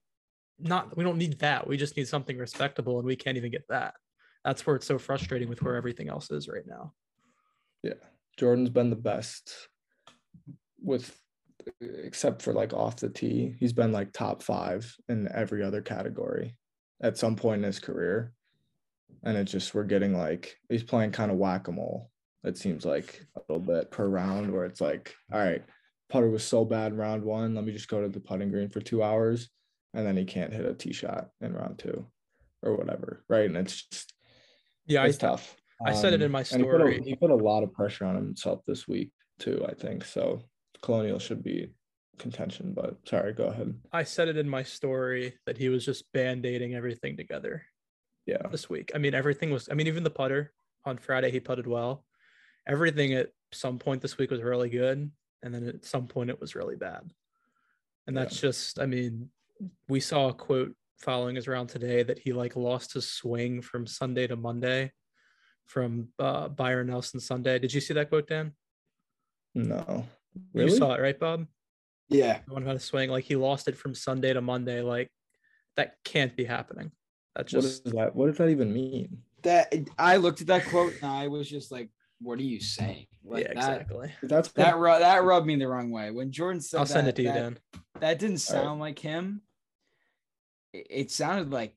not. 0.59 0.97
We 0.97 1.05
don't 1.05 1.19
need 1.19 1.39
that. 1.41 1.67
We 1.67 1.77
just 1.77 1.97
need 1.97 2.09
something 2.09 2.37
respectable, 2.37 2.99
and 2.99 3.07
we 3.07 3.17
can't 3.17 3.37
even 3.37 3.53
get 3.53 3.69
that. 3.69 3.95
That's 4.45 4.67
where 4.67 4.77
it's 4.77 4.87
so 4.87 4.99
frustrating 4.99 5.49
with 5.49 5.63
where 5.63 5.77
everything 5.77 6.09
else 6.09 6.31
is 6.31 6.49
right 6.49 6.67
now. 6.67 6.93
yeah, 7.85 7.95
Jordan's 8.37 8.71
been 8.71 8.91
the 8.91 8.97
best 8.97 9.69
with 10.81 11.17
except 11.81 12.43
for 12.43 12.53
like 12.53 12.73
off 12.73 12.97
the 12.97 13.09
tee. 13.09 13.55
He's 13.61 13.73
been 13.73 13.93
like 13.93 14.13
top 14.13 14.43
five 14.43 14.93
in 15.09 15.29
every 15.33 15.63
other 15.63 15.81
category 15.81 16.57
at 17.03 17.19
some 17.19 17.37
point 17.37 17.59
in 17.59 17.65
his 17.65 17.79
career. 17.81 18.33
And 19.25 19.37
it's 19.37 19.53
just 19.53 19.75
we're 19.75 19.85
getting 19.85 20.17
like 20.17 20.57
he's 20.69 20.83
playing 20.83 21.13
kind 21.13 21.31
of 21.31 21.37
whack-a-mole. 21.37 22.11
It 22.45 22.57
seems 22.57 22.85
like 22.85 23.25
a 23.37 23.41
little 23.49 23.65
bit 23.65 23.91
per 23.91 24.09
round 24.09 24.53
where 24.53 24.65
it's 24.65 24.81
like, 24.81 25.15
all 25.33 25.39
right, 25.39 25.63
putter 26.09 26.29
was 26.29 26.45
so 26.45 26.65
bad 26.65 26.93
in 26.93 26.99
round 26.99 27.23
one. 27.23 27.55
Let 27.55 27.65
me 27.65 27.73
just 27.73 27.89
go 27.89 28.03
to 28.03 28.09
the 28.09 28.21
putting 28.21 28.51
green 28.51 28.69
for 28.69 28.81
two 28.81 29.03
hours. 29.03 29.49
And 29.95 30.07
then 30.07 30.17
he 30.17 30.25
can't 30.25 30.53
hit 30.53 30.65
a 30.65 30.75
tee 30.75 30.93
shot 30.93 31.29
in 31.41 31.53
round 31.53 31.79
two 31.79 32.07
or 32.63 32.77
whatever. 32.77 33.25
Right. 33.29 33.45
And 33.45 33.57
it's 33.57 33.85
just 33.85 34.13
Yeah, 34.87 35.05
it's 35.05 35.23
I, 35.23 35.29
tough. 35.29 35.57
I 35.85 35.93
said 35.93 36.13
it 36.15 36.23
in 36.23 36.27
um, 36.27 36.33
my 36.33 36.45
and 36.53 36.63
he 36.63 36.65
put 36.65 36.75
a- 36.75 36.79
story. 36.79 37.03
He 37.05 37.15
put, 37.15 37.31
a, 37.31 37.37
lot 37.37 37.63
of 37.63 37.73
pressure 37.73 38.05
on 38.07 38.17
himself 38.17 38.61
this 38.67 38.89
week 38.89 39.11
too. 39.39 39.65
I 39.69 39.75
think 39.75 40.05
so. 40.05 40.43
Colonial 40.81 41.19
should 41.19 41.43
be 41.43 41.73
contention, 42.19 42.73
but 42.75 42.97
sorry, 43.07 43.33
go 43.33 43.47
ahead. 43.47 43.75
I 43.93 44.05
said 44.05 44.29
it 44.29 44.37
in 44.37 44.49
my 44.49 44.63
story 44.63 45.35
that 45.47 45.59
he 45.59 45.69
was 45.69 45.85
just 45.85 46.11
band-aiding 46.13 46.75
everything 46.75 47.17
together. 47.17 47.65
Yeah, 48.27 48.47
this 48.51 48.71
week. 48.71 48.93
I 48.95 48.99
mean, 48.99 49.15
everything 49.15 49.51
was. 49.51 49.69
I 49.69 49.75
mean, 49.75 49.89
even 49.89 50.05
the 50.05 50.11
putter 50.11 50.53
on 50.85 50.97
Friday, 50.97 51.31
he 51.33 51.41
putted 51.41 51.67
well. 51.67 52.05
Everything 52.69 53.15
at 53.15 53.31
some 53.53 53.79
point 53.81 54.01
this 54.01 54.17
week 54.17 54.31
was 54.31 54.41
really 54.43 54.69
good, 54.71 55.11
and 55.43 55.53
then 55.55 55.67
at 55.67 55.85
some 55.85 56.07
point 56.07 56.31
it 56.31 56.41
was 56.41 56.55
really 56.55 56.77
bad. 56.77 57.11
And 58.07 58.15
Yeah. 58.15 58.23
that's 58.23 58.41
just. 58.41 58.79
I 58.79 58.87
mean, 58.87 59.31
we 59.89 59.99
saw 59.99 60.29
a 60.29 60.35
quote 60.35 60.77
following 60.99 61.35
his 61.35 61.49
round 61.49 61.69
today 61.69 62.05
that 62.05 62.21
he 62.21 62.33
like 62.33 62.55
lost 62.55 62.93
his 62.93 63.11
swing 63.11 63.61
from 63.61 63.89
Sunday 63.89 64.29
to 64.29 64.37
Monday, 64.37 64.93
from 65.67 66.09
uh, 66.21 66.47
Byron 66.47 66.87
Nelson 66.87 67.19
Sunday. 67.19 67.59
Did 67.59 67.75
you 67.75 67.81
see 67.81 67.95
that 67.95 68.09
quote, 68.09 68.29
Dan? 68.29 68.53
no, 69.55 70.07
Really? 70.55 70.71
You 70.71 70.77
saw 70.77 70.95
it, 70.95 71.01
right, 71.01 71.19
Bob? 71.19 71.47
Yeah. 72.13 72.41
The 72.47 72.53
one 72.53 72.63
about 72.63 72.75
his 72.75 72.85
swing, 72.85 73.11
like 73.11 73.25
he 73.25 73.37
lost 73.37 73.69
it 73.69 73.77
from 73.77 73.95
Sunday 73.95 74.33
to 74.33 74.41
Monday. 74.41 74.81
Like 74.83 75.11
that 75.77 75.97
can't 76.05 76.37
be 76.37 76.45
happening. 76.45 76.93
That's 77.35 77.53
What 77.53 77.63
just 77.63 77.85
does 77.85 77.93
that? 77.95 78.15
What 78.15 78.27
does 78.27 78.39
that 78.39 78.49
even 78.51 78.73
mean? 78.73 79.19
That 79.43 79.73
I 79.99 80.17
looked 80.17 80.41
at 80.41 80.47
that 80.49 80.67
quote 80.67 80.95
and 81.03 81.11
I 81.11 81.29
was 81.29 81.49
just 81.49 81.73
like, 81.73 81.89
what 82.21 82.39
are 82.39 82.43
you 82.43 82.61
saying? 82.61 83.07
Like 83.25 83.45
yeah, 83.45 83.55
that, 83.55 83.81
exactly. 83.83 84.13
That's 84.23 84.53
that 84.53 84.77
ru- 84.77 84.99
that 84.99 85.25
rubbed 85.25 85.47
me 85.47 85.57
the 85.57 85.69
wrong 85.69 85.91
way. 85.91 86.11
When 86.11 86.31
Jordan 86.31 86.61
said 86.61 86.79
I'll 86.79 86.87
send 86.87 87.09
it 87.09 87.17
to 87.17 87.23
you, 87.23 87.29
that, 87.29 87.35
Dan. 87.35 87.59
that 88.01 88.19
didn't 88.19 88.49
All 88.51 88.57
right. 88.57 88.65
sound 88.65 88.81
like 88.81 88.99
him. 88.99 89.43
It, 90.73 90.87
it 90.91 91.11
sounded 91.11 91.51
like 91.51 91.75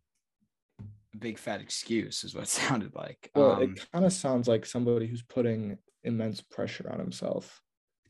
a 0.80 1.18
big 1.18 1.40
fat 1.40 1.62
excuse, 1.62 2.24
is 2.24 2.36
what 2.36 2.44
it 2.44 2.50
sounded 2.50 2.94
like. 2.96 3.32
well, 3.36 3.54
um, 3.54 3.64
it 3.64 3.92
kind 3.92 4.06
of 4.06 4.14
sounds 4.14 4.48
like 4.48 4.66
somebody 4.66 5.08
who's 5.08 5.24
putting 5.24 5.78
immense 6.04 6.42
pressure 6.42 6.90
on 6.92 7.00
himself. 7.00 7.62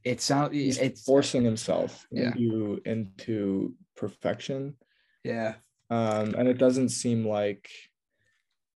It 0.06 0.22
sounds 0.22 0.54
He's 0.54 0.78
it's 0.78 1.02
forcing 1.02 1.44
himself 1.44 2.08
Yeah. 2.12 2.32
into 2.32 2.80
into 2.86 3.74
perfection. 3.98 4.76
yeah. 5.24 5.56
um, 5.90 6.34
and 6.36 6.48
it 6.48 6.58
doesn't 6.58 6.90
seem 6.90 7.28
like 7.28 7.70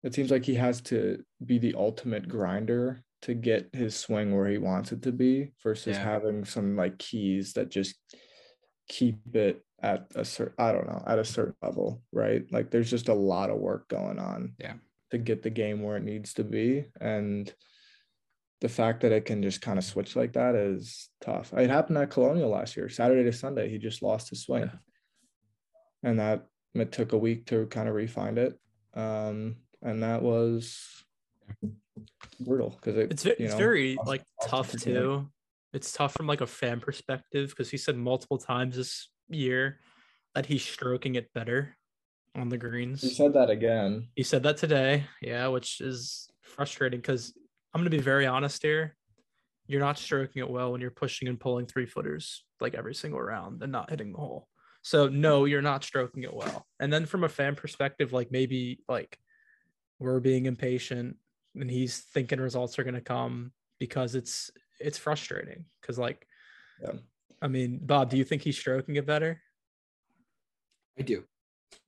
it 0.03 0.15
seems 0.15 0.31
like 0.31 0.45
he 0.45 0.55
has 0.55 0.81
to 0.81 1.23
be 1.45 1.59
the 1.59 1.75
ultimate 1.75 2.29
grinder 2.29 3.03
to 3.23 3.35
get 3.35 3.69
his 3.75 3.97
swing 3.97 4.35
where 4.35 4.49
he 4.49 4.59
wants 4.59 4.93
it 4.93 5.03
to 5.03 5.13
be 5.13 5.53
versus 5.63 5.97
Yeah. 5.97 6.05
having 6.05 6.45
some 6.45 6.77
like 6.77 6.99
keys 6.99 7.53
that 7.55 7.69
just 7.69 7.95
keep 8.89 9.17
it 9.35 9.63
at 9.83 10.07
a 10.15 10.25
certain 10.25 10.55
i 10.59 10.73
don't 10.73 10.87
know 10.87 11.03
at 11.07 11.19
a 11.19 11.25
certain 11.25 11.55
level 11.63 12.03
right 12.13 12.45
like 12.51 12.71
there's 12.71 12.91
just 12.91 13.09
a 13.09 13.15
lot 13.15 13.51
of 13.51 13.59
work 13.59 13.87
going 13.89 14.19
on 14.19 14.55
Yeah. 14.59 14.75
to 15.11 15.19
get 15.19 15.43
the 15.43 15.51
game 15.51 15.83
where 15.83 15.97
it 15.97 16.05
needs 16.05 16.35
to 16.35 16.45
be 16.45 16.87
and 17.01 17.53
the 18.61 18.69
fact 18.69 19.01
that 19.03 19.13
it 19.13 19.25
can 19.25 19.43
just 19.43 19.61
kind 19.61 19.79
of 19.79 19.85
switch 19.85 20.17
like 20.17 20.33
that 20.33 20.55
is 20.55 21.11
tough 21.21 21.53
it 21.55 21.71
happened 21.71 21.99
at 21.99 22.11
colonial 22.11 22.51
last 22.51 22.77
year 22.77 22.89
saturday 22.89 23.23
to 23.25 23.33
sunday 23.33 23.69
he 23.69 23.79
just 23.79 24.03
lost 24.03 24.31
his 24.31 24.43
swing 24.43 24.65
Yeah. 24.65 26.11
and 26.11 26.19
that 26.19 26.47
it 26.75 26.93
took 26.93 27.13
a 27.13 27.19
week 27.19 27.47
to 27.47 27.67
kind 27.67 27.89
of 27.89 27.95
refine 27.95 28.37
it 28.39 28.59
um 28.95 29.57
and 29.83 30.03
that 30.03 30.23
was 30.23 31.05
brutal 32.41 32.71
because 32.71 32.97
it, 32.97 33.13
it's 33.13 33.27
it's 33.27 33.53
know, 33.53 33.57
very 33.59 33.97
like 34.05 34.23
tough 34.47 34.73
game. 34.73 34.95
too. 34.95 35.31
It's 35.73 35.93
tough 35.93 36.15
from 36.15 36.27
like 36.27 36.41
a 36.41 36.47
fan 36.47 36.81
perspective 36.81 37.51
because 37.51 37.71
he 37.71 37.77
said 37.77 37.97
multiple 37.97 38.39
times 38.39 38.77
this 38.77 39.11
year 39.29 39.81
that 40.35 40.47
he's 40.47 40.65
stroking 40.65 41.15
it 41.17 41.33
better 41.35 41.77
on 42.35 42.49
the 42.49 42.57
greens. 42.59 43.03
he 43.03 43.09
said 43.11 43.35
that 43.35 43.51
again 43.51 44.09
He 44.17 44.23
said 44.23 44.43
that 44.45 44.57
today, 44.57 45.05
yeah, 45.21 45.47
which 45.49 45.81
is 45.81 46.29
frustrating 46.43 47.01
because 47.01 47.35
I'm 47.75 47.81
gonna 47.81 47.91
be 47.91 47.99
very 47.99 48.27
honest 48.27 48.63
here. 48.63 48.97
You're 49.67 49.81
not 49.81 49.99
stroking 49.99 50.41
it 50.41 50.51
well 50.51 50.73
when 50.73 50.81
you're 50.81 50.91
pushing 50.91 51.29
and 51.29 51.39
pulling 51.39 51.67
three 51.67 51.87
footers 51.87 52.45
like 52.61 52.75
every 52.75 52.95
single 52.95 53.21
round 53.21 53.63
and 53.63 53.71
not 53.71 53.91
hitting 53.91 54.13
the 54.13 54.19
hole. 54.19 54.49
So 54.83 55.09
no, 55.09 55.45
you're 55.45 55.63
not 55.63 55.85
stroking 55.85 56.23
it 56.23 56.33
well. 56.33 56.67
And 56.81 56.93
then 56.93 57.05
from 57.05 57.25
a 57.25 57.29
fan 57.29 57.55
perspective, 57.55 58.13
like 58.13 58.33
maybe 58.33 58.81
like 58.89 59.19
we're 59.99 60.21
being 60.21 60.47
impatient 60.47 61.17
and 61.55 61.71
he's 61.71 61.99
thinking 61.99 62.41
results 62.41 62.79
are 62.79 62.85
gonna 62.85 63.01
come 63.01 63.53
because 63.79 64.15
it's 64.15 64.51
it's 64.81 64.99
frustrating. 64.99 65.67
Cause 65.83 65.99
like 65.99 66.27
Yeah. 66.83 66.93
I 67.43 67.49
mean, 67.49 67.81
Bob, 67.83 68.11
do 68.11 68.17
you 68.17 68.25
think 68.25 68.43
he's 68.43 68.59
stroking 68.59 68.97
it 68.97 69.07
better? 69.07 69.41
I 70.99 71.03
do. 71.03 71.25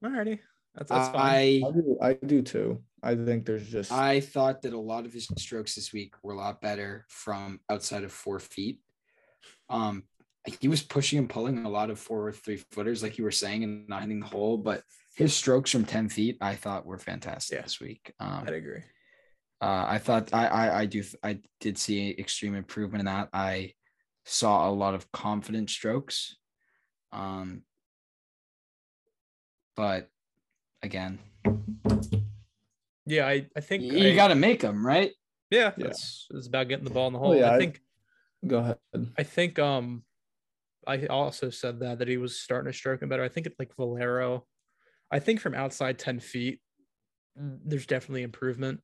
Alrighty. 0.03 0.39
That's 0.75 0.89
that's 0.89 1.09
fine. 1.09 1.21
I 1.21 1.61
I 1.67 1.71
do, 1.71 1.97
I 2.01 2.13
do 2.13 2.41
too 2.41 2.83
i 3.03 3.15
think 3.15 3.45
there's 3.45 3.67
just 3.67 3.91
I 3.91 4.19
thought 4.19 4.61
that 4.61 4.73
a 4.73 4.79
lot 4.79 5.05
of 5.05 5.13
his 5.13 5.27
strokes 5.37 5.75
this 5.75 5.91
week 5.93 6.13
were 6.23 6.33
a 6.33 6.37
lot 6.37 6.61
better 6.61 7.05
from 7.09 7.59
outside 7.69 8.03
of 8.03 8.11
four 8.11 8.39
feet. 8.39 8.79
Um, 9.69 10.03
he 10.59 10.67
was 10.67 10.81
pushing 10.81 11.19
and 11.19 11.29
pulling 11.29 11.65
a 11.65 11.69
lot 11.69 11.89
of 11.89 11.99
four 11.99 12.27
or 12.27 12.31
three 12.31 12.57
footers, 12.71 13.01
like 13.03 13.17
you 13.17 13.23
were 13.23 13.31
saying, 13.31 13.63
and 13.63 13.87
not 13.89 14.01
hitting 14.01 14.19
the 14.19 14.25
hole. 14.27 14.57
But 14.57 14.83
his 15.15 15.35
strokes 15.35 15.71
from 15.71 15.85
ten 15.85 16.09
feet, 16.09 16.37
I 16.41 16.55
thought 16.55 16.85
were 16.85 16.97
fantastic 16.97 17.57
Yeah. 17.57 17.61
this 17.63 17.79
week. 17.79 18.13
Um, 18.19 18.43
I'd 18.47 18.53
agree. 18.53 18.83
uh, 19.61 19.85
I 19.87 19.97
thought 19.97 20.33
I, 20.33 20.47
I 20.47 20.79
I 20.81 20.85
do 20.85 21.03
I 21.23 21.39
did 21.59 21.77
see 21.77 22.11
extreme 22.17 22.55
improvement 22.55 23.01
in 23.01 23.05
that. 23.05 23.29
I 23.33 23.73
saw 24.25 24.69
a 24.69 24.71
lot 24.71 24.93
of 24.93 25.11
confident 25.11 25.69
strokes. 25.69 26.37
Um, 27.11 27.63
but 29.75 30.09
again, 30.83 31.19
Yeah, 33.11 33.27
I, 33.27 33.45
I 33.57 33.59
think 33.59 33.83
you 33.83 34.15
got 34.15 34.29
to 34.29 34.35
make 34.35 34.61
them 34.61 34.85
right. 34.87 35.11
Yeah, 35.49 35.73
Yeah. 35.77 35.87
It's, 35.87 36.27
it's 36.31 36.47
about 36.47 36.69
getting 36.69 36.85
the 36.85 36.91
ball 36.91 37.07
in 37.07 37.13
the 37.13 37.19
Oh, 37.19 37.23
hole. 37.23 37.35
yeah, 37.35 37.51
I 37.51 37.55
I- 37.55 37.59
think 37.59 37.81
go 38.47 38.57
ahead 38.57 38.77
I 39.17 39.23
think 39.23 39.59
um 39.59 40.03
I 40.87 41.05
also 41.07 41.49
said 41.51 41.81
that 41.81 41.99
that 41.99 42.07
he 42.07 42.17
was 42.17 42.39
starting 42.39 42.71
to 42.71 42.77
stroke 42.77 43.01
him 43.03 43.09
better. 43.09 43.23
I 43.23 43.29
think 43.29 43.45
it's 43.47 43.59
like 43.59 43.75
Valero. 43.75 44.45
I 45.11 45.19
think 45.19 45.41
from 45.41 45.53
outside 45.53 45.99
10 45.99 46.19
feet, 46.21 46.59
there's 47.35 47.85
definitely 47.85 48.23
improvement, 48.23 48.79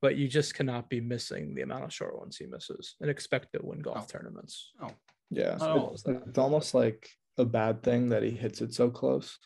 but 0.00 0.16
you 0.16 0.26
just 0.28 0.54
cannot 0.54 0.88
be 0.88 1.00
missing 1.00 1.54
the 1.54 1.60
amount 1.62 1.84
of 1.84 1.92
short 1.92 2.18
ones 2.18 2.38
he 2.38 2.46
misses 2.46 2.96
and 3.02 3.10
expect 3.10 3.52
to 3.52 3.60
win 3.62 3.80
golf 3.80 4.04
Oh. 4.04 4.06
tournaments. 4.18 4.72
Oh, 4.82 4.90
yeah 5.30 5.56
Not 5.60 5.92
it's, 5.92 6.02
that. 6.04 6.22
it's 6.26 6.38
almost 6.38 6.72
like 6.74 7.10
a 7.36 7.44
bad 7.44 7.82
thing 7.82 8.08
that 8.08 8.22
he 8.22 8.30
hits 8.30 8.62
it 8.62 8.72
so 8.74 8.88
close 8.90 9.38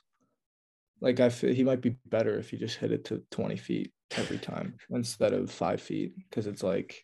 like 1.01 1.19
i 1.21 1.29
feel 1.29 1.53
he 1.53 1.65
might 1.65 1.81
be 1.83 1.97
better 2.07 2.39
if 2.39 2.49
he 2.51 2.57
just 2.57 2.79
hit 2.79 2.93
it 2.93 3.05
to 3.07 3.23
20 3.33 3.57
feet 3.57 3.93
every 4.19 4.39
time 4.39 4.75
instead 4.91 5.33
of 5.33 5.51
five 5.51 5.81
feet 5.81 6.15
because 6.29 6.47
it's 6.47 6.63
like 6.63 7.03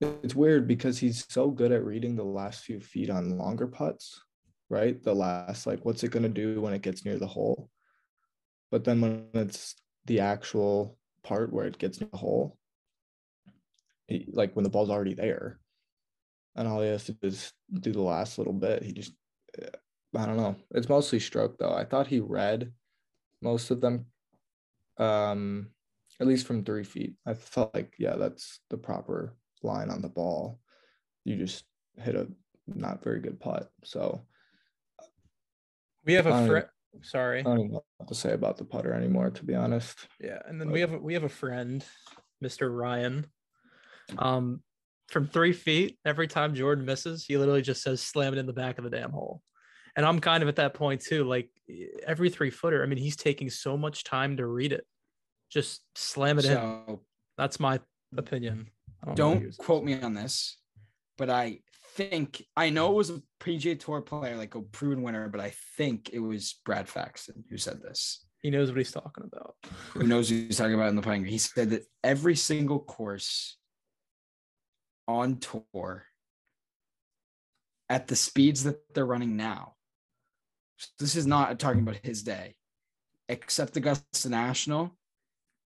it's 0.00 0.34
weird 0.34 0.66
because 0.66 0.98
he's 0.98 1.26
so 1.28 1.50
good 1.50 1.72
at 1.72 1.84
reading 1.84 2.16
the 2.16 2.24
last 2.24 2.64
few 2.64 2.80
feet 2.80 3.10
on 3.10 3.38
longer 3.38 3.66
putts 3.66 4.20
right 4.68 5.02
the 5.02 5.14
last 5.14 5.66
like 5.66 5.84
what's 5.84 6.02
it 6.02 6.10
going 6.10 6.22
to 6.22 6.28
do 6.28 6.60
when 6.60 6.72
it 6.72 6.82
gets 6.82 7.04
near 7.04 7.18
the 7.18 7.26
hole 7.26 7.68
but 8.70 8.84
then 8.84 9.00
when 9.00 9.26
it's 9.34 9.76
the 10.06 10.20
actual 10.20 10.96
part 11.22 11.52
where 11.52 11.66
it 11.66 11.78
gets 11.78 12.00
near 12.00 12.10
the 12.10 12.18
hole 12.18 12.56
he, 14.08 14.26
like 14.32 14.56
when 14.56 14.64
the 14.64 14.70
ball's 14.70 14.90
already 14.90 15.14
there 15.14 15.60
and 16.56 16.68
all 16.68 16.80
he 16.82 16.88
has 16.88 17.04
to 17.04 17.12
do 17.12 17.28
is 17.28 17.52
do 17.80 17.92
the 17.92 18.02
last 18.02 18.36
little 18.36 18.52
bit. 18.52 18.82
He 18.82 18.92
just, 18.92 19.12
I 20.14 20.26
don't 20.26 20.36
know. 20.36 20.56
It's 20.72 20.88
mostly 20.88 21.18
stroke 21.18 21.56
though. 21.58 21.72
I 21.72 21.84
thought 21.84 22.06
he 22.06 22.20
read 22.20 22.72
most 23.40 23.70
of 23.70 23.80
them 23.80 24.06
Um, 24.98 25.68
at 26.22 26.28
least 26.28 26.46
from 26.46 26.64
three 26.64 26.84
feet. 26.84 27.14
I 27.26 27.34
felt 27.34 27.74
like 27.74 27.94
yeah, 27.98 28.14
that's 28.14 28.60
the 28.70 28.78
proper 28.78 29.34
line 29.62 29.90
on 29.90 30.00
the 30.00 30.08
ball. 30.08 30.60
You 31.24 31.36
just 31.36 31.64
hit 31.96 32.14
a 32.14 32.28
not 32.66 33.02
very 33.02 33.20
good 33.20 33.40
putt. 33.40 33.70
So 33.84 34.22
We 36.06 36.14
have 36.14 36.26
a 36.26 36.46
friend. 36.46 36.66
Sorry. 37.02 37.40
I 37.40 37.42
don't 37.42 37.72
know 37.72 37.84
what 37.96 38.08
to 38.08 38.14
say 38.14 38.32
about 38.32 38.56
the 38.56 38.64
putter 38.64 38.92
anymore, 38.92 39.30
to 39.30 39.44
be 39.44 39.54
honest. 39.54 40.06
Yeah, 40.20 40.38
and 40.46 40.60
then 40.60 40.70
we 40.70 40.80
have 40.80 40.92
a, 40.92 40.98
we 40.98 41.14
have 41.14 41.24
a 41.24 41.28
friend, 41.28 41.84
Mr. 42.44 42.74
Ryan. 42.74 43.26
Um, 44.18 44.62
from 45.08 45.26
three 45.26 45.52
feet, 45.52 45.98
every 46.04 46.28
time 46.28 46.54
Jordan 46.54 46.84
misses, 46.84 47.24
he 47.24 47.36
literally 47.36 47.62
just 47.62 47.82
says 47.82 48.00
"slam 48.00 48.32
it 48.34 48.38
in 48.38 48.46
the 48.46 48.52
back 48.52 48.78
of 48.78 48.84
the 48.84 48.90
damn 48.90 49.10
hole," 49.10 49.42
and 49.96 50.06
I'm 50.06 50.20
kind 50.20 50.42
of 50.42 50.48
at 50.48 50.56
that 50.56 50.74
point 50.74 51.00
too. 51.00 51.24
Like 51.24 51.50
every 52.06 52.30
three 52.30 52.50
footer, 52.50 52.82
I 52.82 52.86
mean, 52.86 52.98
he's 52.98 53.16
taking 53.16 53.50
so 53.50 53.76
much 53.76 54.04
time 54.04 54.36
to 54.36 54.46
read 54.46 54.72
it. 54.72 54.86
Just 55.52 55.82
slam 55.94 56.38
it 56.38 56.46
in. 56.46 56.98
That's 57.36 57.60
my 57.60 57.80
opinion. 58.16 58.68
Don't, 59.14 59.42
don't 59.42 59.56
quote 59.58 59.84
me 59.84 60.00
on 60.00 60.14
this, 60.14 60.56
but 61.18 61.28
I 61.28 61.58
think 61.94 62.42
I 62.56 62.70
know 62.70 62.90
it 62.92 62.94
was 62.94 63.10
a 63.10 63.22
PGA 63.40 63.78
Tour 63.78 64.00
player, 64.00 64.36
like 64.36 64.54
a 64.54 64.62
proven 64.62 65.02
winner, 65.02 65.28
but 65.28 65.40
I 65.40 65.52
think 65.76 66.10
it 66.12 66.20
was 66.20 66.54
Brad 66.64 66.88
Faxon 66.88 67.44
who 67.50 67.58
said 67.58 67.82
this. 67.82 68.24
He 68.40 68.50
knows 68.50 68.70
what 68.70 68.78
he's 68.78 68.92
talking 68.92 69.24
about. 69.24 69.54
Who 69.90 70.04
knows 70.04 70.28
who 70.28 70.36
he's 70.36 70.56
talking 70.56 70.74
about 70.74 70.88
in 70.88 70.96
the 70.96 71.02
playing? 71.02 71.24
He 71.24 71.38
said 71.38 71.70
that 71.70 71.84
every 72.02 72.34
single 72.34 72.80
course 72.80 73.56
on 75.06 75.38
tour 75.38 76.04
at 77.88 78.08
the 78.08 78.16
speeds 78.16 78.64
that 78.64 78.80
they're 78.94 79.06
running 79.06 79.36
now. 79.36 79.74
This 80.98 81.14
is 81.14 81.26
not 81.26 81.58
talking 81.58 81.82
about 81.82 81.98
his 82.02 82.22
day, 82.22 82.56
except 83.28 83.76
Augusta 83.76 84.28
National. 84.28 84.96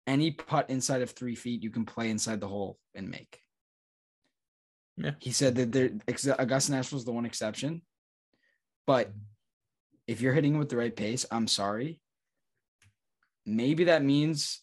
Any 0.07 0.31
putt 0.31 0.69
inside 0.69 1.01
of 1.01 1.11
three 1.11 1.35
feet, 1.35 1.63
you 1.63 1.69
can 1.69 1.85
play 1.85 2.09
inside 2.09 2.39
the 2.39 2.47
hole 2.47 2.77
and 2.93 3.09
make. 3.09 3.39
Yeah. 4.97 5.11
He 5.19 5.31
said 5.31 5.55
that 5.55 5.71
there 5.71 5.91
Augusta 6.39 6.71
National 6.71 6.99
is 6.99 7.05
the 7.05 7.11
one 7.11 7.25
exception, 7.25 7.81
but 8.87 9.11
if 10.07 10.21
you're 10.21 10.33
hitting 10.33 10.57
with 10.57 10.69
the 10.69 10.77
right 10.77 10.95
pace, 10.95 11.25
I'm 11.31 11.47
sorry. 11.47 11.99
Maybe 13.45 13.85
that 13.85 14.03
means 14.03 14.61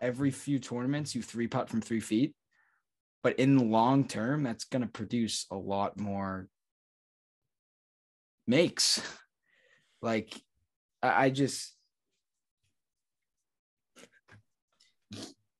every 0.00 0.30
few 0.30 0.58
tournaments 0.58 1.14
you 1.14 1.22
three 1.22 1.48
putt 1.48 1.68
from 1.68 1.80
three 1.80 2.00
feet, 2.00 2.34
but 3.22 3.38
in 3.38 3.56
the 3.56 3.64
long 3.64 4.06
term, 4.06 4.42
that's 4.42 4.64
going 4.64 4.82
to 4.82 4.88
produce 4.88 5.46
a 5.50 5.56
lot 5.56 5.98
more 5.98 6.48
makes. 8.46 9.00
Like, 10.04 10.34
I, 11.00 11.26
I 11.26 11.30
just 11.30 11.76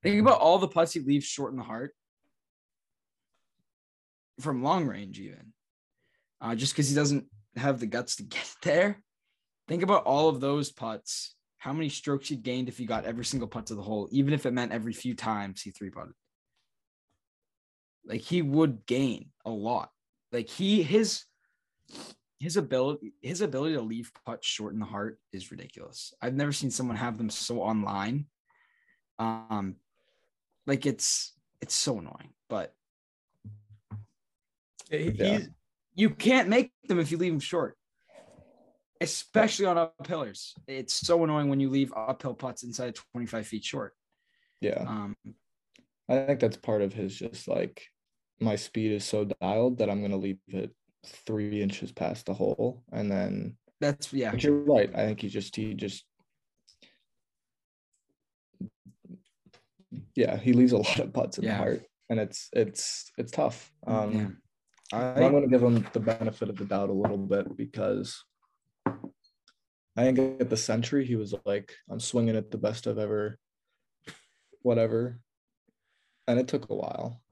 think 0.02 0.20
about 0.20 0.40
all 0.40 0.58
the 0.58 0.68
putts 0.68 0.92
he 0.92 1.00
leaves 1.00 1.24
short 1.24 1.52
in 1.52 1.58
the 1.58 1.64
heart 1.64 1.94
from 4.40 4.62
long 4.62 4.86
range, 4.86 5.20
even 5.20 5.52
uh, 6.42 6.54
just 6.54 6.72
because 6.72 6.88
he 6.88 6.94
doesn't 6.94 7.24
have 7.56 7.80
the 7.80 7.86
guts 7.86 8.16
to 8.16 8.22
get 8.24 8.54
there. 8.62 9.02
Think 9.68 9.82
about 9.82 10.04
all 10.04 10.28
of 10.28 10.40
those 10.40 10.70
putts. 10.70 11.34
How 11.58 11.72
many 11.72 11.88
strokes 11.88 12.28
he 12.28 12.36
gained 12.36 12.68
if 12.68 12.76
he 12.76 12.84
got 12.84 13.04
every 13.04 13.24
single 13.24 13.48
putt 13.48 13.66
to 13.66 13.76
the 13.76 13.82
hole, 13.82 14.08
even 14.10 14.34
if 14.34 14.44
it 14.44 14.52
meant 14.52 14.72
every 14.72 14.92
few 14.92 15.14
times 15.14 15.62
he 15.62 15.70
three 15.70 15.90
putted. 15.90 16.14
Like 18.04 18.20
he 18.20 18.42
would 18.42 18.84
gain 18.84 19.30
a 19.44 19.50
lot. 19.50 19.90
Like 20.32 20.48
he 20.48 20.82
his 20.82 21.24
his 22.40 22.56
ability 22.56 23.12
his 23.20 23.42
ability 23.42 23.74
to 23.74 23.80
leave 23.80 24.10
putts 24.26 24.44
short 24.44 24.74
in 24.74 24.80
the 24.80 24.86
heart 24.86 25.20
is 25.32 25.52
ridiculous. 25.52 26.12
I've 26.20 26.34
never 26.34 26.50
seen 26.50 26.72
someone 26.72 26.96
have 26.96 27.16
them 27.16 27.30
so 27.30 27.60
online. 27.60 28.26
Um, 29.20 29.76
like 30.66 30.86
it's 30.86 31.32
it's 31.60 31.74
so 31.74 31.98
annoying, 31.98 32.32
but 32.48 32.74
Yeah, 34.90 34.98
Yeah. 35.14 35.40
you 35.94 36.10
can't 36.10 36.48
make 36.48 36.72
them 36.86 36.98
if 36.98 37.10
you 37.10 37.18
leave 37.18 37.32
them 37.32 37.40
short, 37.40 37.76
especially 39.00 39.66
on 39.66 39.76
uphillers. 40.02 40.52
It's 40.66 40.92
so 40.94 41.24
annoying 41.24 41.48
when 41.48 41.60
you 41.60 41.70
leave 41.70 41.92
uphill 41.96 42.34
putts 42.34 42.62
inside 42.62 42.96
25 43.14 43.46
feet 43.46 43.64
short. 43.64 43.94
Yeah. 44.60 44.84
Um, 44.86 45.16
I 46.08 46.26
think 46.26 46.40
that's 46.40 46.56
part 46.56 46.82
of 46.82 46.92
his 46.92 47.16
just 47.16 47.48
like 47.48 47.86
my 48.40 48.56
speed 48.56 48.92
is 48.92 49.04
so 49.04 49.24
dialed 49.40 49.78
that 49.78 49.88
I'm 49.88 50.02
gonna 50.02 50.16
leave 50.16 50.38
it 50.48 50.74
three 51.06 51.62
inches 51.62 51.90
past 51.90 52.26
the 52.26 52.34
hole. 52.34 52.82
And 52.92 53.10
then 53.10 53.56
that's 53.80 54.12
yeah, 54.12 54.30
but 54.30 54.42
you're 54.44 54.62
right. 54.62 54.90
I 54.94 55.06
think 55.06 55.20
he 55.20 55.28
just 55.28 55.56
he 55.56 55.74
just 55.74 56.04
yeah, 60.14 60.36
he 60.36 60.52
leaves 60.52 60.72
a 60.72 60.76
lot 60.86 60.98
of 60.98 61.12
putts 61.12 61.38
in 61.38 61.44
Yeah. 61.44 61.52
the 61.52 61.56
heart. 61.58 61.82
And 62.10 62.20
it's 62.20 62.48
it's 62.52 63.10
it's 63.18 63.32
tough. 63.32 63.70
Um 63.86 64.12
yeah. 64.12 64.28
I'm 64.94 65.30
going 65.32 65.42
to 65.42 65.48
give 65.48 65.62
him 65.62 65.86
the 65.94 66.00
benefit 66.00 66.50
of 66.50 66.56
the 66.58 66.66
doubt 66.66 66.90
a 66.90 66.92
little 66.92 67.16
bit 67.16 67.56
because 67.56 68.22
I 68.86 70.04
think 70.04 70.18
at 70.38 70.50
the 70.50 70.56
Sentry 70.56 71.06
he 71.06 71.16
was 71.16 71.34
like, 71.46 71.72
I'm 71.90 71.98
swinging 71.98 72.34
it 72.34 72.50
the 72.50 72.58
best 72.58 72.86
I've 72.86 72.98
ever, 72.98 73.38
whatever. 74.60 75.18
And 76.26 76.38
it 76.38 76.46
took 76.46 76.68
a 76.68 76.74
while. 76.74 77.22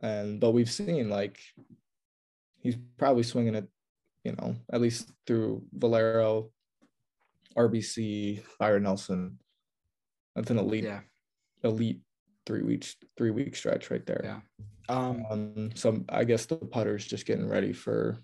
And, 0.00 0.38
but 0.38 0.52
we've 0.52 0.70
seen 0.70 1.10
like, 1.10 1.40
he's 2.60 2.76
probably 2.98 3.24
swinging 3.24 3.56
it, 3.56 3.66
you 4.22 4.36
know, 4.38 4.54
at 4.72 4.80
least 4.80 5.10
through 5.26 5.64
Valero, 5.72 6.50
RBC, 7.56 8.42
Byron 8.60 8.84
Nelson. 8.84 9.38
That's 10.36 10.50
an 10.50 10.58
elite, 10.58 10.84
yeah, 10.84 11.00
elite 11.64 12.00
three 12.46 12.62
weeks, 12.62 12.96
three 13.16 13.30
week 13.30 13.56
stretch 13.56 13.90
right 13.90 14.04
there. 14.06 14.20
Yeah. 14.24 14.40
um, 14.88 15.24
Um, 15.30 15.70
so 15.74 16.04
I 16.08 16.24
guess 16.24 16.46
the 16.46 16.56
putter's 16.56 17.06
just 17.06 17.26
getting 17.26 17.48
ready 17.48 17.72
for 17.72 18.18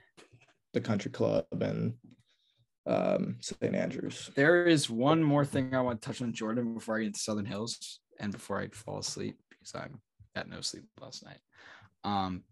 the 0.73 0.81
country 0.81 1.11
club 1.11 1.47
and 1.61 1.95
um 2.87 3.37
St. 3.41 3.75
Andrews. 3.75 4.31
there 4.35 4.67
is 4.67 4.89
one 4.89 5.23
more 5.23 5.45
thing 5.45 5.75
I 5.75 5.81
want 5.83 6.01
to 6.01 6.07
touch 6.07 6.23
on 6.23 6.33
Jordan 6.33 6.75
before 6.75 6.97
I 6.97 7.01
get 7.01 7.07
into 7.09 7.21
Southern 7.21 7.45
Hills 7.45 8.01
and 8.19 8.33
before 8.33 8.59
I 8.59 8.69
fall 8.69 8.99
asleep 8.99 9.37
because 9.51 9.75
I 9.75 9.89
got 10.35 10.49
no 10.49 10.63
sleep 10.63 10.85
last 11.01 11.25
night. 11.25 11.39
Um, 12.05 12.45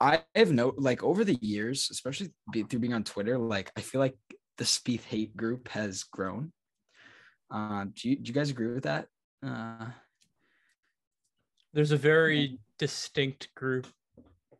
I 0.00 0.22
have 0.34 0.50
no 0.50 0.72
like 0.76 1.02
over 1.02 1.24
the 1.24 1.38
years, 1.40 1.88
especially 1.90 2.30
be, 2.52 2.62
through 2.62 2.80
being 2.80 2.94
on 2.94 3.04
Twitter, 3.04 3.38
like 3.38 3.70
I 3.76 3.80
feel 3.80 4.00
like 4.00 4.16
the 4.58 4.64
Spieth 4.64 5.04
hate 5.04 5.36
group 5.36 5.68
has 5.68 6.04
grown. 6.04 6.52
Um, 7.50 7.92
do 7.94 8.08
you 8.10 8.16
do 8.16 8.28
you 8.28 8.34
guys 8.34 8.50
agree 8.50 8.68
with 8.72 8.84
that? 8.84 9.06
Uh, 9.44 9.86
there's 11.72 11.90
a 11.92 11.96
very 11.96 12.58
distinct 12.78 13.54
group 13.54 13.86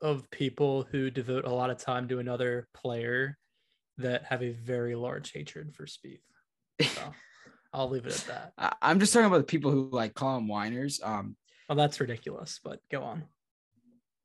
of 0.00 0.28
people 0.30 0.86
who 0.90 1.10
devote 1.10 1.44
a 1.44 1.52
lot 1.52 1.70
of 1.70 1.78
time 1.78 2.08
to 2.08 2.18
another 2.18 2.68
player 2.74 3.38
that 3.98 4.24
have 4.24 4.42
a 4.42 4.50
very 4.50 4.94
large 4.94 5.32
hatred 5.32 5.74
for 5.74 5.86
Spieth. 5.86 6.20
So 6.82 7.00
I'll 7.72 7.88
leave 7.88 8.06
it 8.06 8.12
at 8.28 8.52
that. 8.58 8.76
I'm 8.82 9.00
just 9.00 9.12
talking 9.12 9.26
about 9.26 9.38
the 9.38 9.44
people 9.44 9.70
who 9.70 9.88
like 9.90 10.14
call 10.14 10.34
them 10.36 10.48
whiners. 10.48 11.00
Um, 11.02 11.36
Well, 11.68 11.76
that's 11.76 12.00
ridiculous, 12.00 12.60
but 12.62 12.80
go 12.90 13.02
on. 13.02 13.24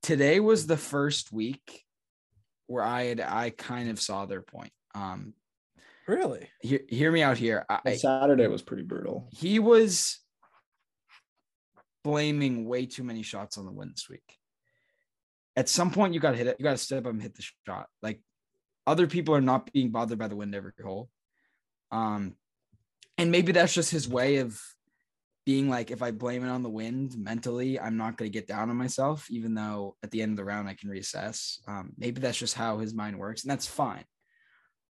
today 0.01 0.39
was 0.39 0.65
the 0.67 0.77
first 0.77 1.31
week 1.31 1.85
where 2.67 2.83
I 2.83 3.03
had 3.05 3.21
I 3.21 3.51
kind 3.51 3.89
of 3.89 3.99
saw 3.99 4.25
their 4.25 4.41
point. 4.41 4.71
Um, 4.95 5.33
Really? 6.09 6.49
hear, 6.61 6.79
hear 6.89 7.11
me 7.11 7.21
out 7.21 7.37
here. 7.37 7.67
I, 7.69 7.95
Saturday 7.95 8.47
was 8.47 8.63
pretty 8.63 8.81
brutal. 8.81 9.29
he 9.31 9.59
was 9.59 10.17
blaming 12.03 12.65
way 12.65 12.87
too 12.87 13.03
many 13.03 13.21
shots 13.21 13.59
on 13.59 13.65
the 13.67 13.71
win 13.71 13.89
this 13.89 14.09
week. 14.09 14.23
At 15.55 15.69
some 15.69 15.91
point, 15.91 16.15
you 16.15 16.19
got 16.19 16.31
to 16.31 16.37
hit 16.37 16.47
it. 16.47 16.55
You 16.57 16.63
got 16.63 16.71
to 16.71 16.77
step 16.77 17.05
up 17.05 17.11
and 17.11 17.21
hit 17.21 17.35
the 17.35 17.45
shot. 17.67 17.85
Like 18.01 18.21
other 18.87 19.05
people 19.05 19.35
are 19.35 19.41
not 19.41 19.71
being 19.71 19.91
bothered 19.91 20.17
by 20.17 20.27
the 20.27 20.35
wind 20.35 20.55
every 20.55 20.71
hole. 20.83 21.09
Um, 21.91 22.35
and 23.19 23.29
maybe 23.29 23.51
that's 23.51 23.75
just 23.75 23.91
his 23.91 24.09
way 24.09 24.37
of 24.37 24.59
being 25.45 25.69
like, 25.69 25.91
if 25.91 26.01
I 26.01 26.09
blame 26.09 26.43
it 26.43 26.49
on 26.49 26.63
the 26.63 26.69
wind 26.71 27.15
mentally, 27.19 27.79
I'm 27.79 27.97
not 27.97 28.17
going 28.17 28.31
to 28.31 28.35
get 28.35 28.47
down 28.47 28.71
on 28.71 28.77
myself, 28.77 29.29
even 29.29 29.53
though 29.53 29.95
at 30.01 30.09
the 30.09 30.23
end 30.23 30.31
of 30.31 30.37
the 30.37 30.45
round 30.45 30.67
I 30.67 30.73
can 30.73 30.89
reassess. 30.89 31.59
Um, 31.67 31.91
maybe 31.99 32.19
that's 32.19 32.39
just 32.39 32.55
how 32.55 32.79
his 32.79 32.95
mind 32.95 33.19
works, 33.19 33.43
and 33.43 33.51
that's 33.51 33.67
fine. 33.67 34.05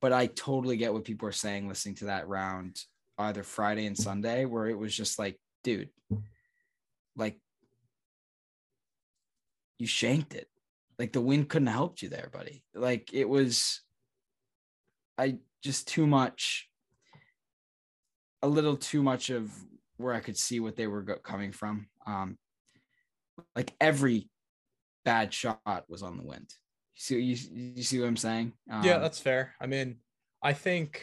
But 0.00 0.12
I 0.12 0.26
totally 0.26 0.76
get 0.76 0.92
what 0.92 1.04
people 1.04 1.28
are 1.28 1.32
saying 1.32 1.68
listening 1.68 1.96
to 1.96 2.06
that 2.06 2.28
round 2.28 2.78
either 3.18 3.42
Friday 3.42 3.86
and 3.86 3.96
Sunday, 3.96 4.46
where 4.46 4.66
it 4.66 4.78
was 4.78 4.96
just 4.96 5.18
like, 5.18 5.38
dude, 5.62 5.90
like 7.16 7.38
you 9.78 9.86
shanked 9.86 10.34
it. 10.34 10.48
Like 10.98 11.12
the 11.12 11.20
wind 11.20 11.48
couldn't 11.48 11.68
have 11.68 11.76
helped 11.76 12.02
you 12.02 12.08
there, 12.08 12.30
buddy. 12.32 12.62
Like 12.74 13.12
it 13.12 13.28
was, 13.28 13.80
I 15.18 15.38
just 15.62 15.88
too 15.88 16.06
much, 16.06 16.68
a 18.42 18.48
little 18.48 18.76
too 18.76 19.02
much 19.02 19.30
of 19.30 19.50
where 19.96 20.14
I 20.14 20.20
could 20.20 20.36
see 20.36 20.60
what 20.60 20.76
they 20.76 20.86
were 20.86 21.02
go- 21.02 21.16
coming 21.16 21.52
from. 21.52 21.88
Um, 22.06 22.38
like 23.54 23.74
every 23.80 24.28
bad 25.04 25.32
shot 25.32 25.84
was 25.88 26.02
on 26.02 26.16
the 26.16 26.24
wind. 26.24 26.52
You 27.08 27.36
see, 27.36 27.52
you, 27.52 27.72
you 27.76 27.82
see 27.82 28.00
what 28.00 28.08
I'm 28.08 28.16
saying? 28.16 28.52
Um, 28.70 28.84
yeah, 28.84 28.98
that's 28.98 29.20
fair. 29.20 29.54
I 29.60 29.66
mean, 29.66 29.96
I 30.42 30.52
think 30.52 31.02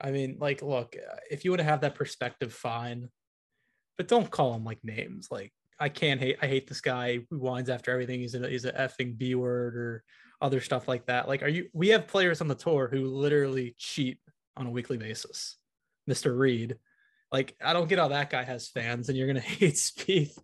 I 0.00 0.10
mean, 0.10 0.36
like, 0.38 0.62
look, 0.62 0.96
if 1.30 1.44
you 1.44 1.50
want 1.50 1.60
to 1.60 1.64
have 1.64 1.80
that 1.80 1.94
perspective, 1.94 2.52
fine, 2.52 3.08
but 3.96 4.08
don't 4.08 4.30
call 4.30 4.54
him 4.54 4.64
like 4.64 4.78
names. 4.84 5.28
Like, 5.30 5.52
I 5.80 5.88
can't 5.88 6.20
hate. 6.20 6.36
I 6.42 6.46
hate 6.46 6.66
this 6.66 6.80
guy 6.80 7.20
who 7.30 7.38
whines 7.38 7.70
after 7.70 7.90
everything. 7.90 8.20
He's 8.20 8.34
a 8.34 8.48
he's 8.48 8.64
a 8.64 8.72
effing 8.72 9.16
b 9.16 9.34
word 9.34 9.76
or 9.76 10.04
other 10.40 10.60
stuff 10.60 10.88
like 10.88 11.06
that. 11.06 11.28
Like, 11.28 11.42
are 11.42 11.48
you? 11.48 11.68
We 11.72 11.88
have 11.88 12.06
players 12.06 12.40
on 12.40 12.48
the 12.48 12.54
tour 12.54 12.88
who 12.90 13.06
literally 13.06 13.74
cheat 13.78 14.18
on 14.56 14.66
a 14.66 14.70
weekly 14.70 14.98
basis. 14.98 15.56
Mister 16.06 16.34
Reed, 16.34 16.76
like, 17.32 17.56
I 17.62 17.72
don't 17.72 17.88
get 17.88 17.98
how 17.98 18.08
that 18.08 18.30
guy 18.30 18.44
has 18.44 18.68
fans, 18.68 19.08
and 19.08 19.16
you're 19.16 19.26
gonna 19.26 19.40
hate 19.40 19.74
Spieth. 19.74 20.38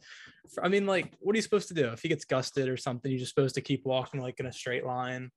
I 0.63 0.69
mean, 0.69 0.87
like, 0.87 1.13
what 1.21 1.35
are 1.35 1.39
you 1.39 1.43
supposed 1.43 1.69
to 1.69 1.75
do 1.75 1.89
if 1.89 2.03
he 2.03 2.09
gets 2.09 2.25
gusted 2.25 2.69
or 2.69 2.77
something? 2.77 3.11
You're 3.11 3.21
just 3.21 3.35
supposed 3.35 3.55
to 3.55 3.61
keep 3.61 3.85
walking 3.85 4.21
like 4.21 4.41
in 4.41 4.47
a 4.47 4.53
straight 4.53 4.85
line. 4.85 5.31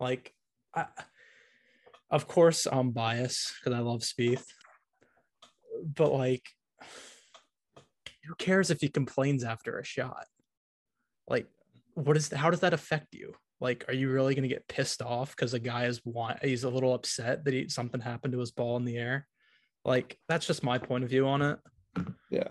Like, 0.00 0.32
I, 0.74 0.86
of 2.10 2.28
course, 2.28 2.66
I'm 2.70 2.90
biased 2.90 3.54
because 3.58 3.76
I 3.76 3.82
love 3.82 4.00
Spieth, 4.02 4.44
but 5.82 6.12
like, 6.12 6.42
who 8.24 8.34
cares 8.36 8.70
if 8.70 8.80
he 8.80 8.88
complains 8.88 9.44
after 9.44 9.78
a 9.78 9.84
shot? 9.84 10.26
Like, 11.26 11.48
what 11.94 12.16
is 12.16 12.30
how 12.30 12.50
does 12.50 12.60
that 12.60 12.74
affect 12.74 13.14
you? 13.14 13.34
Like, 13.60 13.84
are 13.88 13.94
you 13.94 14.10
really 14.10 14.34
gonna 14.34 14.48
get 14.48 14.68
pissed 14.68 15.02
off 15.02 15.34
because 15.34 15.54
a 15.54 15.58
guy 15.58 15.84
is 15.86 16.00
want 16.04 16.44
he's 16.44 16.64
a 16.64 16.70
little 16.70 16.94
upset 16.94 17.44
that 17.44 17.54
he 17.54 17.68
something 17.68 18.00
happened 18.00 18.32
to 18.32 18.40
his 18.40 18.52
ball 18.52 18.76
in 18.76 18.84
the 18.84 18.96
air? 18.96 19.26
Like, 19.84 20.18
that's 20.28 20.46
just 20.46 20.62
my 20.62 20.78
point 20.78 21.04
of 21.04 21.10
view 21.10 21.26
on 21.26 21.42
it. 21.42 21.58
Yeah. 22.30 22.48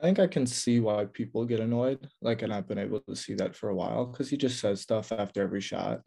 I 0.00 0.04
think 0.04 0.18
I 0.18 0.26
can 0.26 0.46
see 0.46 0.80
why 0.80 1.04
people 1.04 1.44
get 1.44 1.60
annoyed. 1.60 2.08
Like, 2.22 2.42
and 2.42 2.52
I've 2.52 2.66
been 2.66 2.78
able 2.78 3.00
to 3.00 3.14
see 3.14 3.34
that 3.34 3.54
for 3.54 3.68
a 3.68 3.74
while 3.74 4.06
because 4.06 4.30
he 4.30 4.36
just 4.36 4.58
says 4.58 4.80
stuff 4.80 5.12
after 5.12 5.42
every 5.42 5.60
shot. 5.60 6.00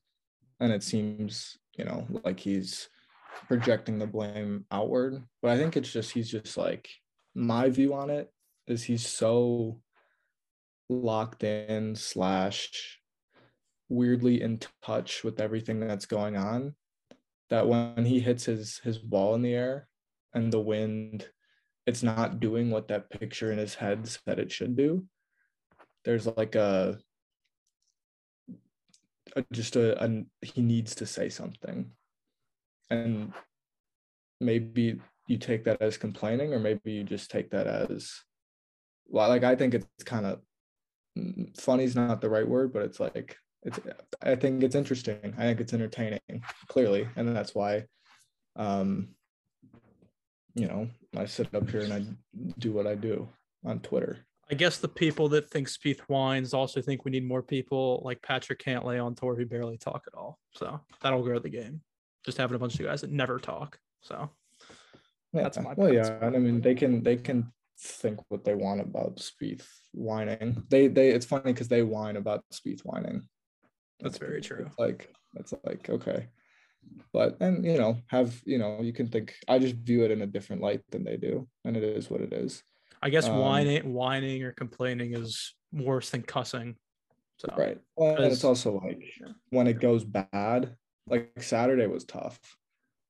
And 0.60 0.72
it 0.72 0.82
seems, 0.82 1.58
you 1.78 1.86
know, 1.86 2.08
like 2.24 2.40
he's 2.40 2.90
projecting 3.48 4.00
the 4.00 4.08
blame 4.08 4.66
outward. 4.72 5.24
But 5.42 5.52
I 5.52 5.58
think 5.58 5.78
it's 5.78 5.92
just, 5.92 6.12
he's 6.12 6.30
just 6.30 6.58
like, 6.58 6.90
my 7.36 7.70
view 7.70 7.94
on 7.94 8.10
it 8.10 8.32
is 8.68 8.84
he's 8.84 9.06
so 9.06 9.80
locked 10.90 11.44
in, 11.44 11.96
slash, 11.96 13.00
weirdly 13.90 14.42
in 14.42 14.60
touch 14.82 15.24
with 15.24 15.40
everything 15.40 15.80
that's 15.80 16.06
going 16.06 16.36
on 16.36 16.74
that 17.50 17.68
when 17.68 18.06
he 18.06 18.20
hits 18.20 18.46
his 18.46 18.80
his 18.84 18.98
ball 18.98 19.36
in 19.36 19.42
the 19.42 19.54
air 19.54 19.88
and 20.34 20.52
the 20.52 20.60
wind 20.60 21.28
it's 21.86 22.04
not 22.04 22.40
doing 22.40 22.72
what 22.72 22.88
that 22.88 23.10
picture 23.10 23.52
in 23.52 23.58
his 23.58 23.76
head 23.76 24.08
said 24.08 24.40
it 24.40 24.52
should 24.52 24.76
do. 24.76 25.06
There's 26.06 26.28
like 26.28 26.56
a, 26.56 26.98
a 29.36 29.44
just 29.52 29.76
a, 29.76 30.02
a 30.04 30.24
he 30.42 30.62
needs 30.62 30.96
to 30.96 31.06
say 31.06 31.30
something. 31.30 31.92
And 32.90 33.34
maybe 34.40 35.00
you 35.28 35.38
take 35.38 35.64
that 35.64 35.82
as 35.82 35.98
complaining 35.98 36.54
or 36.54 36.60
maybe 36.60 36.92
you 36.92 37.04
just 37.04 37.32
take 37.32 37.50
that 37.52 37.68
as 37.68 38.12
well 39.08 39.30
like 39.30 39.44
i 39.44 39.56
think 39.56 39.74
it's 39.74 40.04
kind 40.06 40.26
of 40.26 40.40
funny 41.58 41.84
is 41.84 41.96
not 41.96 42.22
the 42.22 42.30
right 42.30 42.48
word 42.48 42.74
but 42.74 42.84
it's 42.84 43.00
like 43.00 43.38
it's 43.64 43.80
i 44.22 44.36
think 44.36 44.64
it's 44.64 44.76
interesting. 44.76 45.34
I 45.38 45.44
think 45.44 45.62
it's 45.62 45.74
entertaining 45.74 46.20
clearly 46.68 47.08
and 47.16 47.36
that's 47.36 47.56
why 47.56 47.86
um 48.56 49.10
you 50.56 50.68
know, 50.68 50.90
I 51.16 51.26
sit 51.26 51.54
up 51.54 51.70
here 51.70 51.82
and 51.82 51.94
I 51.94 52.06
do 52.60 52.72
what 52.72 52.88
I 52.88 52.96
do 52.96 53.28
on 53.66 53.80
Twitter. 53.80 54.20
I 54.52 54.56
guess 54.56 54.78
the 54.78 54.88
people 54.88 55.30
that 55.30 55.50
think 55.50 55.68
Spieth 55.68 56.02
whines 56.02 56.54
also 56.54 56.82
think 56.82 57.06
we 57.06 57.12
need 57.12 57.26
more 57.26 57.42
people 57.42 58.02
like 58.06 58.22
Patrick 58.22 58.64
Cantlay 58.64 59.04
on 59.04 59.16
tour 59.16 59.36
who 59.36 59.46
barely 59.46 59.78
talk 59.78 60.04
at 60.06 60.18
all. 60.18 60.38
So 60.52 60.82
that'll 61.02 61.24
grow 61.24 61.40
the 61.40 61.50
game. 61.50 61.82
Just 62.26 62.38
having 62.38 62.56
a 62.56 62.60
bunch 62.60 62.80
of 62.80 62.86
guys 62.86 63.02
that 63.02 63.12
never 63.12 63.40
talk. 63.40 63.80
So 64.02 64.30
yeah. 65.34 65.44
that's 65.44 65.58
my 65.60 65.74
well, 65.76 65.94
yeah. 65.94 66.18
And 66.22 66.36
I 66.36 66.40
mean, 66.40 66.62
they 66.62 66.76
can 66.76 67.02
they 67.04 67.16
can 67.16 67.52
think 67.80 68.20
what 68.30 68.44
they 68.44 68.54
want 68.54 68.82
about 68.82 69.18
Spieth 69.18 69.66
whining. 69.94 70.64
They 70.70 70.88
they 70.88 71.10
it's 71.10 71.26
funny 71.26 71.54
because 71.54 71.68
they 71.68 71.82
whine 71.82 72.18
about 72.18 72.44
Spieth 72.54 72.82
whining. 72.82 73.28
That's, 74.00 74.18
that's 74.18 74.18
very 74.18 74.42
true. 74.42 74.66
It's 74.68 74.78
like 74.78 75.14
that's 75.34 75.54
like 75.66 75.90
okay 75.90 76.28
but 77.14 77.38
and 77.40 77.64
you 77.64 77.78
know 77.78 77.98
have 78.08 78.42
you 78.46 78.58
know 78.58 78.80
you 78.82 78.92
can 78.92 79.08
think 79.08 79.36
i 79.48 79.60
just 79.60 79.76
view 79.76 80.04
it 80.04 80.12
in 80.12 80.22
a 80.24 80.28
different 80.28 80.62
light 80.62 80.82
than 80.92 81.04
they 81.04 81.16
do 81.16 81.48
and 81.64 81.78
it 81.78 81.84
is 81.84 82.10
what 82.10 82.22
it 82.22 82.34
is. 82.34 82.64
I 83.02 83.10
guess 83.10 83.28
um, 83.28 83.38
whining 83.38 83.94
whining 83.94 84.44
or 84.44 84.52
complaining 84.54 85.14
is 85.14 85.54
worse 85.72 86.10
than 86.10 86.24
cussing 86.24 86.76
so. 87.38 87.54
Right. 87.58 87.80
Well, 87.96 88.16
and 88.16 88.32
it's 88.32 88.44
also 88.44 88.80
like 88.80 89.04
when 89.50 89.68
it 89.68 89.80
goes 89.80 90.04
bad 90.04 90.76
like 91.08 91.32
saturday 91.42 91.88
was 91.88 92.06
tough 92.06 92.40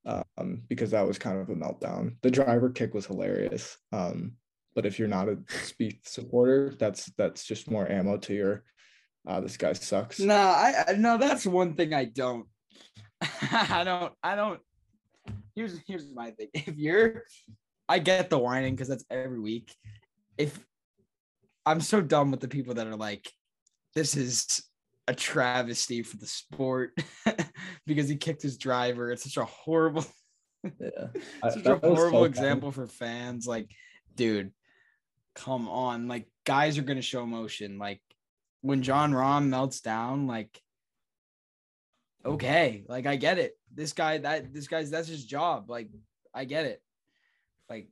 um 0.06 0.64
because 0.68 0.92
that 0.92 1.08
was 1.08 1.20
kind 1.20 1.40
of 1.40 1.50
a 1.50 1.56
meltdown. 1.56 2.16
The 2.22 2.32
driver 2.32 2.70
kick 2.70 2.94
was 2.94 3.06
hilarious 3.06 3.78
um 3.92 4.34
but 4.76 4.86
if 4.86 4.98
you're 4.98 5.08
not 5.08 5.30
a 5.30 5.36
Spieth 5.36 6.08
supporter 6.08 6.74
that's 6.80 7.12
that's 7.18 7.46
just 7.46 7.70
more 7.70 7.90
ammo 7.90 8.18
to 8.18 8.34
your 8.34 8.64
uh 9.28 9.40
this 9.40 9.58
guy 9.58 9.74
sucks. 9.74 10.20
No 10.20 10.36
i 10.36 10.96
no 10.98 11.18
that's 11.18 11.46
one 11.46 11.76
thing 11.76 11.94
i 11.94 12.06
don't 12.06 12.48
I 13.52 13.84
don't, 13.84 14.14
I 14.24 14.36
don't. 14.36 14.60
Here's 15.56 15.80
here's 15.88 16.12
my 16.14 16.32
thing. 16.32 16.50
If 16.54 16.78
you're, 16.78 17.24
I 17.88 18.00
get 18.00 18.30
the 18.30 18.40
whining 18.40 18.76
because 18.76 18.88
that's 18.88 19.06
every 19.10 19.40
week. 19.40 19.74
If 20.38 20.60
I'm 21.66 21.82
so 21.82 22.02
done 22.02 22.32
with 22.32 22.40
the 22.40 22.48
people 22.48 22.74
that 22.76 22.88
are 22.88 22.96
like, 22.96 23.32
this 23.96 24.16
is 24.16 24.64
a 25.08 25.14
travesty 25.14 26.02
for 26.02 26.18
the 26.18 26.26
sport 26.26 26.98
because 27.86 28.10
he 28.10 28.16
kicked 28.16 28.42
his 28.42 28.58
driver. 28.58 29.12
It's 29.12 29.24
such 29.24 29.38
a 29.38 29.46
horrible, 29.46 30.06
yeah, 30.64 31.08
such 31.50 31.66
a 31.66 31.78
horrible 31.78 32.22
so 32.22 32.26
example 32.26 32.72
for 32.72 32.88
fans. 32.88 33.48
Like, 33.48 33.70
dude, 34.16 34.52
come 35.36 35.70
on. 35.70 36.08
Like, 36.08 36.28
guys 36.46 36.78
are 36.78 36.84
gonna 36.84 37.02
show 37.02 37.24
emotion. 37.24 37.78
Like, 37.78 38.02
when 38.62 38.82
Jon 38.82 39.12
Rahm 39.12 39.48
melts 39.48 39.82
down, 39.82 40.26
like 40.26 40.63
okay, 42.26 42.84
like 42.88 43.06
I 43.06 43.16
get 43.16 43.40
it. 43.40 43.58
This 43.74 43.94
guy, 43.94 44.18
that 44.20 44.54
this 44.54 44.68
guy's 44.68 44.90
that's 44.90 45.08
his 45.08 45.26
job. 45.26 45.70
Like 45.70 45.90
I 46.34 46.46
get 46.46 46.66
it. 46.66 46.82
Like 47.70 47.88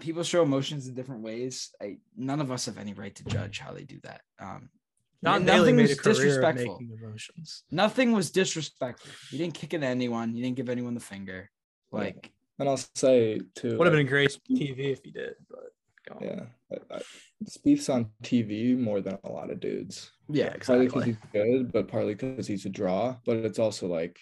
people 0.00 0.22
show 0.22 0.42
emotions 0.42 0.88
in 0.88 0.94
different 0.94 1.22
ways. 1.22 1.70
I 1.80 1.98
none 2.16 2.40
of 2.40 2.50
us 2.50 2.66
have 2.66 2.78
any 2.78 2.94
right 2.94 3.14
to 3.14 3.24
judge 3.24 3.58
how 3.58 3.72
they 3.72 3.84
do 3.84 4.00
that. 4.02 4.22
Um 4.38 4.70
not 5.22 5.40
nothing 5.40 5.76
was 5.76 5.96
disrespectful. 5.96 6.78
emotions. 6.80 7.62
Nothing 7.70 8.12
was 8.12 8.30
disrespectful. 8.30 9.10
You 9.30 9.38
didn't 9.38 9.54
kick 9.54 9.72
at 9.72 9.82
anyone. 9.82 10.36
You 10.36 10.42
didn't 10.42 10.56
give 10.56 10.68
anyone 10.68 10.92
the 10.92 11.00
finger. 11.00 11.50
Like, 11.90 12.30
and 12.58 12.68
I'll 12.68 12.76
say 12.94 13.40
too. 13.54 13.78
Would 13.78 13.86
have 13.86 13.94
been 13.94 14.06
great 14.06 14.38
TV 14.50 14.92
if 14.92 15.02
he 15.02 15.10
did, 15.10 15.36
but 15.48 15.72
yeah, 16.20 16.42
I, 16.90 16.96
I, 16.96 17.02
Spieth's 17.44 17.88
on 17.88 18.10
TV 18.22 18.76
more 18.78 19.00
than 19.00 19.18
a 19.24 19.30
lot 19.30 19.50
of 19.50 19.60
dudes. 19.60 20.12
Yeah, 20.28 20.52
exactly. 20.54 20.88
Partly 20.88 20.88
because 20.88 21.04
he's 21.04 21.16
good, 21.32 21.72
but 21.72 21.88
partly 21.88 22.14
because 22.14 22.46
he's 22.46 22.66
a 22.66 22.70
draw. 22.70 23.16
But 23.26 23.38
it's 23.38 23.58
also 23.58 23.86
like 23.86 24.18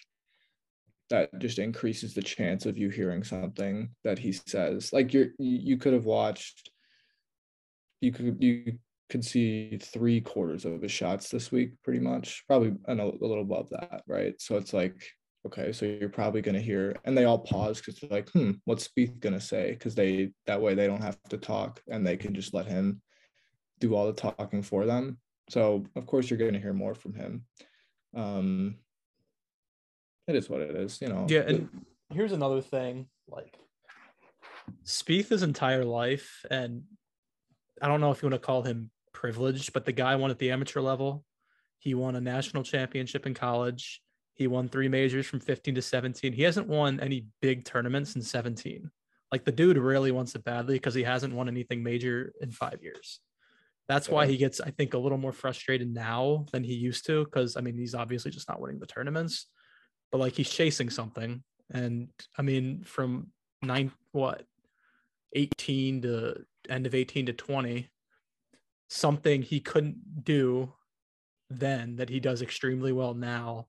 that 1.09 1.29
just 1.39 1.59
increases 1.59 2.13
the 2.13 2.21
chance 2.21 2.65
of 2.65 2.77
you 2.77 2.89
hearing 2.89 3.23
something 3.23 3.89
that 4.03 4.19
he 4.19 4.31
says. 4.31 4.91
Like 4.91 5.13
you're 5.13 5.29
you 5.37 5.77
could 5.77 5.93
have 5.93 6.05
watched 6.05 6.71
you 8.01 8.11
could 8.11 8.37
you 8.39 8.79
could 9.09 9.23
see 9.23 9.77
three 9.77 10.19
quarters 10.21 10.65
of 10.65 10.81
his 10.81 10.91
shots 10.91 11.29
this 11.29 11.51
week, 11.51 11.71
pretty 11.83 11.99
much, 11.99 12.43
probably 12.47 12.73
a, 12.85 12.93
a 12.93 12.95
little 12.95 13.41
above 13.41 13.69
that, 13.69 14.01
right? 14.07 14.33
So 14.39 14.57
it's 14.57 14.73
like, 14.73 14.95
okay, 15.45 15.71
so 15.71 15.85
you're 15.85 16.09
probably 16.09 16.41
gonna 16.41 16.59
hear, 16.59 16.95
and 17.05 17.17
they 17.17 17.25
all 17.25 17.39
pause 17.39 17.79
because 17.79 17.99
they're 17.99 18.09
like, 18.09 18.29
hmm, 18.29 18.51
what's 18.65 18.87
Spieth 18.87 19.19
gonna 19.19 19.41
say? 19.41 19.71
Because 19.71 19.95
they 19.95 20.31
that 20.45 20.61
way 20.61 20.75
they 20.75 20.87
don't 20.87 21.01
have 21.01 21.21
to 21.29 21.37
talk 21.37 21.81
and 21.87 22.05
they 22.05 22.17
can 22.17 22.33
just 22.33 22.53
let 22.53 22.65
him 22.65 23.01
do 23.79 23.95
all 23.95 24.07
the 24.07 24.13
talking 24.13 24.61
for 24.61 24.85
them. 24.85 25.17
So 25.49 25.85
of 25.95 26.05
course 26.05 26.29
you're 26.29 26.39
going 26.39 26.53
to 26.53 26.59
hear 26.59 26.73
more 26.73 26.95
from 26.95 27.13
him. 27.13 27.45
Um, 28.15 28.75
it 30.27 30.35
is 30.35 30.49
what 30.49 30.61
it 30.61 30.75
is, 30.75 31.01
you 31.01 31.09
know. 31.09 31.25
Yeah, 31.29 31.41
and 31.41 31.69
here's 32.11 32.31
another 32.31 32.61
thing: 32.61 33.07
like 33.27 33.57
Spieth 34.85 35.29
his 35.29 35.43
entire 35.43 35.83
life, 35.83 36.45
and 36.49 36.83
I 37.81 37.87
don't 37.87 37.99
know 37.99 38.11
if 38.11 38.21
you 38.21 38.29
want 38.29 38.41
to 38.41 38.45
call 38.45 38.63
him 38.63 38.89
privileged, 39.13 39.73
but 39.73 39.85
the 39.85 39.91
guy 39.91 40.15
won 40.15 40.31
at 40.31 40.39
the 40.39 40.51
amateur 40.51 40.79
level. 40.79 41.25
He 41.79 41.93
won 41.93 42.15
a 42.15 42.21
national 42.21 42.63
championship 42.63 43.25
in 43.25 43.33
college. 43.33 44.01
He 44.35 44.47
won 44.47 44.67
three 44.67 44.87
majors 44.87 45.27
from 45.27 45.39
15 45.39 45.75
to 45.75 45.81
17. 45.81 46.33
He 46.33 46.43
hasn't 46.43 46.67
won 46.67 46.99
any 46.99 47.27
big 47.41 47.65
tournaments 47.65 48.15
in 48.15 48.21
17. 48.21 48.89
Like 49.31 49.45
the 49.45 49.51
dude 49.51 49.77
really 49.77 50.11
wants 50.11 50.35
it 50.35 50.43
badly 50.43 50.75
because 50.75 50.93
he 50.93 51.03
hasn't 51.03 51.33
won 51.33 51.47
anything 51.47 51.83
major 51.83 52.33
in 52.41 52.51
five 52.51 52.79
years. 52.81 53.19
That's 53.87 54.07
why 54.07 54.27
he 54.27 54.37
gets, 54.37 54.61
I 54.61 54.71
think, 54.71 54.93
a 54.93 54.97
little 54.97 55.17
more 55.17 55.33
frustrated 55.33 55.93
now 55.93 56.45
than 56.51 56.63
he 56.63 56.73
used 56.73 57.05
to. 57.07 57.25
Cause 57.27 57.57
I 57.57 57.61
mean, 57.61 57.77
he's 57.77 57.95
obviously 57.95 58.31
just 58.31 58.47
not 58.47 58.61
winning 58.61 58.79
the 58.79 58.85
tournaments, 58.85 59.47
but 60.11 60.19
like 60.19 60.33
he's 60.33 60.49
chasing 60.49 60.89
something. 60.89 61.43
And 61.71 62.09
I 62.37 62.43
mean, 62.43 62.83
from 62.83 63.31
nine, 63.61 63.91
what, 64.11 64.43
18 65.33 66.01
to 66.03 66.45
end 66.69 66.85
of 66.85 66.95
18 66.95 67.25
to 67.25 67.33
20, 67.33 67.89
something 68.87 69.41
he 69.41 69.59
couldn't 69.59 70.23
do 70.23 70.71
then 71.49 71.97
that 71.97 72.09
he 72.09 72.19
does 72.19 72.41
extremely 72.41 72.91
well 72.91 73.13
now. 73.13 73.67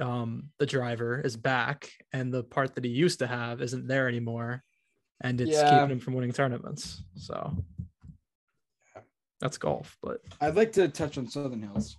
Um, 0.00 0.48
the 0.58 0.66
driver 0.66 1.20
is 1.20 1.36
back, 1.36 1.90
and 2.12 2.32
the 2.32 2.42
part 2.44 2.74
that 2.74 2.84
he 2.84 2.90
used 2.90 3.18
to 3.20 3.26
have 3.26 3.60
isn't 3.60 3.86
there 3.86 4.08
anymore, 4.08 4.62
and 5.20 5.40
it's 5.40 5.50
Yeah. 5.52 5.70
keeping 5.70 5.90
him 5.92 6.00
from 6.00 6.14
winning 6.14 6.32
tournaments. 6.32 7.02
So 7.16 7.54
that's 9.40 9.58
golf, 9.58 9.96
but 10.02 10.20
I'd 10.40 10.54
like 10.54 10.72
to 10.72 10.88
touch 10.88 11.18
on 11.18 11.28
Southern 11.28 11.62
Hills. 11.62 11.96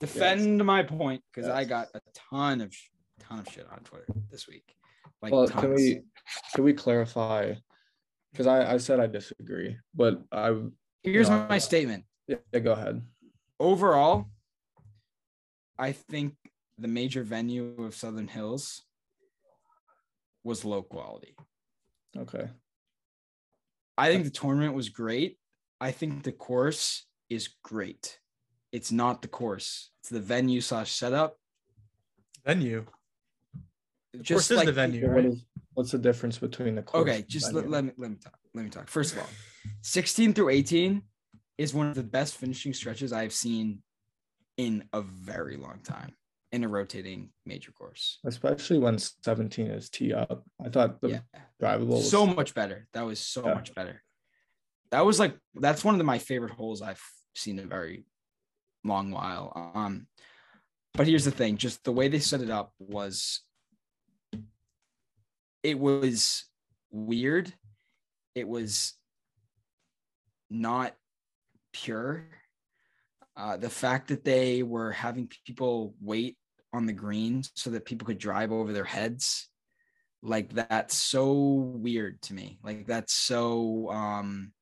Defend 0.00 0.64
my 0.64 0.82
point 0.82 1.22
because 1.32 1.48
I 1.50 1.64
got 1.64 1.88
a 1.94 2.00
ton 2.14 2.60
of 2.60 2.74
ton 3.20 3.40
of 3.40 3.48
shit 3.48 3.66
on 3.70 3.80
Twitter 3.80 4.06
this 4.30 4.46
week. 4.48 4.74
Like 5.20 5.32
well, 5.32 5.46
tons. 5.48 5.60
can 5.60 5.74
we 5.74 6.00
can 6.54 6.64
we 6.64 6.72
clarify? 6.72 7.54
Because 8.32 8.46
I 8.46 8.74
I 8.74 8.76
said 8.78 9.00
I 9.00 9.06
disagree, 9.06 9.76
but 9.94 10.22
I 10.32 10.54
Here's 11.02 11.28
No, 11.30 11.46
my 11.48 11.56
I- 11.56 11.58
statement. 11.58 12.04
yeah, 12.26 12.36
go 12.60 12.72
ahead. 12.72 13.02
Overall, 13.60 14.26
I 15.78 15.92
think 15.92 16.34
the 16.78 16.88
major 16.88 17.22
venue 17.22 17.74
of 17.82 17.94
Southern 17.94 18.28
Hills 18.28 18.82
was 20.44 20.64
low 20.64 20.82
quality. 20.82 21.34
Okay. 22.16 22.48
I 23.96 24.12
think 24.12 24.24
the 24.24 24.30
tournament 24.30 24.74
was 24.74 24.88
great. 24.88 25.38
I 25.80 25.90
think 25.90 26.22
the 26.22 26.32
course 26.32 27.04
is 27.28 27.48
great. 27.62 28.20
It's 28.72 28.92
not 28.92 29.22
the 29.22 29.28
course. 29.28 29.90
It's 30.00 30.08
the 30.10 30.20
venue 30.20 30.60
slash 30.60 30.92
setup. 30.92 31.36
venue. 32.44 32.86
The 34.12 34.18
Just 34.20 34.30
course 34.30 34.50
is 34.52 34.56
like 34.56 34.66
the 34.66 34.72
venue, 34.72 35.06
What 35.06 35.16
right? 35.16 35.24
is 35.26 35.44
what's 35.74 35.90
the 35.90 35.98
difference 35.98 36.38
between 36.38 36.76
the 36.76 36.82
course 36.82 37.02
Okay, 37.02 37.24
just 37.28 37.52
let, 37.52 37.68
let 37.68 37.84
me 37.84 37.92
let 37.98 38.10
me 38.10 38.16
talk. 38.16 38.38
Let 38.54 38.64
me 38.64 38.70
talk. 38.70 38.88
First 38.88 39.14
of 39.14 39.20
all, 39.20 39.28
16 39.82 40.32
through 40.32 40.48
18 40.50 41.02
is 41.58 41.74
one 41.74 41.88
of 41.88 41.94
the 41.94 42.02
best 42.02 42.36
finishing 42.36 42.72
stretches 42.72 43.12
I've 43.12 43.32
seen 43.32 43.82
in 44.56 44.88
a 44.92 45.02
very 45.02 45.56
long 45.56 45.80
time 45.84 46.14
in 46.52 46.64
a 46.64 46.68
rotating 46.68 47.30
major 47.44 47.72
course. 47.72 48.18
especially 48.24 48.78
when 48.78 48.98
17 48.98 49.66
is 49.66 49.90
tee 49.90 50.12
up. 50.14 50.44
I 50.64 50.68
thought 50.70 51.00
the 51.00 51.08
Yeah. 51.08 51.20
drivable 51.60 51.88
was 51.88 52.10
So 52.10 52.26
much 52.26 52.54
better. 52.54 52.88
That 52.92 53.02
was 53.02 53.20
so 53.20 53.46
Yeah. 53.46 53.54
much 53.54 53.74
better. 53.74 54.02
That 54.90 55.04
was 55.04 55.18
like 55.18 55.38
that's 55.54 55.84
one 55.84 55.94
of 55.94 55.98
the, 55.98 56.04
my 56.04 56.18
favorite 56.18 56.52
holes 56.52 56.80
I've 56.80 57.02
seen 57.34 57.58
in 57.58 57.66
a 57.66 57.68
very 57.68 58.04
long 58.84 59.10
while. 59.10 59.52
Um, 59.74 60.06
but 60.94 61.06
here's 61.06 61.26
the 61.26 61.30
thing: 61.30 61.58
just 61.58 61.84
the 61.84 61.92
way 61.92 62.08
they 62.08 62.18
set 62.20 62.40
it 62.40 62.48
up 62.50 62.72
was, 62.78 63.42
it 65.62 65.78
was 65.78 66.46
weird. 66.90 67.52
It 68.34 68.48
was 68.48 68.94
not 70.48 70.96
pure. 71.72 72.26
Uh, 73.38 73.56
the 73.56 73.70
fact 73.70 74.08
that 74.08 74.24
they 74.24 74.64
were 74.64 74.90
having 74.90 75.30
people 75.46 75.94
wait 76.02 76.36
on 76.72 76.86
the 76.86 76.92
green 76.92 77.42
so 77.54 77.70
that 77.70 77.84
people 77.84 78.04
could 78.04 78.18
drive 78.18 78.50
over 78.52 78.72
their 78.72 78.84
heads 78.84 79.48
like 80.22 80.52
that's 80.52 80.96
so 80.96 81.32
weird 81.86 82.20
to 82.20 82.34
me 82.34 82.58
like 82.64 82.84
that's 82.86 83.14
so 83.14 83.88
um 83.90 84.52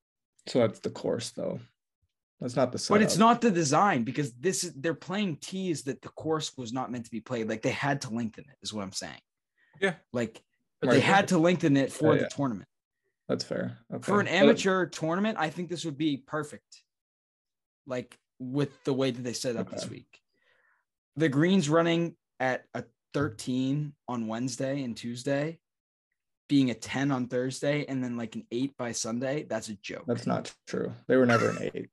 so 0.47 0.59
that's 0.61 0.81
the 0.81 0.91
course 0.91 1.31
though. 1.31 1.59
That's 2.41 2.55
not 2.55 2.70
the 2.70 2.87
but 2.91 3.01
it's 3.01 3.16
not 3.16 3.41
the 3.41 3.51
design 3.51 4.05
because 4.05 4.33
this 4.35 4.62
is 4.64 4.74
they're 4.74 4.93
playing 5.09 5.39
tees 5.41 5.83
that 5.85 6.03
the 6.03 6.11
course 6.11 6.53
was 6.59 6.70
not 6.74 6.93
meant 6.93 7.07
to 7.07 7.11
be 7.11 7.22
played 7.22 7.49
like 7.49 7.62
they 7.62 7.70
had 7.70 8.03
to 8.03 8.11
lengthen 8.11 8.45
it 8.53 8.57
is 8.62 8.74
what 8.74 8.83
i'm 8.83 8.93
saying 8.93 9.22
Yeah. 9.81 9.95
like 10.12 10.43
But 10.83 10.91
they 10.91 11.01
had 11.01 11.29
to 11.29 11.39
lengthen 11.39 11.79
it 11.79 11.91
for 11.91 12.12
Yeah, 12.12 12.18
the 12.18 12.24
yeah. 12.24 12.37
tournament 12.37 12.68
That's 13.27 13.43
fair. 13.45 13.79
Okay. 13.95 14.03
for 14.03 14.20
an 14.20 14.27
But- 14.27 14.33
amateur 14.35 14.85
tournament 14.85 15.39
i 15.41 15.49
think 15.49 15.70
this 15.70 15.85
would 15.87 15.97
be 15.97 16.18
perfect 16.18 16.83
like 17.87 18.18
with 18.39 18.82
the 18.84 18.93
way 18.93 19.11
that 19.11 19.22
they 19.22 19.32
set 19.32 19.57
up 19.57 19.70
this 19.70 19.89
week 19.89 20.20
the 21.16 21.28
greens 21.28 21.68
running 21.68 22.14
at 22.41 22.64
a 22.74 22.84
13 23.14 23.93
on 24.09 24.26
wednesday 24.26 24.82
and 24.82 24.97
tuesday 24.97 25.59
being 26.49 26.70
a 26.70 26.74
10 26.74 27.11
on 27.11 27.26
thursday 27.28 27.84
and 27.89 28.03
then 28.05 28.16
like 28.16 28.37
an 28.37 28.47
8 28.51 28.76
by 28.76 28.93
sunday 28.93 29.45
that's 29.49 29.68
a 29.68 29.74
joke 29.76 30.05
That's 30.07 30.26
not 30.26 30.53
true. 30.66 30.93
They 31.09 31.16
were 31.16 31.26
never 31.26 31.51
an 31.51 31.59
eight. 31.74 31.89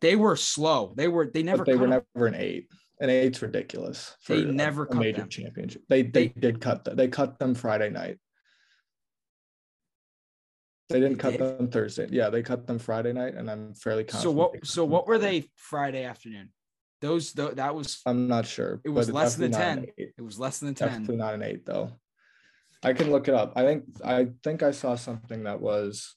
they 0.00 0.16
were 0.16 0.36
slow 0.36 0.92
they 0.96 1.08
were 1.08 1.26
they 1.32 1.42
never 1.42 1.64
but 1.64 1.66
they 1.66 1.76
were 1.76 1.86
cut 1.88 1.94
'em. 1.94 2.02
never 2.14 2.26
an 2.26 2.34
eight. 2.34 2.68
An 3.00 3.10
eight's 3.10 3.42
ridiculous. 3.42 4.16
They 4.28 4.44
never 4.44 4.84
a 4.84 4.86
cut 4.86 4.98
major 4.98 5.18
them. 5.22 5.28
championship. 5.28 5.82
They, 5.88 6.02
they 6.02 6.28
They- 6.28 6.40
did 6.40 6.60
cut 6.60 6.84
them. 6.84 6.94
They 6.94 7.08
cut 7.08 7.40
them 7.40 7.54
Friday 7.56 7.90
night. 7.90 8.18
They 10.90 11.00
didn't 11.00 11.14
They 11.16 11.18
cut 11.18 11.30
did? 11.32 11.40
them 11.40 11.68
Thursday. 11.70 12.08
Yeah, 12.10 12.28
they 12.30 12.42
cut 12.42 12.66
them 12.66 12.78
Friday 12.78 13.12
night, 13.12 13.34
and 13.34 13.50
I'm 13.50 13.74
fairly 13.74 14.04
confident. 14.04 14.22
so 14.22 14.30
what 14.30 14.52
cut 14.52 14.66
so 14.66 14.82
them 14.82 14.90
what 14.90 15.06
were 15.06 15.18
they 15.18 15.48
friday 15.56 16.04
afternoon 16.04 16.50
those 17.00 17.32
tho- 17.32 17.52
that 17.52 17.74
was 17.74 18.00
I'm 18.06 18.28
not 18.28 18.46
sure. 18.46 18.80
It 18.84 18.88
was 18.90 19.10
less 19.10 19.34
than 19.36 19.50
definitely 19.50 19.92
10. 19.98 20.12
it 20.18 20.22
was 20.22 20.38
less 20.38 20.58
than 20.60 20.74
10 20.74 20.88
Definitely 20.88 21.16
not 21.16 21.34
an 21.34 21.42
eight 21.42 21.64
though. 21.66 21.92
I 22.82 22.92
can 22.92 23.10
look 23.10 23.28
it 23.28 23.34
up. 23.34 23.52
I 23.56 23.62
think 23.64 23.84
I 24.04 24.28
think 24.42 24.62
I 24.62 24.70
saw 24.72 24.94
something 24.94 25.44
that 25.44 25.60
was. 25.60 26.14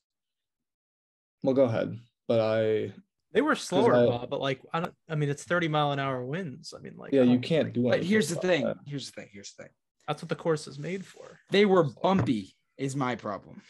Well, 1.44 1.56
go 1.56 1.64
ahead. 1.64 1.98
But 2.28 2.40
I 2.42 2.94
They 3.34 3.42
were 3.42 3.56
slower, 3.56 3.96
I- 3.96 4.06
Bob, 4.06 4.30
but 4.30 4.42
like 4.42 4.62
I 4.74 4.82
don't. 4.82 4.94
I 5.10 5.16
mean, 5.16 5.30
it's 5.30 5.44
thirty 5.44 5.68
mile 5.70 5.92
an 5.94 6.00
hour 6.00 6.26
winds. 6.26 6.74
I 6.78 6.82
mean, 6.82 6.96
like 6.98 7.12
yeah, 7.14 7.22
you 7.24 7.34
don't- 7.36 7.42
can't 7.42 7.74
do. 7.74 7.88
It. 7.88 7.92
But 7.92 8.04
here's 8.04 8.30
the 8.30 8.36
thing 8.36 8.66
that. 8.66 8.78
here's 8.86 9.08
the 9.08 9.14
thing 9.22 9.30
here's 9.32 9.54
the 9.54 9.64
thing 9.64 9.72
That's 10.08 10.22
what 10.22 10.30
the 10.30 10.36
course 10.36 10.68
is 10.68 10.78
made 10.80 11.06
for. 11.06 11.40
they 11.52 11.66
were 11.66 11.84
bumpy 11.84 12.54
is 12.78 12.96
my 12.96 13.16
problem 13.16 13.62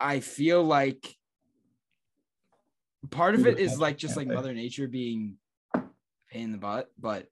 i 0.00 0.20
feel 0.20 0.62
like 0.62 1.14
part 3.10 3.34
of 3.34 3.46
it 3.46 3.58
is 3.58 3.78
like 3.78 3.96
just 3.96 4.16
like 4.16 4.26
mother 4.26 4.54
nature 4.54 4.88
being 4.88 5.36
a 5.74 5.80
pain 6.30 6.44
in 6.44 6.52
the 6.52 6.58
butt 6.58 6.88
but 6.98 7.26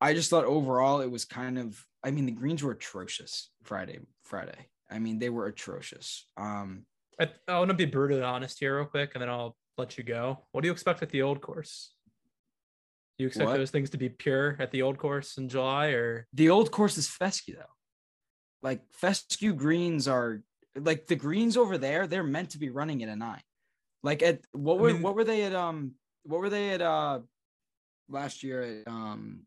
i 0.00 0.14
just 0.14 0.30
thought 0.30 0.44
overall 0.44 1.00
it 1.00 1.10
was 1.10 1.24
kind 1.24 1.58
of 1.58 1.84
i 2.04 2.10
mean 2.10 2.26
the 2.26 2.32
greens 2.32 2.62
were 2.62 2.72
atrocious 2.72 3.50
friday 3.62 3.98
friday 4.22 4.66
i 4.90 4.98
mean 4.98 5.18
they 5.18 5.30
were 5.30 5.46
atrocious 5.46 6.26
um 6.36 6.84
I, 7.20 7.28
I 7.48 7.58
want 7.58 7.68
to 7.70 7.74
be 7.74 7.84
brutally 7.84 8.22
honest 8.22 8.58
here, 8.58 8.76
real 8.76 8.86
quick, 8.86 9.12
and 9.14 9.22
then 9.22 9.28
I'll 9.28 9.56
let 9.78 9.96
you 9.98 10.04
go. 10.04 10.38
What 10.52 10.62
do 10.62 10.68
you 10.68 10.72
expect 10.72 11.02
at 11.02 11.10
the 11.10 11.22
old 11.22 11.40
course? 11.40 11.92
Do 13.18 13.24
you 13.24 13.28
expect 13.28 13.50
What? 13.50 13.58
those 13.58 13.70
things 13.70 13.90
to 13.90 13.98
be 13.98 14.08
pure 14.08 14.56
at 14.58 14.70
the 14.70 14.82
old 14.82 14.98
course 14.98 15.36
in 15.36 15.48
July, 15.48 15.88
or 15.88 16.26
the 16.32 16.50
old 16.50 16.70
course 16.70 16.96
is 16.98 17.08
fescue 17.08 17.56
though 17.56 17.74
like 18.62 18.80
fescue 18.92 19.52
greens 19.54 20.06
are 20.08 20.42
like 20.76 21.06
the 21.06 21.16
greens 21.16 21.56
over 21.56 21.76
there 21.78 22.06
they're 22.06 22.22
meant 22.24 22.50
to 22.50 22.58
be 22.58 22.70
running 22.70 23.02
at 23.02 23.08
a 23.08 23.16
nine 23.16 23.42
like 24.02 24.22
at 24.22 24.40
what 24.52 24.78
I 24.78 24.80
were 24.80 24.92
mean- 24.92 25.02
what 25.02 25.14
were 25.14 25.24
they 25.24 25.42
at 25.42 25.54
um 25.54 25.92
what 26.24 26.40
were 26.40 26.50
they 26.50 26.70
at 26.70 26.80
uh 26.82 27.20
last 28.08 28.42
year 28.42 28.62
at 28.62 28.88
um 28.88 29.40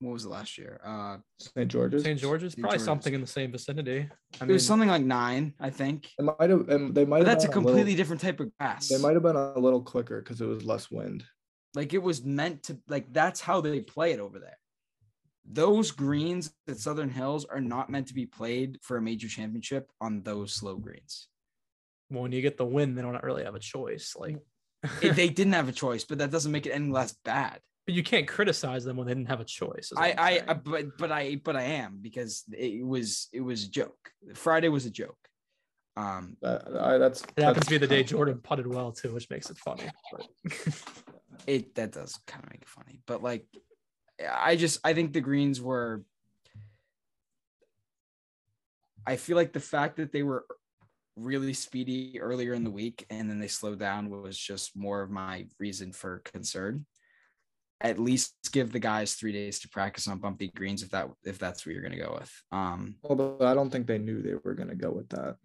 what 0.00 0.12
was 0.12 0.24
it 0.24 0.28
last 0.30 0.56
year 0.56 0.80
uh 0.84 1.18
St. 1.38 1.68
George's. 1.70 2.04
St. 2.04 2.18
George's? 2.18 2.54
Probably 2.54 2.70
George's. 2.78 2.84
something 2.84 3.12
in 3.12 3.20
the 3.20 3.26
same 3.26 3.52
vicinity. 3.52 4.08
I 4.40 4.44
it 4.44 4.46
mean, 4.46 4.52
was 4.54 4.66
something 4.66 4.88
like 4.88 5.02
nine 5.04 5.52
i 5.60 5.68
think 5.68 6.08
It 6.18 6.22
might 6.24 6.48
have. 6.48 6.70
um, 6.70 6.94
They 6.94 7.04
might. 7.04 7.18
but 7.20 7.26
have 7.28 7.38
that's 7.38 7.44
a 7.44 7.48
been 7.48 7.56
little- 7.58 7.70
completely 7.72 7.94
different 7.96 8.22
type 8.22 8.40
of 8.40 8.50
grass 8.58 8.88
They 8.88 8.98
might 8.98 9.14
have 9.14 9.22
been 9.22 9.36
a 9.36 9.58
little 9.58 9.82
quicker 9.82 10.22
because 10.22 10.40
it 10.40 10.46
was 10.46 10.64
less 10.64 10.90
wind. 10.90 11.24
like 11.74 11.92
it 11.92 12.02
was 12.02 12.24
meant 12.24 12.62
to 12.64 12.78
like 12.88 13.12
that's 13.12 13.40
how 13.42 13.60
they 13.60 13.80
play 13.80 14.12
it 14.12 14.20
over 14.20 14.38
there 14.38 14.56
those 15.44 15.90
greens 15.90 16.52
at 16.68 16.76
southern 16.78 17.10
hills 17.10 17.44
are 17.44 17.60
not 17.60 17.90
meant 17.90 18.06
to 18.08 18.14
be 18.14 18.26
played 18.26 18.78
for 18.82 18.96
a 18.96 19.02
major 19.02 19.28
championship 19.28 19.90
on 20.00 20.22
those 20.22 20.52
slow 20.52 20.76
greens 20.76 21.28
Well, 22.10 22.22
when 22.22 22.32
you 22.32 22.42
get 22.42 22.56
the 22.56 22.64
win, 22.66 22.94
they 22.94 23.02
don't 23.02 23.22
really 23.22 23.44
have 23.44 23.54
a 23.54 23.60
choice. 23.60 24.14
Like, 24.16 24.38
It- 25.02 25.16
they 25.16 25.28
didn't 25.38 25.54
have 25.54 25.68
a 25.68 25.72
choice, 25.72 26.04
but 26.04 26.18
that 26.18 26.30
doesn't 26.30 26.52
make 26.52 26.66
it 26.66 26.70
any 26.72 26.90
less 26.90 27.14
bad. 27.24 27.60
but 27.86 27.94
you 27.94 28.02
can't 28.02 28.28
criticize 28.28 28.84
them 28.84 28.96
when 28.96 29.06
they 29.06 29.14
didn't 29.14 29.28
have 29.28 29.40
a 29.40 29.44
choice. 29.44 29.90
I, 29.96 30.12
I'm 30.18 30.44
I, 30.50 30.54
but, 30.54 30.98
but 30.98 31.10
I, 31.12 31.36
but 31.36 31.56
I 31.56 31.62
am 31.62 31.98
because 32.00 32.44
it 32.52 32.84
was, 32.86 33.28
it 33.32 33.40
was 33.40 33.64
a 33.64 33.70
joke. 33.70 33.98
Friday 34.34 34.68
was 34.68 34.86
a 34.86 34.90
joke. 34.90 35.16
Um, 35.96 36.36
That, 36.42 36.68
I, 36.78 36.98
that's. 36.98 37.22
it 37.22 37.42
happens 37.42 37.56
that's 37.56 37.66
to 37.66 37.70
be 37.74 37.78
the 37.78 37.86
day 37.86 38.02
Jordan 38.04 38.38
putted 38.42 38.66
well 38.66 38.92
too, 38.92 39.12
which 39.14 39.28
makes 39.30 39.50
it 39.50 39.58
funny. 39.58 39.88
But 40.12 40.28
it 41.46 41.74
that 41.74 41.92
does 41.92 42.18
kind 42.26 42.44
of 42.44 42.50
make 42.50 42.62
it 42.62 42.68
funny, 42.68 43.00
but 43.06 43.22
like, 43.22 43.46
I 44.28 44.56
just, 44.56 44.80
I 44.84 44.92
think 44.94 45.12
the 45.12 45.20
greens 45.20 45.60
were. 45.60 46.02
I 49.06 49.16
feel 49.16 49.36
like 49.36 49.52
the 49.52 49.60
fact 49.60 49.96
that 49.96 50.12
they 50.12 50.22
were 50.22 50.44
really 51.16 51.52
speedy 51.54 52.20
earlier 52.20 52.54
in 52.54 52.64
the 52.64 52.70
week 52.70 53.04
and 53.10 53.28
then 53.28 53.38
they 53.40 53.48
slowed 53.48 53.78
down 53.78 54.10
was 54.10 54.38
just 54.38 54.76
more 54.76 55.02
of 55.02 55.10
my 55.10 55.46
reason 55.58 55.92
for 55.92 56.20
concern. 56.24 56.86
At 57.80 57.98
least 57.98 58.34
give 58.52 58.72
the 58.72 58.78
guys 58.78 59.14
three 59.14 59.32
days 59.32 59.58
to 59.60 59.68
practice 59.70 60.06
on 60.06 60.18
bumpy 60.18 60.48
greens 60.48 60.82
if 60.82 60.90
that 60.90 61.08
if 61.24 61.38
that's 61.38 61.64
what 61.64 61.72
you're 61.74 61.82
gonna 61.82 61.96
go 61.96 62.16
with. 62.20 62.30
Um, 62.52 62.96
Well, 63.02 63.16
but 63.38 63.46
I 63.46 63.54
don't 63.54 63.70
think 63.70 63.86
they 63.86 63.98
knew 63.98 64.20
they 64.20 64.34
were 64.34 64.54
going 64.54 64.68
to 64.68 64.74
go 64.74 64.90
with 64.90 65.08
that. 65.10 65.36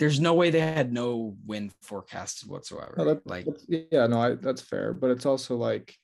there's 0.00 0.20
no 0.20 0.34
way 0.34 0.50
they 0.50 0.60
had 0.60 0.92
no 0.92 1.36
wind 1.46 1.72
forecasted 1.82 2.48
whatsoever. 2.48 2.94
No, 2.98 3.04
that- 3.04 3.26
like 3.26 3.46
yeah, 3.68 4.06
no, 4.08 4.20
I, 4.20 4.34
that's 4.34 4.60
fair. 4.60 4.92
But 4.92 5.10
it's 5.12 5.26
also 5.26 5.56
like 5.56 5.94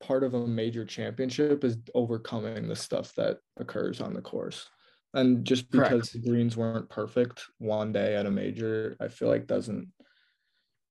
part 0.00 0.22
of 0.24 0.34
a 0.34 0.46
major 0.46 0.84
championship 0.84 1.64
is 1.64 1.76
overcoming 1.94 2.68
the 2.68 2.76
stuff 2.76 3.14
that 3.14 3.38
occurs 3.58 4.00
on 4.00 4.14
the 4.14 4.22
course. 4.22 4.68
And 5.14 5.44
just 5.44 5.70
because 5.70 5.88
Correct. 5.88 6.12
the 6.12 6.30
greens 6.30 6.56
weren't 6.56 6.88
perfect 6.90 7.44
one 7.58 7.92
day 7.92 8.14
at 8.14 8.26
a 8.26 8.30
major, 8.30 8.96
I 9.00 9.08
feel 9.08 9.28
like 9.28 9.46
doesn't 9.46 9.88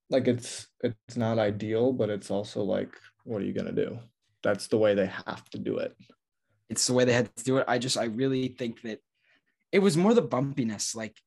like 0.10 0.28
it's 0.28 0.68
it's 0.82 1.18
not 1.18 1.38
ideal, 1.38 1.94
but 1.94 2.10
it's 2.10 2.32
also 2.32 2.64
like, 2.64 2.96
what 3.26 3.42
are 3.42 3.46
you 3.46 3.54
gonna 3.54 3.72
do? 3.72 4.00
That's 4.44 4.68
the 4.68 4.78
way 4.78 4.96
they 4.96 5.08
have 5.08 5.48
to 5.52 5.60
do 5.60 5.78
it. 5.78 5.96
It's 6.70 6.88
the 6.88 6.94
way 6.94 7.06
they 7.06 7.14
had 7.14 7.34
to 7.36 7.44
do 7.44 7.58
it. 7.58 7.66
I 7.68 7.78
just 7.78 7.98
I 7.98 8.06
really 8.06 8.50
think 8.50 8.82
that 8.82 9.00
it 9.72 9.80
was 9.80 9.98
more 9.98 10.14
the 10.14 10.24
bumpiness. 10.24 10.96
Like 10.96 11.18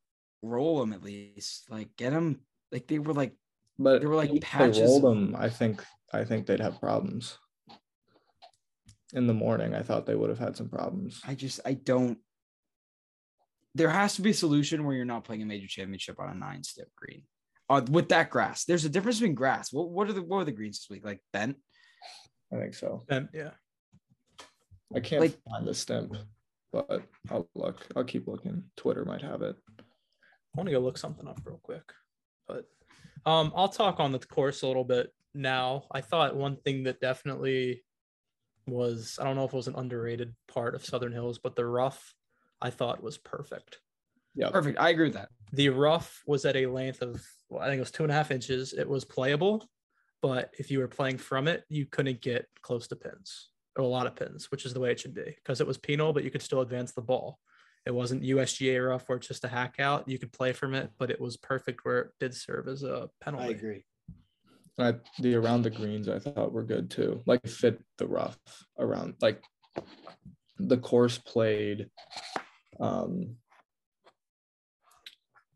roll 0.43 0.81
them 0.81 0.93
at 0.93 1.03
least. 1.03 1.70
Like 1.70 1.95
get 1.97 2.11
them. 2.11 2.41
Like 2.72 2.87
they 2.87 2.99
were 2.99 3.12
like 3.12 3.35
But 3.78 4.01
There 4.01 4.09
were, 4.09 4.16
like, 4.16 4.41
patches- 4.41 4.78
They 4.78 4.85
rolled 4.85 5.05
them. 5.05 5.37
I 5.39 5.49
think 5.49 5.85
I 6.12 6.24
think 6.24 6.47
they'd 6.47 6.61
have 6.61 6.81
problems. 6.81 7.39
In 9.12 9.26
the 9.26 9.34
morning, 9.34 9.74
I 9.74 9.82
thought 9.82 10.06
they 10.06 10.14
would 10.14 10.30
have 10.30 10.38
had 10.38 10.56
some 10.56 10.68
problems. 10.68 11.20
I 11.26 11.34
just 11.34 11.61
I 11.64 11.74
don't. 11.74 12.18
There 13.74 13.90
has 13.90 14.14
to 14.16 14.22
be 14.22 14.30
a 14.30 14.34
solution 14.34 14.84
where 14.84 14.94
you're 14.94 15.04
not 15.04 15.24
playing 15.24 15.42
a 15.42 15.46
major 15.46 15.66
championship 15.66 16.18
on 16.20 16.28
a 16.30 16.34
nine 16.34 16.62
step 16.62 16.88
green. 16.96 17.22
Uh, 17.68 17.82
with 17.90 18.08
that 18.08 18.30
grass, 18.30 18.64
there's 18.64 18.84
a 18.84 18.88
difference 18.88 19.18
between 19.18 19.34
grass. 19.34 19.72
What 19.72 19.90
what 19.90 20.08
are 20.08 20.12
the 20.12 20.22
what 20.22 20.38
are 20.38 20.44
the 20.44 20.52
greens 20.52 20.78
this 20.80 20.90
week? 20.90 21.04
Like 21.04 21.20
bent. 21.32 21.56
I 22.52 22.56
think 22.56 22.74
so. 22.74 23.04
Bent, 23.08 23.30
yeah. 23.32 23.50
I 24.94 25.00
can't 25.00 25.20
Like- 25.22 25.38
find 25.48 25.66
the 25.66 25.74
stimp, 25.74 26.16
but 26.72 27.02
I'll 27.30 27.48
look. 27.54 27.86
I'll 27.94 28.04
keep 28.04 28.26
looking. 28.26 28.64
Twitter 28.76 29.04
might 29.04 29.22
have 29.22 29.42
it. 29.42 29.56
I 29.78 29.82
want 30.56 30.66
to 30.66 30.72
go 30.72 30.80
look 30.80 30.98
something 30.98 31.28
up 31.28 31.38
real 31.44 31.61
quick, 31.62 31.92
but 32.48 32.64
um, 33.24 33.52
I'll 33.54 33.68
talk 33.68 34.00
on 34.00 34.11
the 34.11 34.18
course 34.18 34.62
a 34.62 34.66
little 34.66 34.82
bit 34.84 35.12
now. 35.32 35.84
I 35.92 36.00
thought 36.00 36.34
one 36.34 36.56
thing 36.56 36.84
that 36.84 37.00
definitely 37.00 37.84
was 38.71 39.18
I 39.21 39.25
don't 39.25 39.37
know 39.37 39.45
if 39.45 39.53
it 39.53 39.57
was 39.57 39.68
an 39.68 39.77
underrated 39.77 40.35
part 40.49 40.75
of 40.75 40.85
Southern 40.85 41.12
Hills, 41.12 41.39
but 41.39 41.57
the 41.57 41.66
rough 41.66 42.14
I 42.61 42.71
thought 42.71 43.03
was 43.03 43.18
perfect. 43.18 43.79
Yeah. 44.35 44.51
Perfect. 44.51 44.79
I 44.79 44.91
agree 44.91 45.07
with 45.07 45.14
that. 45.14 45.31
The 45.53 45.71
rough 45.71 46.23
was 46.27 46.45
at 46.45 46.57
a 46.57 46.66
length 46.66 47.03
of 47.03 47.23
well, 47.49 47.62
I 47.62 47.66
think 47.66 47.79
it 47.79 47.81
was 47.81 47.91
two 47.91 48.05
and 48.05 48.12
a 48.12 48.14
half 48.14 48.31
inches. 48.31 48.73
It 48.73 48.89
was 48.89 49.05
playable, 49.05 49.68
but 50.23 50.55
if 50.59 50.71
you 50.71 50.79
were 50.79 50.89
playing 50.89 51.18
from 51.18 51.49
it, 51.49 51.64
you 51.68 51.87
couldn't 51.87 52.21
get 52.21 52.47
close 52.62 52.87
to 52.89 52.97
pins 52.97 53.51
or 53.77 53.85
a 53.85 53.89
lot 53.89 54.07
of 54.07 54.16
pins, 54.16 54.51
which 54.51 54.64
is 54.64 54.75
the 54.75 54.81
way 54.81 54.93
it 54.93 55.01
should 55.01 55.14
be 55.14 55.35
because 55.37 55.61
it 55.61 55.66
was 55.66 55.79
penal, 55.79 56.12
but 56.12 56.25
you 56.25 56.31
could 56.31 56.43
still 56.43 56.61
advance 56.61 56.93
the 56.93 57.03
ball. 57.03 57.39
It 57.87 57.95
wasn't 57.95 58.23
USGA 58.23 58.87
rough 58.89 59.09
where 59.09 59.16
it's 59.16 59.29
just 59.29 59.45
a 59.45 59.49
hack 59.49 59.77
out. 59.79 60.07
You 60.07 60.18
could 60.18 60.33
play 60.33 60.53
from 60.53 60.75
it, 60.75 60.91
but 60.99 61.11
it 61.11 61.21
was 61.21 61.37
perfect 61.37 61.85
where 61.85 61.99
it 61.99 62.11
did 62.21 62.35
serve 62.35 62.68
as 62.68 62.83
a 62.83 63.09
penalty. 63.21 63.47
I 63.47 63.51
agree. 63.51 63.85
I, 64.83 64.95
the 65.20 65.35
around 65.35 65.62
the 65.62 65.70
greens 65.70 66.09
I 66.09 66.18
thought 66.18 66.53
were 66.53 66.62
good 66.64 66.91
too. 66.91 67.22
Like 67.26 67.47
fit 67.47 67.83
the 67.99 68.07
rough 68.07 68.39
around 68.78 69.14
like 69.20 69.43
the 70.59 70.78
course 70.78 71.18
played. 71.18 71.89
Um, 72.78 73.37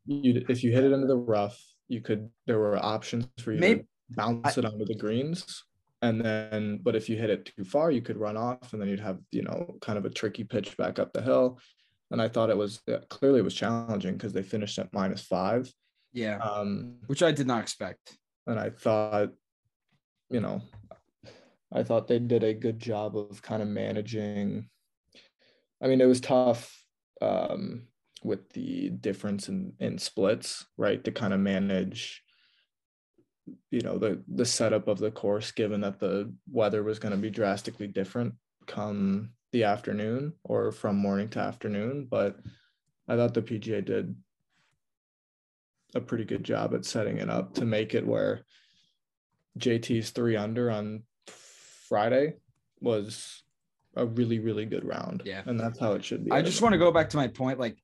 you 0.07 0.45
if 0.49 0.63
you 0.63 0.73
hit 0.73 0.85
it 0.85 0.93
into 0.93 1.07
the 1.07 1.17
rough, 1.17 1.59
you 1.89 2.01
could 2.01 2.31
there 2.47 2.59
were 2.59 2.77
options 2.77 3.27
for 3.39 3.53
you 3.53 3.61
Maybe- 3.61 3.81
to 3.81 3.87
bounce 4.11 4.59
it 4.59 4.65
onto 4.65 4.85
the 4.85 4.97
greens. 4.97 5.65
And 6.03 6.21
then, 6.21 6.81
but 6.83 6.95
if 6.95 7.09
you 7.09 7.17
hit 7.17 7.31
it 7.31 7.51
too 7.57 7.65
far, 7.65 7.91
you 7.91 8.03
could 8.03 8.19
run 8.19 8.37
off, 8.37 8.75
and 8.75 8.83
then 8.83 8.91
you'd 8.91 9.01
have 9.01 9.21
you 9.31 9.43
know 9.43 9.77
kind 9.81 9.97
of 9.97 10.05
a 10.05 10.11
tricky 10.11 10.45
pitch 10.45 10.77
back 10.77 10.99
up 10.99 11.13
the 11.15 11.23
hill. 11.23 11.59
And 12.11 12.21
I 12.21 12.29
thought 12.29 12.51
it 12.51 12.57
was 12.59 12.83
yeah, 12.87 12.99
clearly 13.09 13.41
it 13.41 13.45
was 13.45 13.55
challenging 13.55 14.13
because 14.13 14.35
they 14.35 14.43
finished 14.43 14.79
at 14.79 14.93
minus 14.93 15.23
five. 15.23 15.73
Yeah. 16.13 16.37
Um, 16.39 16.97
Which 17.07 17.23
I 17.23 17.33
did 17.33 17.47
not 17.47 17.63
expect. 17.63 18.19
And 18.47 18.59
I 18.59 18.71
thought, 18.71 19.31
you 20.31 20.41
know, 20.41 20.63
I 21.73 21.83
thought 21.83 22.07
they 22.09 22.19
did 22.19 22.45
a 22.45 22.55
good 22.55 22.79
job 22.79 23.17
of 23.17 23.43
kind 23.43 23.63
of 23.63 23.69
managing. 23.69 24.69
I 25.83 25.89
mean, 25.89 26.01
it 26.01 26.07
was 26.07 26.21
tough 26.21 26.85
um, 27.21 27.89
with 28.23 28.51
the 28.51 28.91
difference 28.91 29.49
in 29.49 29.73
in 29.81 29.99
splits, 29.99 30.65
right? 30.77 31.03
To 31.05 31.13
kind 31.13 31.35
of 31.35 31.41
manage, 31.41 32.23
you 33.71 33.81
know, 33.81 33.99
the 33.99 34.23
the 34.29 34.47
setup 34.47 34.89
of 34.89 34.99
the 34.99 35.11
course, 35.11 35.51
given 35.51 35.81
that 35.83 35.99
the 35.99 36.33
weather 36.51 36.83
was 36.83 36.99
going 36.99 37.13
to 37.13 37.19
be 37.19 37.31
drastically 37.31 37.87
different 37.87 38.35
come 38.67 39.31
the 39.53 39.65
afternoon 39.65 40.33
or 40.45 40.73
from 40.73 40.97
morning 40.97 41.29
to 41.29 41.39
afternoon. 41.39 42.09
But 42.11 42.39
I 43.09 43.17
thought 43.17 43.35
the 43.35 43.43
PGA 43.43 43.85
did 43.85 44.17
a 45.95 46.01
pretty 46.01 46.25
good 46.25 46.45
job 46.45 46.75
at 46.75 46.85
setting 46.85 47.19
it 47.19 47.31
up 47.31 47.55
to 47.55 47.65
make 47.65 47.95
it 47.95 48.07
where 48.07 48.45
JT's 49.59 50.11
three 50.11 50.37
under 50.37 50.71
on 50.71 51.03
Friday 51.89 52.35
was 52.81 53.43
a 53.97 54.05
really, 54.05 54.41
really 54.41 54.67
good 54.67 54.85
round. 54.85 55.23
Yeah. 55.25 55.43
And 55.47 55.59
that's 55.59 55.79
how 55.79 55.93
it 55.93 56.05
should 56.05 56.25
be. 56.25 56.33
I 56.33 56.43
just 56.43 56.63
want 56.63 56.73
to 56.73 56.79
go 56.79 56.91
back 56.91 57.11
to 57.11 57.17
my 57.17 57.29
point. 57.29 57.61
Like, 57.61 57.79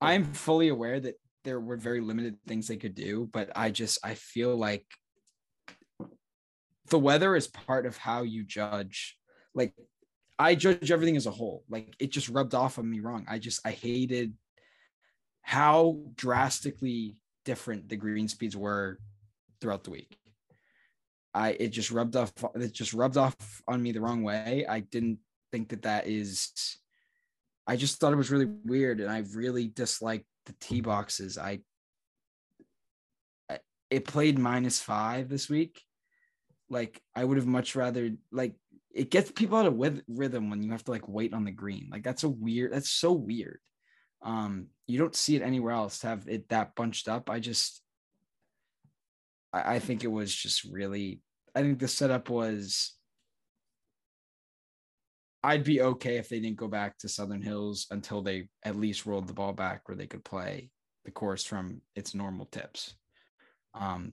I'm 0.00 0.24
fully 0.24 0.68
aware 0.68 1.00
that 1.00 1.14
there 1.44 1.60
were 1.60 1.76
very 1.76 2.00
limited 2.00 2.36
things 2.46 2.68
they 2.68 2.76
could 2.76 2.94
do, 2.94 3.28
but 3.32 3.50
I 3.56 3.70
just 3.70 3.98
I 4.04 4.14
feel 4.14 4.56
like 4.56 4.86
the 6.88 6.98
weather 6.98 7.34
is 7.34 7.46
part 7.46 7.86
of 7.86 7.96
how 7.96 8.22
you 8.22 8.44
judge. 8.44 9.16
Like, 9.54 9.74
I 10.38 10.54
judge 10.54 10.90
everything 10.90 11.16
as 11.16 11.26
a 11.26 11.30
whole. 11.30 11.64
Like, 11.68 11.94
it 11.98 12.10
just 12.10 12.28
rubbed 12.28 12.54
off 12.54 12.78
on 12.78 12.88
me 12.88 13.00
wrong. 13.00 13.24
I 13.28 13.38
just 13.38 13.60
I 13.66 13.70
hated 13.70 14.34
how 15.42 16.00
drastically 16.14 17.16
different 17.44 17.88
the 17.88 17.96
green 17.96 18.28
speeds 18.28 18.56
were 18.56 18.98
throughout 19.60 19.84
the 19.84 19.90
week. 19.90 20.16
I 21.34 21.50
it 21.50 21.68
just 21.68 21.90
rubbed 21.90 22.16
off 22.16 22.32
it 22.54 22.72
just 22.72 22.92
rubbed 22.92 23.16
off 23.16 23.34
on 23.66 23.82
me 23.82 23.92
the 23.92 24.00
wrong 24.00 24.22
way. 24.22 24.66
I 24.68 24.80
didn't 24.80 25.18
think 25.50 25.70
that 25.70 25.82
that 25.82 26.06
is 26.06 26.52
I 27.66 27.76
just 27.76 27.98
thought 27.98 28.12
it 28.12 28.16
was 28.16 28.30
really 28.30 28.48
weird 28.64 29.00
and 29.00 29.10
I 29.10 29.24
really 29.34 29.68
disliked 29.68 30.26
the 30.46 30.54
tee 30.60 30.80
boxes. 30.80 31.38
I, 31.38 31.60
it 33.90 34.04
played 34.04 34.38
minus 34.38 34.80
5 34.80 35.28
this 35.28 35.48
week. 35.48 35.82
Like 36.68 37.00
I 37.14 37.24
would 37.24 37.36
have 37.36 37.46
much 37.46 37.76
rather 37.76 38.10
like 38.32 38.54
it 38.94 39.10
gets 39.10 39.30
people 39.30 39.58
out 39.58 39.66
of 39.66 40.02
rhythm 40.08 40.50
when 40.50 40.62
you 40.62 40.70
have 40.72 40.84
to 40.84 40.90
like 40.90 41.08
wait 41.08 41.34
on 41.34 41.44
the 41.44 41.50
green. 41.50 41.88
Like 41.90 42.02
that's 42.02 42.24
a 42.24 42.28
weird 42.28 42.72
that's 42.72 42.90
so 42.90 43.12
weird. 43.12 43.60
Um 44.22 44.68
you 44.86 44.98
don't 44.98 45.16
see 45.16 45.36
it 45.36 45.42
anywhere 45.42 45.72
else 45.72 45.98
to 46.00 46.08
have 46.08 46.28
it 46.28 46.48
that 46.48 46.74
bunched 46.74 47.08
up. 47.08 47.30
I 47.30 47.40
just 47.40 47.82
I, 49.52 49.74
I 49.74 49.78
think 49.78 50.04
it 50.04 50.10
was 50.10 50.34
just 50.34 50.64
really 50.64 51.20
I 51.54 51.62
think 51.62 51.78
the 51.78 51.88
setup 51.88 52.30
was 52.30 52.94
I'd 55.44 55.64
be 55.64 55.82
okay 55.82 56.18
if 56.18 56.28
they 56.28 56.38
didn't 56.38 56.56
go 56.56 56.68
back 56.68 56.98
to 56.98 57.08
Southern 57.08 57.42
Hills 57.42 57.86
until 57.90 58.22
they 58.22 58.48
at 58.62 58.76
least 58.76 59.06
rolled 59.06 59.26
the 59.26 59.32
ball 59.32 59.52
back 59.52 59.88
where 59.88 59.96
they 59.96 60.06
could 60.06 60.24
play 60.24 60.70
the 61.04 61.10
course 61.10 61.42
from 61.42 61.80
its 61.96 62.14
normal 62.14 62.46
tips. 62.46 62.94
Um, 63.74 64.12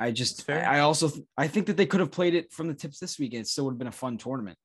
I 0.00 0.10
just, 0.10 0.44
fair. 0.44 0.68
I 0.68 0.78
I 0.78 0.80
also, 0.80 1.12
I 1.36 1.46
think 1.46 1.66
that 1.66 1.76
they 1.76 1.86
could 1.86 2.00
have 2.00 2.10
played 2.10 2.34
it 2.34 2.52
from 2.52 2.66
the 2.66 2.74
tips 2.74 2.98
this 2.98 3.20
week 3.20 3.34
and 3.34 3.42
it 3.42 3.46
still 3.46 3.66
would 3.66 3.72
have 3.72 3.78
been 3.78 3.86
a 3.86 3.92
fun 3.92 4.18
tournament. 4.18 4.58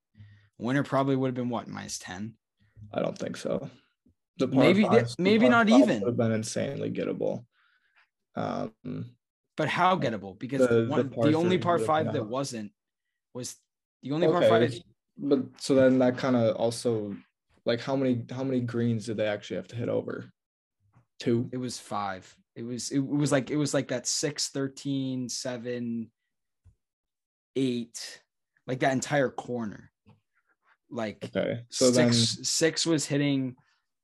Winner 0.57 0.83
probably 0.83 1.15
would 1.15 1.27
have 1.27 1.35
been 1.35 1.49
what 1.49 1.67
minus 1.67 1.99
ten. 1.99 2.33
I 2.91 3.01
don't 3.01 3.17
think 3.17 3.37
so. 3.37 3.69
The 4.39 4.47
Maybe- 4.47 4.83
fives- 4.83 5.15
the 5.15 5.21
maybe 5.21 5.49
not 5.49 5.69
even. 5.69 6.01
Have 6.01 6.17
been 6.17 6.31
insanely 6.31 6.89
gettable. 6.91 7.45
Um, 8.35 8.73
But 9.57 9.67
how 9.67 9.97
gettable? 9.97 10.39
Because 10.39 10.61
The- 10.67 10.85
the, 10.85 11.03
the 11.03 11.31
the 11.31 11.33
only 11.37 11.57
three 11.57 11.63
par 11.63 11.79
five 11.79 12.13
that 12.13 12.25
wasn't 12.25 12.71
was 13.33 13.57
the 14.01 14.11
only 14.13 14.27
par 14.27 14.37
okay, 14.43 14.49
five. 14.49 14.83
but 15.17 15.39
so 15.61 15.75
then 15.75 15.99
that 15.99 16.17
kind 16.17 16.35
of 16.37 16.55
also 16.55 17.15
like 17.65 17.81
how 17.81 17.95
many 17.97 18.25
how 18.31 18.43
many 18.45 18.61
greens 18.61 19.05
did 19.07 19.17
they 19.17 19.27
actually 19.27 19.57
have 19.57 19.67
to 19.67 19.75
hit 19.75 19.89
over? 19.89 20.31
Two. 21.19 21.49
It 21.51 21.57
was 21.57 21.77
five. 21.77 22.33
It 22.55 22.63
was 22.63 22.91
it 22.91 22.99
was 22.99 23.31
like 23.33 23.51
it 23.51 23.57
was 23.57 23.73
like 23.73 23.89
that 23.89 24.07
6, 24.07 24.49
13, 24.49 25.27
7, 25.27 26.09
8, 27.55 28.21
like 28.67 28.79
that 28.79 28.93
entire 28.93 29.29
corner. 29.29 29.91
Like 30.89 31.25
Okay. 31.25 31.65
So 31.69 31.91
six 31.91 31.95
then 31.95 32.13
six 32.45 32.85
was 32.85 33.05
hitting 33.05 33.55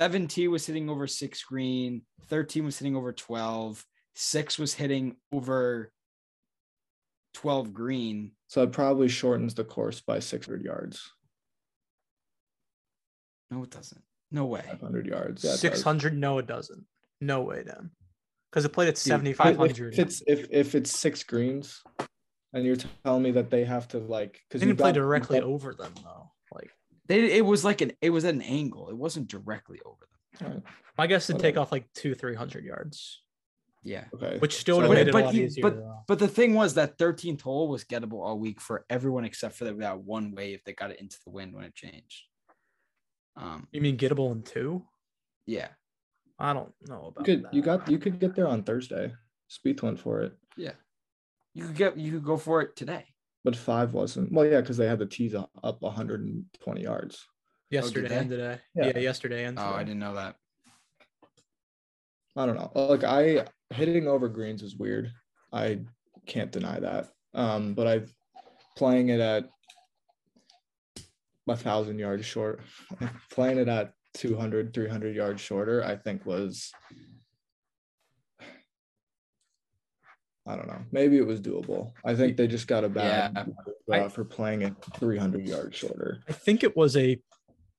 17 0.01 0.51
was 0.51 0.65
hitting 0.65 0.89
over 0.89 1.07
six 1.07 1.43
green, 1.43 2.01
13 2.27 2.65
was 2.65 2.77
hitting 2.79 2.95
over 2.95 3.13
12, 3.13 3.85
six 4.13 4.59
was 4.59 4.73
hitting 4.73 5.15
over 5.31 5.91
12 7.33 7.73
green. 7.73 8.31
so 8.47 8.63
it 8.63 8.71
probably 8.71 9.07
shortens 9.07 9.53
the 9.55 9.63
course 9.63 10.01
by 10.01 10.19
600 10.19 10.61
yards, 10.63 11.11
No, 13.51 13.63
it 13.63 13.69
doesn't. 13.69 14.01
No 14.31 14.45
way. 14.45 14.63
500 14.67 15.05
yards. 15.05 15.43
Yeah, 15.43 15.51
it 15.51 15.53
does. 15.53 15.59
Six 15.61 15.81
hundred? 15.83 16.17
No, 16.17 16.39
it 16.39 16.47
doesn't. 16.47 16.83
No 17.21 17.41
way, 17.41 17.63
then. 17.63 17.91
Because 18.51 18.65
it 18.65 18.69
played 18.69 18.87
at 18.89 18.97
7,500. 18.97 19.93
If- 19.93 19.99
If 19.99 20.05
it's 20.05 20.23
if 20.27 20.47
if 20.49 20.75
it's 20.75 20.97
six 20.97 21.23
greens, 21.23 21.81
and 22.53 22.65
you're 22.65 22.77
telling 23.03 23.21
me 23.23 23.31
that 23.31 23.49
they 23.51 23.63
have 23.63 23.87
to 23.89 23.99
like 23.99 24.41
because 24.49 24.61
They 24.61 24.67
didn't 24.67 24.79
play 24.79 24.91
directly 24.93 25.39
over 25.41 25.73
them 25.73 25.93
though. 26.03 26.31
Like 27.07 27.17
They 27.19 27.37
it 27.37 27.45
was 27.45 27.63
like 27.63 27.81
an 27.81 27.91
it 28.01 28.09
was 28.09 28.25
at 28.25 28.33
an 28.33 28.41
angle. 28.41 28.89
It 28.89 28.97
wasn't 28.97 29.27
directly 29.27 29.79
over 29.85 30.07
them. 30.39 30.63
my 30.97 31.07
guess 31.07 31.27
would 31.29 31.39
take 31.39 31.57
off 31.57 31.71
like 31.71 31.91
two, 31.93 32.15
three 32.15 32.35
hundred 32.35 32.65
yards, 32.65 33.21
Yeah. 33.83 34.05
Okay. 34.13 34.37
which 34.39 34.55
still 34.57 34.77
So- 34.81 34.87
would 34.89 34.97
have 34.97 35.07
But- 35.07 35.07
made 35.07 35.07
it 35.07 35.09
a 35.09 35.13
but 35.13 35.25
lot 35.25 35.33
he- 35.33 35.43
easier. 35.43 35.61
but- 35.61 36.05
But 36.07 36.19
the 36.19 36.27
thing 36.27 36.53
was 36.53 36.73
that 36.75 36.97
13th 36.97 37.41
hole 37.41 37.67
was 37.67 37.83
gettable 37.83 38.23
all 38.25 38.37
week 38.39 38.59
for 38.61 38.85
everyone 38.89 39.25
except 39.25 39.55
for 39.55 39.63
that, 39.65 39.77
that 39.79 39.99
one 40.01 40.31
wave 40.35 40.61
that 40.65 40.75
got 40.75 40.91
it 40.91 40.99
into 40.99 41.17
the 41.23 41.31
wind 41.31 41.53
when 41.55 41.63
it 41.63 41.73
changed. 41.75 42.23
Um, 43.35 43.67
you 43.71 43.81
mean 43.81 43.97
gettable 43.97 44.31
in 44.31 44.43
two? 44.43 44.85
yeah. 45.45 45.69
I 46.37 46.51
don't 46.51 46.73
know 46.89 47.01
You 47.03 47.07
about 47.07 47.25
could 47.25 47.43
that. 47.43 47.53
you 47.53 47.61
got 47.61 47.89
you 47.89 47.97
could 47.97 48.19
get 48.19 48.35
there 48.35 48.47
on 48.47 48.63
Thursday. 48.63 49.13
Spieth 49.49 49.81
went 49.81 49.99
for 49.99 50.21
it, 50.21 50.37
Yeah. 50.57 50.73
You 51.53 51.67
could 51.67 51.75
get 51.77 51.97
you 51.97 52.11
could 52.11 52.25
go 52.25 52.35
for 52.37 52.61
it 52.61 52.75
today. 52.75 53.14
But 53.45 53.55
five 53.55 53.93
wasn't. 53.93 54.31
Well, 54.31 54.45
yeah, 54.45 54.59
because 54.59 54.75
they 54.75 54.87
had 54.87 54.99
the 54.99 55.05
tees 55.05 55.35
up 55.35 55.51
up 55.63 55.81
120 55.81 56.81
yards. 56.81 57.25
Yesterday 57.69 58.17
and 58.17 58.29
today. 58.29 58.59
Yeah. 58.75 58.87
Yeah. 58.87 58.99
yesterday 58.99 59.45
and 59.45 59.57
Oh, 59.57 59.73
I 59.73 59.83
didn't 59.83 59.99
know 59.99 60.15
that. 60.15 60.35
I 62.35 62.45
don't 62.45 62.55
know. 62.55 62.71
Like 62.75 63.03
I 63.03 63.45
hitting 63.69 64.07
over 64.07 64.27
greens 64.27 64.63
is 64.63 64.75
weird. 64.75 65.11
I 65.53 65.81
can't 66.25 66.51
deny 66.51 66.79
that. 66.79 67.09
Um, 67.33 67.75
but 67.75 67.87
I 67.87 68.01
playing 68.75 69.09
it 69.09 69.19
at 69.19 69.49
a 71.47 71.55
thousand 71.55 71.99
yards 71.99 72.25
short, 72.25 72.61
playing 73.31 73.59
it 73.59 73.67
at 73.67 73.93
200, 74.15 74.73
300 74.73 75.15
yards 75.15 75.41
shorter, 75.41 75.83
I 75.83 75.95
think 75.95 76.25
was, 76.25 76.71
I 80.47 80.55
don't 80.55 80.67
know. 80.67 80.79
Maybe 80.91 81.17
it 81.17 81.25
was 81.25 81.41
doable. 81.41 81.91
I 82.05 82.13
think 82.15 82.37
they 82.37 82.47
just 82.47 82.67
got 82.67 82.83
a 82.83 82.89
bad 82.89 83.53
I- 83.91 83.99
uh, 83.99 84.09
for 84.09 84.23
playing 84.23 84.61
it 84.61 84.73
300 84.99 85.47
yards 85.47 85.75
shorter. 85.75 86.19
I 86.29 86.33
think 86.33 86.63
it 86.63 86.75
was 86.75 86.95
a. 86.97 87.19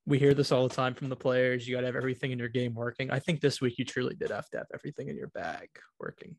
We 0.05 0.19
hear 0.19 0.33
this 0.33 0.53
all 0.53 0.67
the 0.67 0.73
time 0.73 0.93
from 0.93 1.09
the 1.09 1.15
players. 1.17 1.67
You 1.67 1.75
got 1.75 1.81
to 1.81 1.87
have 1.87 1.95
everything 1.97 2.31
in 2.31 2.39
your 2.39 2.47
game 2.47 2.73
working. 2.73 3.11
I 3.11 3.19
think 3.19 3.41
this 3.41 3.59
week 3.59 3.77
you 3.77 3.83
truly 3.83 4.15
did 4.15 4.31
have 4.31 4.49
to 4.51 4.57
have 4.59 4.67
everything 4.73 5.09
in 5.09 5.17
your 5.17 5.27
bag 5.27 5.67
working, 5.99 6.37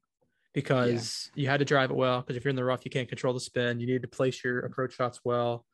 because 0.54 1.30
you 1.34 1.48
had 1.48 1.58
to 1.58 1.66
drive 1.66 1.90
it 1.90 1.96
well. 1.96 2.20
Because 2.20 2.36
if 2.36 2.44
you're 2.44 2.50
in 2.50 2.56
the 2.56 2.64
rough, 2.64 2.84
you 2.84 2.90
can't 2.90 3.08
control 3.08 3.34
the 3.34 3.40
spin. 3.40 3.78
You 3.80 3.86
need 3.86 4.02
to 4.02 4.08
place 4.08 4.42
your 4.42 4.60
approach 4.60 4.94
shots 4.94 5.20
well 5.24 5.66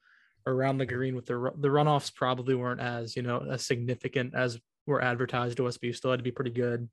around 0.47 0.79
the 0.79 0.87
green. 0.87 1.15
With 1.15 1.27
the 1.27 1.53
the 1.59 1.69
runoffs 1.69 2.13
probably 2.15 2.55
weren't 2.55 2.81
as 2.81 3.15
you 3.17 3.23
know 3.23 3.47
as 3.51 3.65
significant 3.65 4.35
as 4.35 4.59
were 4.87 5.03
advertised 5.03 5.57
to 5.59 5.67
us, 5.67 5.79
but 5.79 5.87
you 5.87 5.93
still 5.93 6.11
had 6.11 6.19
to 6.19 6.25
be 6.25 6.33
pretty 6.33 6.51
good. 6.51 6.89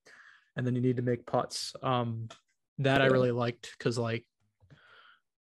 And 0.56 0.68
then 0.68 0.76
you 0.76 0.82
need 0.82 0.98
to 0.98 1.02
make 1.02 1.26
putts. 1.26 1.74
Um, 1.82 2.28
that 2.84 3.02
I 3.02 3.08
really 3.08 3.32
liked 3.32 3.74
because 3.78 3.98
like 3.98 4.26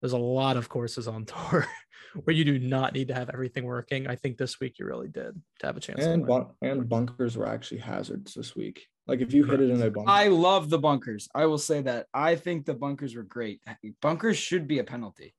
there's 0.01 0.13
a 0.13 0.17
lot 0.17 0.57
of 0.57 0.69
courses 0.69 1.07
on 1.07 1.25
tour 1.33 1.67
where 2.23 2.35
you 2.35 2.45
do 2.45 2.59
not 2.59 2.93
need 2.93 3.07
to 3.07 3.13
have 3.13 3.29
everything 3.29 3.65
working. 3.65 4.07
I 4.07 4.15
think 4.15 4.37
this 4.37 4.59
week 4.59 4.77
you 4.79 4.85
really 4.85 5.07
did 5.07 5.41
to 5.59 5.65
have 5.65 5.77
a 5.77 5.79
chance. 5.79 6.03
And 6.03 6.25
bun- 6.27 6.47
and 6.61 6.87
bunkers 6.87 7.37
were 7.37 7.47
actually 7.47 7.79
hazards 7.79 8.33
this 8.33 8.55
week. 8.55 8.87
Like 9.07 9.19
if 9.19 9.33
you 9.33 9.43
hit 9.43 9.59
it 9.59 9.69
in 9.69 9.81
a 9.81 9.89
bunker, 9.89 10.09
I 10.09 10.27
love 10.29 10.69
the 10.69 10.79
bunkers. 10.79 11.27
I 11.35 11.45
will 11.45 11.57
say 11.57 11.81
that. 11.81 12.07
I 12.13 12.35
think 12.35 12.65
the 12.65 12.73
bunkers 12.73 13.15
were 13.15 13.23
great. 13.23 13.61
Bunkers 14.01 14.37
should 14.37 14.67
be 14.67 14.79
a 14.79 14.83
penalty. 14.83 15.35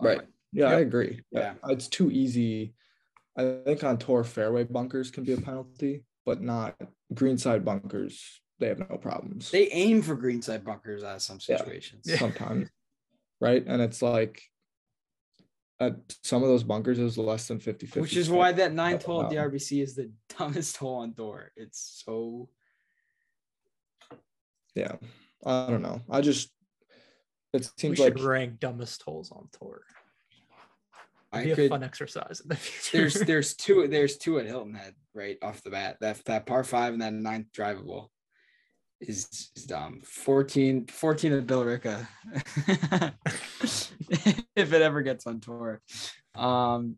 Right. 0.00 0.22
Yeah, 0.52 0.66
I 0.66 0.78
Yep. 0.78 0.86
agree. 0.86 1.20
Yeah. 1.30 1.54
It's 1.68 1.86
too 1.88 2.10
easy. 2.10 2.74
I 3.36 3.60
think 3.64 3.84
on 3.84 3.98
tour 3.98 4.24
fairway 4.24 4.64
bunkers 4.64 5.10
can 5.12 5.22
be 5.24 5.34
a 5.34 5.40
penalty, 5.40 6.04
but 6.26 6.40
not 6.42 6.76
greenside 7.14 7.64
bunkers. 7.64 8.40
They 8.60 8.68
have 8.68 8.78
no 8.78 8.98
problems 8.98 9.50
They 9.50 9.68
aim 9.68 10.02
for 10.02 10.14
greenside 10.14 10.64
bunkers 10.64 11.02
at 11.02 11.22
some 11.22 11.40
situations. 11.40 12.04
Yeah. 12.06 12.18
sometimes. 12.18 12.68
right. 13.40 13.64
And 13.66 13.80
it's 13.82 14.02
like 14.02 14.42
at 15.80 15.96
some 16.22 16.42
of 16.42 16.48
those 16.50 16.62
bunkers 16.62 16.98
is 16.98 17.16
less 17.16 17.48
than 17.48 17.58
50 17.58 17.86
50. 17.86 18.00
Which 18.00 18.16
is 18.16 18.28
why 18.30 18.52
that 18.52 18.74
nine 18.74 19.00
Oh, 19.02 19.06
hole 19.06 19.22
at 19.24 19.30
the. 19.30 19.36
RBC 19.36 19.82
is 19.82 19.94
the 19.96 20.12
dumbest 20.38 20.76
hole 20.76 20.96
on 20.96 21.14
tour. 21.14 21.50
It's 21.56 22.02
so 22.04 22.48
yeah. 24.74 24.96
I 25.44 25.66
don't 25.68 25.82
know. 25.82 26.02
I 26.10 26.20
just 26.20 26.50
it 27.52 27.62
we 27.62 27.68
seems 27.78 27.98
should 27.98 28.18
like 28.18 28.24
rank 28.24 28.60
dumbest 28.60 29.02
holes 29.02 29.32
on 29.32 29.48
tour. 29.58 29.80
It'd 31.32 31.44
be 31.44 31.50
a 31.52 31.56
could 31.56 31.70
fun 31.70 31.82
exercise 31.82 32.40
in 32.40 32.48
the 32.48 32.56
future. 32.56 32.98
there's 32.98 33.14
there's 33.26 33.54
two 33.54 33.88
there's 33.88 34.18
two 34.18 34.38
at 34.38 34.46
Hilton 34.46 34.74
Head 34.74 34.94
right 35.14 35.38
off 35.42 35.62
the 35.62 35.70
bat. 35.70 35.96
That 36.00 36.22
that 36.26 36.44
par 36.46 36.62
five 36.62 36.92
and 36.92 37.02
that 37.02 37.14
ninth 37.14 37.46
drivable 37.56 38.08
is, 39.00 39.50
is 39.56 39.64
dumb. 39.64 40.00
14, 40.04 40.86
14 40.86 41.32
at 41.32 41.46
Billerica. 41.46 42.06
if 44.56 44.72
it 44.72 44.82
ever 44.82 45.02
gets 45.02 45.26
on 45.26 45.40
tour. 45.40 45.80
Um 46.34 46.96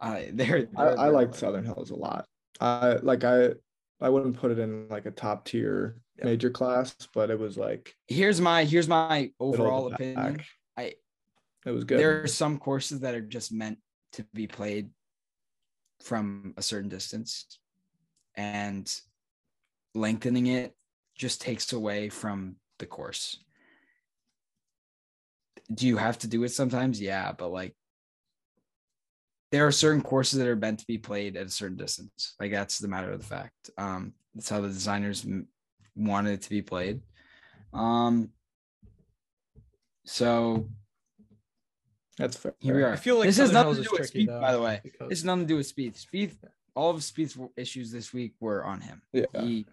I 0.00 0.30
they're, 0.32 0.68
I, 0.76 0.84
they're- 0.84 0.98
I 0.98 1.04
they're 1.04 1.12
like 1.12 1.34
Southern 1.34 1.64
Hills 1.64 1.90
a 1.90 1.96
lot. 1.96 2.26
I 2.60 2.94
like 3.02 3.24
I 3.24 3.50
I 4.00 4.08
wouldn't 4.08 4.36
put 4.38 4.50
it 4.50 4.58
in 4.58 4.88
like 4.88 5.06
a 5.06 5.10
top 5.12 5.44
tier 5.44 5.96
Yeah. 6.18 6.24
major 6.26 6.50
class, 6.50 6.96
but 7.14 7.30
it 7.30 7.38
was 7.38 7.56
like 7.56 7.94
here's 8.08 8.40
my 8.40 8.64
here's 8.64 8.88
my 8.88 9.30
overall 9.38 9.92
opinion. 9.92 10.16
pack. 10.38 10.46
I 10.76 10.94
It 11.66 11.70
was 11.70 11.84
good. 11.84 11.98
there 11.98 12.22
are 12.22 12.26
some 12.26 12.58
courses 12.58 13.00
that 13.00 13.14
are 13.14 13.20
just 13.20 13.52
meant 13.52 13.78
to 14.12 14.24
be 14.34 14.46
played 14.46 14.90
from 16.02 16.52
a 16.56 16.62
certain 16.62 16.88
distance 16.88 17.58
and 18.36 18.92
lengthening 19.94 20.46
it 20.46 20.74
just 21.14 21.40
takes 21.40 21.72
away 21.72 22.08
from 22.08 22.56
the 22.78 22.86
course 22.86 23.38
do 25.72 25.86
you 25.86 25.96
have 25.96 26.18
to 26.18 26.26
do 26.26 26.42
it 26.44 26.48
sometimes 26.50 27.00
yeah 27.00 27.32
but 27.32 27.48
like 27.50 27.74
there 29.50 29.66
are 29.66 29.72
certain 29.72 30.00
courses 30.02 30.38
that 30.38 30.48
are 30.48 30.56
meant 30.56 30.78
to 30.80 30.86
be 30.86 30.96
played 30.98 31.36
at 31.36 31.46
a 31.46 31.50
certain 31.50 31.76
distance 31.76 32.34
like 32.40 32.50
that's 32.50 32.78
the 32.78 32.88
matter 32.88 33.10
of 33.12 33.20
the 33.20 33.26
fact 33.26 33.70
um 33.78 34.12
that's 34.34 34.48
how 34.48 34.60
the 34.60 34.68
designers 34.68 35.24
m- 35.24 35.46
wanted 35.94 36.32
it 36.32 36.42
to 36.42 36.50
be 36.50 36.62
played 36.62 37.00
um 37.74 38.30
so 40.04 40.68
That's 42.18 42.36
fair. 42.36 42.54
here 42.60 42.74
we 42.74 42.82
are 42.82 42.92
I 42.92 42.96
feel 42.96 43.18
like 43.18 43.26
this 43.28 43.36
has 43.36 43.52
nothing 43.52 43.76
to 43.76 43.82
do 43.82 43.88
with 43.92 44.00
tricky, 44.10 44.26
Spieth, 44.26 44.40
by 44.40 44.52
the 44.52 44.60
way. 44.60 44.80
because- 44.82 45.08
This 45.08 45.18
has 45.20 45.24
nothing 45.24 45.44
to 45.44 45.48
do 45.48 45.56
with 45.56 45.74
Spieth. 45.76 46.04
Spieth, 46.04 46.34
all 46.74 46.90
of 46.90 46.96
Spieth's 46.98 47.38
issues 47.56 47.92
this 47.92 48.12
week 48.12 48.34
were 48.40 48.64
on 48.64 48.80
him. 48.80 49.00
Yeah. 49.12 49.26
He, 49.40 49.66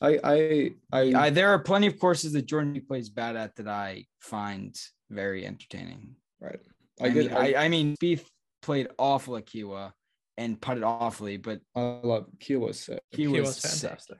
I 0.00 0.18
I 0.22 0.70
I, 0.92 1.00
I, 1.14 1.30
there 1.30 1.48
are 1.50 1.58
plenty 1.58 1.86
of 1.86 1.98
courses 1.98 2.32
that 2.32 2.46
Jordan 2.46 2.80
plays 2.86 3.08
bad 3.08 3.36
at 3.36 3.56
that 3.56 3.68
I 3.68 4.06
find 4.20 4.76
very 5.10 5.46
entertaining. 5.46 6.16
right. 6.40 6.60
I, 7.00 7.06
I 7.06 7.08
get 7.10 7.26
mean, 7.26 7.32
I, 7.32 7.54
I 7.54 7.68
mean, 7.68 7.96
Spieth 7.96 8.24
played 8.60 8.88
awful 8.98 9.36
at 9.36 9.46
Kiawah 9.46 9.92
and 10.36 10.60
putted 10.60 10.82
awfully, 10.82 11.36
but 11.36 11.60
I, 11.74 12.00
love 12.02 12.26
Keel 12.40 12.60
was 12.60 12.80
sick. 12.80 13.00
he, 13.10 13.22
He 13.22 13.28
was, 13.28 13.40
was 13.40 13.56
sick. 13.56 13.88
fantastic. 13.90 14.18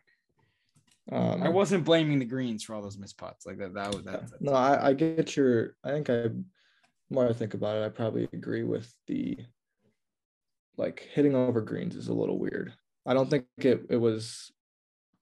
Um, 1.10 1.42
I 1.42 1.48
wasn't 1.48 1.84
blaming 1.84 2.18
the 2.18 2.24
greens 2.24 2.62
for 2.62 2.74
all 2.74 2.82
those 2.82 2.98
missed 2.98 3.16
putts 3.16 3.46
like 3.46 3.58
that. 3.58 3.74
That 3.74 3.94
was 3.94 4.04
yeah. 4.04 4.12
that. 4.12 4.30
no, 4.40 4.52
I, 4.52 4.88
I 4.88 4.92
get 4.92 5.36
your. 5.36 5.74
I 5.82 5.90
think 5.90 6.10
I. 6.10 6.14
The 6.14 6.44
more 7.10 7.28
I 7.28 7.32
think 7.32 7.54
about 7.54 7.76
it, 7.76 7.84
I 7.84 7.88
probably 7.88 8.28
agree 8.32 8.64
with 8.64 8.92
the. 9.06 9.38
Like 10.76 11.08
hitting 11.12 11.34
over 11.34 11.60
greens 11.60 11.96
is 11.96 12.08
a 12.08 12.14
little 12.14 12.38
weird. 12.38 12.72
I 13.06 13.14
don't 13.14 13.28
think 13.30 13.46
it 13.56 13.86
it 13.88 13.96
was 13.96 14.52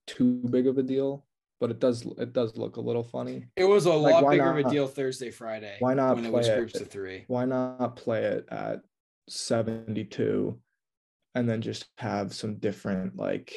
too 0.07 0.42
big 0.50 0.66
of 0.66 0.78
a 0.78 0.82
deal, 0.82 1.26
but 1.61 1.70
it 1.70 1.78
does 1.80 2.07
it 2.18 2.32
does 2.32 2.57
look 2.57 2.76
a 2.76 2.80
little 2.80 3.04
funny. 3.04 3.46
It 3.57 3.64
was 3.64 3.86
a 3.86 3.92
Like, 3.92 4.14
lot 4.14 4.24
why 4.24 4.30
bigger 4.36 4.59
of 4.59 4.66
a 4.66 4.70
deal 4.70 4.86
Thursday, 4.86 5.30
Friday. 5.30 5.76
why 5.80 5.94
not 5.94 6.16
when 6.16 6.26
it 6.26 6.32
was 6.32 6.46
play 6.48 6.57
it? 6.59 6.80
of 6.80 6.88
three? 6.88 7.24
Why 7.28 7.44
not 7.44 7.96
play 7.96 8.24
it 8.24 8.46
at 8.50 8.82
72 9.28 10.59
and 11.34 11.48
then 11.48 11.61
just 11.61 11.86
have 11.98 12.32
some 12.32 12.57
different 12.57 13.16
like 13.16 13.52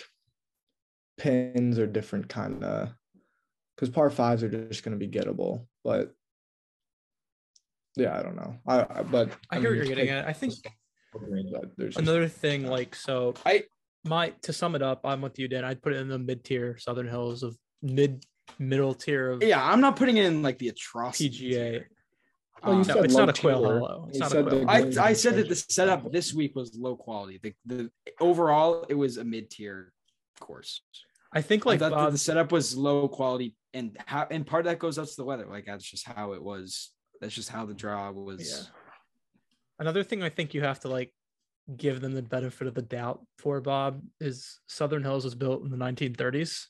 pins 1.17 1.77
or 1.77 1.85
different 1.85 2.27
kind 2.27 2.63
of 2.63 2.89
because 3.75 3.89
par 3.89 4.09
fives 4.09 4.41
are 4.43 4.49
just 4.49 4.83
going 4.83 4.97
to 4.97 5.05
be 5.05 5.11
gettable 5.11 5.65
but 5.83 6.13
yeah 7.95 8.17
i 8.17 8.23
don't 8.23 8.35
know 8.35 8.55
i, 8.67 8.79
I 8.81 9.03
but 9.03 9.29
I 9.49 9.59
hear 9.59 9.69
what 9.69 9.77
you're 9.77 9.85
getting 9.85 10.09
at. 10.09 10.27
I 10.27 10.33
think 10.33 10.53
but 11.13 11.71
there's 11.77 11.95
just- 11.95 12.07
another 12.07 12.27
thing, 12.27 12.67
like 12.67 12.93
so, 12.95 13.33
I- 13.45 13.63
my 14.05 14.29
to 14.43 14.53
sum 14.53 14.75
it 14.75 14.81
up, 14.81 15.01
I'm 15.05 15.21
with 15.21 15.37
you, 15.39 15.47
Dan. 15.47 15.63
I'd 15.65 15.81
put 15.81 15.93
it 15.93 15.97
in 15.97 16.07
the 16.07 16.19
mid 16.19 16.43
tier 16.43 16.77
Southern 16.77 17.07
Hills 17.07 17.43
of 17.43 17.57
mid 17.81 18.25
middle 18.57 18.93
tier 18.93 19.31
of 19.31 19.43
Yeah, 19.43 19.63
I'm 19.63 19.81
not 19.81 19.95
putting 19.95 20.17
it 20.17 20.25
in 20.25 20.41
like 20.41 20.57
the 20.57 20.69
atrocity. 20.69 21.29
PGA. 21.29 21.83
Well, 22.63 22.73
you 22.73 22.81
Um, 22.81 22.87
No, 22.87 22.93
said 22.95 23.05
it's 23.05 23.13
low 23.13 23.25
not 23.25 23.37
a 23.37 23.41
quail 23.41 23.59
tier. 23.61 23.79
hollow. 23.79 24.05
It's 24.09 24.15
You 24.15 24.19
not 24.21 24.27
a 24.27 24.31
said 24.35 24.47
quail 24.47 24.65
the. 24.65 25.01
I, 25.01 25.07
I 25.09 25.13
said 25.13 25.35
that 25.35 25.49
the 25.49 25.55
setup 25.55 26.11
this 26.11 26.33
week 26.33 26.55
was 26.55 26.75
low 26.77 26.95
quality. 26.95 27.39
The, 27.41 27.53
the 27.65 27.91
overall 28.19 28.85
it 28.89 28.95
was 28.95 29.17
a 29.17 29.23
mid 29.23 29.49
tier 29.49 29.93
course. 30.39 30.81
I 31.31 31.41
think 31.41 31.65
Like 31.65 31.79
like 31.81 31.87
I 31.87 31.95
thought 31.95 32.05
Bob, 32.05 32.11
the 32.13 32.17
setup 32.17 32.51
was 32.51 32.75
low 32.75 33.07
quality, 33.07 33.55
and 33.73 33.95
how 34.05 34.27
and 34.31 34.45
part 34.47 34.65
of 34.65 34.71
that 34.71 34.79
goes 34.79 34.97
up 34.97 35.05
to 35.07 35.15
the 35.15 35.23
weather. 35.25 35.45
Like 35.45 35.65
that's 35.65 35.83
just 35.85 36.07
how 36.07 36.33
it 36.33 36.41
was. 36.43 36.89
That's 37.21 37.35
just 37.35 37.49
how 37.49 37.65
the 37.65 37.73
draw 37.73 38.09
was. 38.11 38.49
Yeah. 38.49 38.65
Another 39.77 40.03
thing 40.03 40.23
I 40.23 40.29
think 40.29 40.53
you 40.53 40.61
have 40.61 40.79
to 40.81 40.89
like 40.89 41.13
give 41.77 42.01
them 42.01 42.13
the 42.13 42.21
benefit 42.21 42.67
of 42.67 42.73
the 42.73 42.81
doubt 42.81 43.21
for 43.37 43.61
Bob 43.61 44.01
is 44.19 44.59
Southern 44.67 45.03
Hills 45.03 45.23
was 45.23 45.35
built 45.35 45.63
in 45.63 45.69
the 45.69 45.77
1930s. 45.77 46.65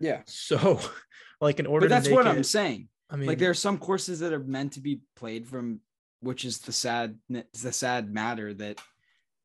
Yeah, 0.00 0.22
So, 0.26 0.80
like 1.40 1.58
in 1.58 1.66
order 1.66 1.88
but 1.88 1.94
that's 1.94 2.08
what 2.08 2.26
it, 2.26 2.30
I'm 2.30 2.42
saying. 2.42 2.88
I 3.08 3.16
mean, 3.16 3.28
like 3.28 3.38
there 3.38 3.50
are 3.50 3.54
some 3.54 3.78
courses 3.78 4.20
that 4.20 4.32
are 4.32 4.40
meant 4.40 4.72
to 4.72 4.80
be 4.80 5.00
played 5.14 5.46
from, 5.46 5.80
which 6.20 6.44
is 6.44 6.58
the 6.58 6.72
sad, 6.72 7.18
the 7.28 7.72
sad 7.72 8.12
matter 8.12 8.52
that 8.54 8.80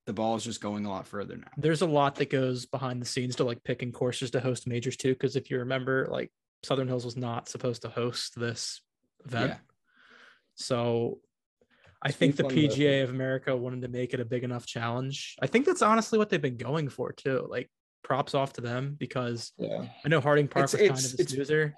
the 0.07 0.13
ball 0.13 0.35
is 0.35 0.43
just 0.43 0.61
going 0.61 0.85
a 0.85 0.89
lot 0.89 1.07
further 1.07 1.37
now. 1.37 1.47
there's 1.57 1.81
a 1.81 1.87
lot 1.87 2.15
that 2.15 2.29
goes 2.29 2.65
behind 2.65 3.01
the 3.01 3.05
scenes 3.05 3.35
to 3.35 3.43
like 3.43 3.63
picking 3.63 3.91
courses 3.91 4.31
to 4.31 4.39
host 4.39 4.67
majors 4.67 4.97
too. 4.97 5.13
Because 5.13 5.35
if 5.35 5.51
you 5.51 5.59
remember, 5.59 6.07
like 6.09 6.31
Southern 6.63 6.87
Hills 6.87 7.05
was 7.05 7.15
not 7.15 7.47
supposed 7.47 7.83
to 7.83 7.89
host 7.89 8.39
this 8.39 8.81
event. 9.25 9.51
Yeah. 9.51 9.57
So 10.55 11.19
I 12.03 12.11
think 12.11 12.35
the 12.35 12.43
PGA 12.43 13.03
of 13.03 13.09
America 13.11 13.55
wanted 13.55 13.81
to 13.83 13.87
make 13.87 14.13
it 14.13 14.19
a 14.19 14.25
big 14.25 14.43
enough 14.43 14.65
challenge. 14.65 15.35
I 15.41 15.47
think 15.47 15.65
that's 15.65 15.81
honestly 15.83 16.17
what 16.17 16.29
they've 16.29 16.41
been 16.41 16.57
going 16.57 16.89
for 16.89 17.11
too. 17.11 17.45
Like 17.49 17.69
props 18.03 18.33
off 18.33 18.53
to 18.53 18.61
them 18.61 18.95
because 18.99 19.51
Yeah. 19.57 19.85
I 20.03 20.09
know 20.09 20.19
Harding 20.19 20.47
Park 20.47 20.63
It's- 20.65 20.73
was 20.73 20.79
kind 20.81 20.91
it's- 20.91 21.13
of 21.13 21.19
a 21.19 21.21
it's- 21.21 21.33
snoozer, 21.35 21.75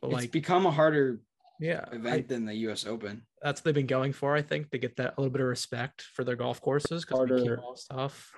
but 0.00 0.06
it's 0.08 0.14
like 0.14 0.30
become 0.32 0.64
a 0.64 0.70
harder 0.70 1.20
yeah, 1.60 1.84
I- 1.92 1.96
event 1.96 2.28
than 2.28 2.46
the 2.46 2.54
U.S. 2.66 2.86
Open. 2.86 3.26
that's 3.42 3.60
what 3.60 3.64
they've 3.66 3.74
been 3.74 3.86
going 3.86 4.12
for. 4.14 4.34
I 4.34 4.40
think 4.42 4.70
to 4.70 4.78
get 4.78 4.96
that 4.96 5.14
a 5.16 5.20
little 5.20 5.30
bit 5.32 5.42
of 5.42 5.46
respect 5.48 6.02
for 6.14 6.24
their 6.24 6.36
golf 6.36 6.60
courses 6.62 7.04
because 7.04 7.20
we 7.20 7.26
keep 7.36 7.46
Harder. 7.48 7.60
all 7.62 7.76
stuff. 7.76 8.32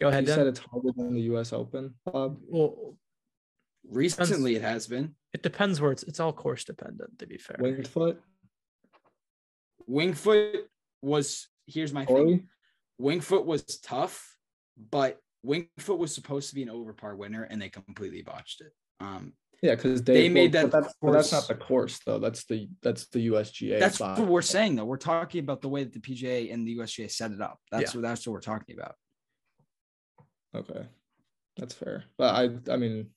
Go 0.00 0.08
ahead, 0.08 0.24
You 0.24 0.26
Dan. 0.28 0.36
said 0.38 0.46
it's 0.48 0.58
harder 0.58 0.90
than 0.96 1.14
the 1.14 1.20
U.S. 1.22 1.52
Open, 1.52 1.94
Bob. 2.04 2.38
Well, 2.48 2.96
Recently, 3.88 4.56
it 4.56 4.62
has 4.62 4.86
been. 4.86 5.14
it 5.34 5.42
depends 5.42 5.80
where 5.80 5.92
it's. 5.92 6.02
It's 6.04 6.18
all 6.18 6.32
course 6.32 6.64
dependent. 6.64 7.18
To 7.18 7.26
be 7.26 7.36
fair, 7.36 7.56
Winged 7.60 7.86
foot, 7.86 8.20
Wingfoot 9.90 10.62
was 11.02 11.48
here's 11.66 11.92
my 11.92 12.04
thing. 12.04 12.48
Wingfoot 13.00 13.44
was 13.44 13.62
tough, 13.80 14.36
but 14.90 15.18
Wingfoot 15.46 15.98
was 15.98 16.14
supposed 16.14 16.48
to 16.50 16.54
be 16.54 16.62
an 16.62 16.68
overpar 16.68 17.16
winner, 17.16 17.42
and 17.44 17.60
they 17.60 17.68
completely 17.68 18.22
botched 18.22 18.60
it. 18.60 18.72
Um, 19.00 19.32
Yeah, 19.62 19.74
because 19.74 20.02
They 20.02 20.28
made 20.28 20.52
but 20.52 20.70
that 20.70 20.82
That's, 20.82 20.94
but 21.02 21.12
that's 21.12 21.32
not 21.32 21.48
the 21.48 21.54
course 21.54 21.98
though. 22.06 22.18
That's 22.18 22.44
the 22.44 22.68
that's 22.82 23.06
the 23.08 23.26
USGA. 23.28 23.78
that's 23.78 24.00
what 24.00 24.18
we're 24.26 24.42
saying, 24.42 24.76
though. 24.76 24.84
We're 24.84 24.96
talking 24.96 25.40
about 25.40 25.60
the 25.62 25.68
way 25.68 25.84
that 25.84 25.92
the 25.92 26.00
PGA 26.00 26.52
and 26.52 26.66
the 26.66 26.76
USGA 26.78 27.10
set 27.10 27.32
it 27.32 27.40
up. 27.40 27.58
That's 27.70 27.94
Yeah. 27.94 28.00
what 28.00 28.08
that's 28.08 28.26
what 28.26 28.32
we're 28.32 28.40
talking 28.40 28.76
about. 28.78 28.94
Okay, 30.54 30.86
that's 31.56 31.74
fair. 31.74 32.04
But 32.16 32.34
I 32.34 32.72
I 32.72 32.76
mean, 32.76 33.10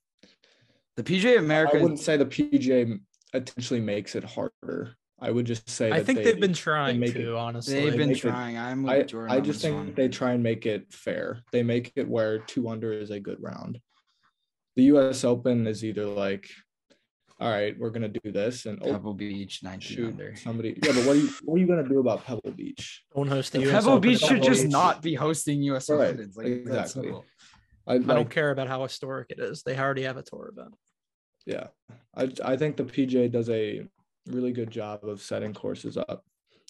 The 0.95 1.03
PGA 1.03 1.37
America. 1.37 1.77
I 1.77 1.81
wouldn't 1.81 1.99
say 1.99 2.17
the 2.17 2.25
PGA 2.25 2.99
intentionally 3.33 3.81
makes 3.83 4.15
it 4.15 4.23
harder. 4.23 4.95
I 5.19 5.31
would 5.31 5.45
just 5.45 5.67
say 5.69 5.91
I 5.91 6.03
think 6.03 6.19
they, 6.19 6.25
they, 6.25 6.29
have 6.31 6.39
been 6.39 6.53
trying 6.53 6.99
make 6.99 7.13
to. 7.13 7.31
it- 7.33 7.35
honestly, 7.35 7.73
they've 7.73 7.97
been 7.97 8.09
make 8.09 8.17
it- 8.17 8.21
trying. 8.21 8.57
I'm 8.57 8.83
with 8.83 8.93
I, 8.93 9.01
Jordan. 9.03 9.31
I 9.35 9.37
on 9.39 9.43
just 9.43 9.61
think 9.61 9.75
one. 9.75 9.93
they 9.95 10.07
try 10.09 10.31
and 10.33 10.43
make 10.43 10.65
it 10.65 10.93
fair. 10.93 11.41
They 11.51 11.63
make 11.63 11.91
it 11.95 12.07
where 12.07 12.39
two 12.39 12.69
under 12.69 12.93
is 12.93 13.09
a 13.09 13.19
good 13.19 13.41
round. 13.41 13.79
The 14.75 14.83
U.S. 14.83 15.23
Open 15.23 15.65
is 15.65 15.83
either 15.83 16.05
like, 16.05 16.47
all 17.39 17.49
right, 17.49 17.75
we're 17.79 17.89
gonna 17.89 18.09
do 18.09 18.31
this, 18.31 18.67
and 18.67 18.77
oh, 18.83 18.91
Pebble 18.91 19.15
Beach, 19.15 19.63
19 19.63 19.79
shoot 19.79 20.07
under. 20.11 20.35
somebody. 20.35 20.77
Yeah, 20.83 20.91
but 20.93 21.05
what 21.05 21.15
are 21.15 21.19
you 21.19 21.29
what 21.43 21.55
are 21.55 21.59
you 21.59 21.67
gonna 21.67 21.87
do 21.87 21.99
about 21.99 22.23
Pebble 22.23 22.51
Beach? 22.55 23.03
don't 23.15 23.27
host 23.27 23.53
the 23.53 23.59
The 23.59 23.69
US 23.71 23.83
Pebble 23.83 23.97
Open 23.97 24.09
Beach 24.09 24.19
should 24.19 24.29
Pebble 24.29 24.45
just 24.45 24.63
Beach. 24.63 24.71
not 24.71 25.01
be 25.01 25.15
hosting 25.15 25.63
US 25.63 25.89
Right, 25.89 26.09
Opens. 26.13 26.37
Like, 26.37 26.45
exactly. 26.47 27.03
simple. 27.03 27.25
I, 27.87 27.93
I 27.95 27.97
don't 27.99 28.29
care 28.29 28.51
about 28.51 28.67
how 28.67 28.83
historic 28.83 29.31
it 29.31 29.39
is. 29.39 29.63
They 29.63 29.77
already 29.79 30.03
have 30.03 30.17
a 30.17 30.21
tour 30.23 30.51
event. 30.55 30.75
Yeah, 31.47 31.67
I 32.15 32.29
I 32.43 32.57
think 32.57 32.77
the 32.77 32.83
PJ 32.83 33.31
does 33.31 33.49
a 33.49 33.87
really 34.27 34.51
good 34.51 34.71
job 34.71 35.03
of 35.03 35.21
setting 35.21 35.53
courses 35.53 35.97
up, 35.97 36.23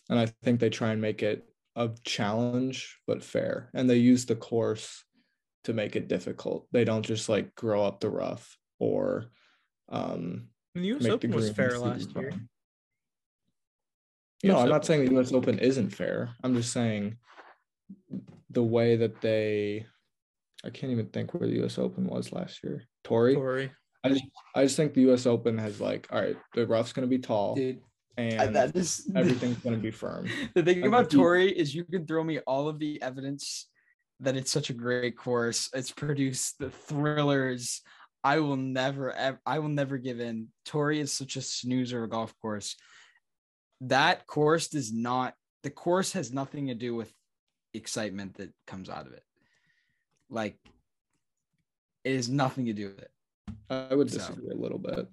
and 0.09 0.19
I 0.19 0.27
think 0.43 0.59
they 0.59 0.69
try 0.69 0.91
and 0.91 1.01
make 1.01 1.23
it 1.23 1.45
a 1.75 1.89
challenge 2.03 2.97
but 3.07 3.23
fair, 3.23 3.69
and 3.73 3.89
they 3.89 3.97
use 3.97 4.25
the 4.25 4.35
course 4.35 5.03
to 5.65 5.73
make 5.73 5.95
it 5.95 6.07
difficult. 6.07 6.67
They 6.71 6.85
don't 6.85 7.05
just 7.05 7.29
like 7.29 7.53
grow 7.55 7.83
up 7.83 7.99
the 7.99 8.09
rough 8.09 8.57
or 8.79 9.25
um 9.89 10.47
The 10.75 10.81
US 10.95 11.01
make 11.03 11.09
the 11.09 11.13
Open 11.13 11.31
was 11.31 11.49
fair 11.51 11.77
last 11.77 12.15
year. 12.15 12.31
fun. 12.31 12.49
No, 14.43 14.57
US 14.57 14.63
I'm 14.63 14.69
not 14.69 14.85
saying 14.85 15.05
the 15.05 15.19
US 15.19 15.33
Open 15.33 15.59
isn't 15.59 15.89
fair. 15.89 16.29
I'm 16.43 16.55
just 16.55 16.71
saying 16.71 17.17
the 18.49 18.63
way 18.63 18.95
that 18.95 19.21
they 19.21 19.85
I 20.63 20.69
can't 20.69 20.91
even 20.91 21.07
think 21.07 21.33
where 21.33 21.47
the 21.47 21.63
US 21.65 21.77
Open 21.77 22.07
was 22.07 22.31
last 22.31 22.63
year. 22.63 22.83
Torrey. 23.03 23.35
Torrey. 23.35 23.71
I 24.03 24.09
just 24.09 24.23
I 24.55 24.63
just 24.63 24.77
think 24.77 24.93
the 24.93 25.11
US 25.11 25.25
Open 25.25 25.57
has 25.57 25.81
like, 25.81 26.07
all 26.11 26.21
right, 26.21 26.37
the 26.53 26.65
rough's 26.67 26.93
gonna 26.93 27.07
be 27.07 27.19
tall 27.19 27.55
Dude, 27.55 27.81
and 28.17 28.55
that 28.55 28.75
is 28.75 29.09
everything's 29.15 29.57
gonna 29.57 29.77
be 29.77 29.91
firm. 29.91 30.27
The 30.53 30.63
thing 30.63 30.81
Like, 30.81 30.87
about 30.87 31.11
he- 31.11 31.17
Torrey 31.17 31.49
is 31.49 31.73
you 31.75 31.83
can 31.83 32.05
throw 32.05 32.23
me 32.23 32.39
all 32.39 32.67
of 32.69 32.79
the 32.79 33.01
evidence 33.01 33.67
that 34.19 34.35
it's 34.35 34.51
such 34.51 34.69
a 34.69 34.73
great 34.73 35.17
course. 35.17 35.69
It's 35.73 35.91
produced 35.91 36.57
the 36.59 36.69
thrillers. 36.69 37.81
I 38.23 38.39
will 38.39 38.57
never, 38.57 39.13
ev- 39.13 39.37
I 39.45 39.59
will 39.59 39.69
never 39.69 39.97
give 39.99 40.19
in. 40.19 40.47
Torrey 40.65 40.99
is 40.99 41.13
such 41.13 41.35
a 41.35 41.41
snoozer 41.41 41.99
of 41.99 42.05
a 42.05 42.07
golf 42.11 42.33
course. 42.41 42.75
That 43.81 44.25
course 44.25 44.69
does 44.69 44.91
not. 44.91 45.35
The 45.63 45.69
course 45.69 46.13
has 46.13 46.33
nothing 46.33 46.67
to 46.67 46.73
do 46.73 46.95
with 46.95 47.13
excitement 47.75 48.37
that 48.37 48.51
comes 48.65 48.89
out 48.89 49.05
of 49.05 49.13
it. 49.13 49.23
Like, 50.29 50.57
it 52.03 52.15
has 52.15 52.27
nothing 52.27 52.65
to 52.65 52.73
do 52.73 52.87
with 52.87 52.99
it. 52.99 53.11
I 53.69 53.95
would 53.95 54.09
So- 54.11 54.17
disagree 54.17 54.49
a 54.51 54.55
little 54.55 54.79
bit. 54.79 55.07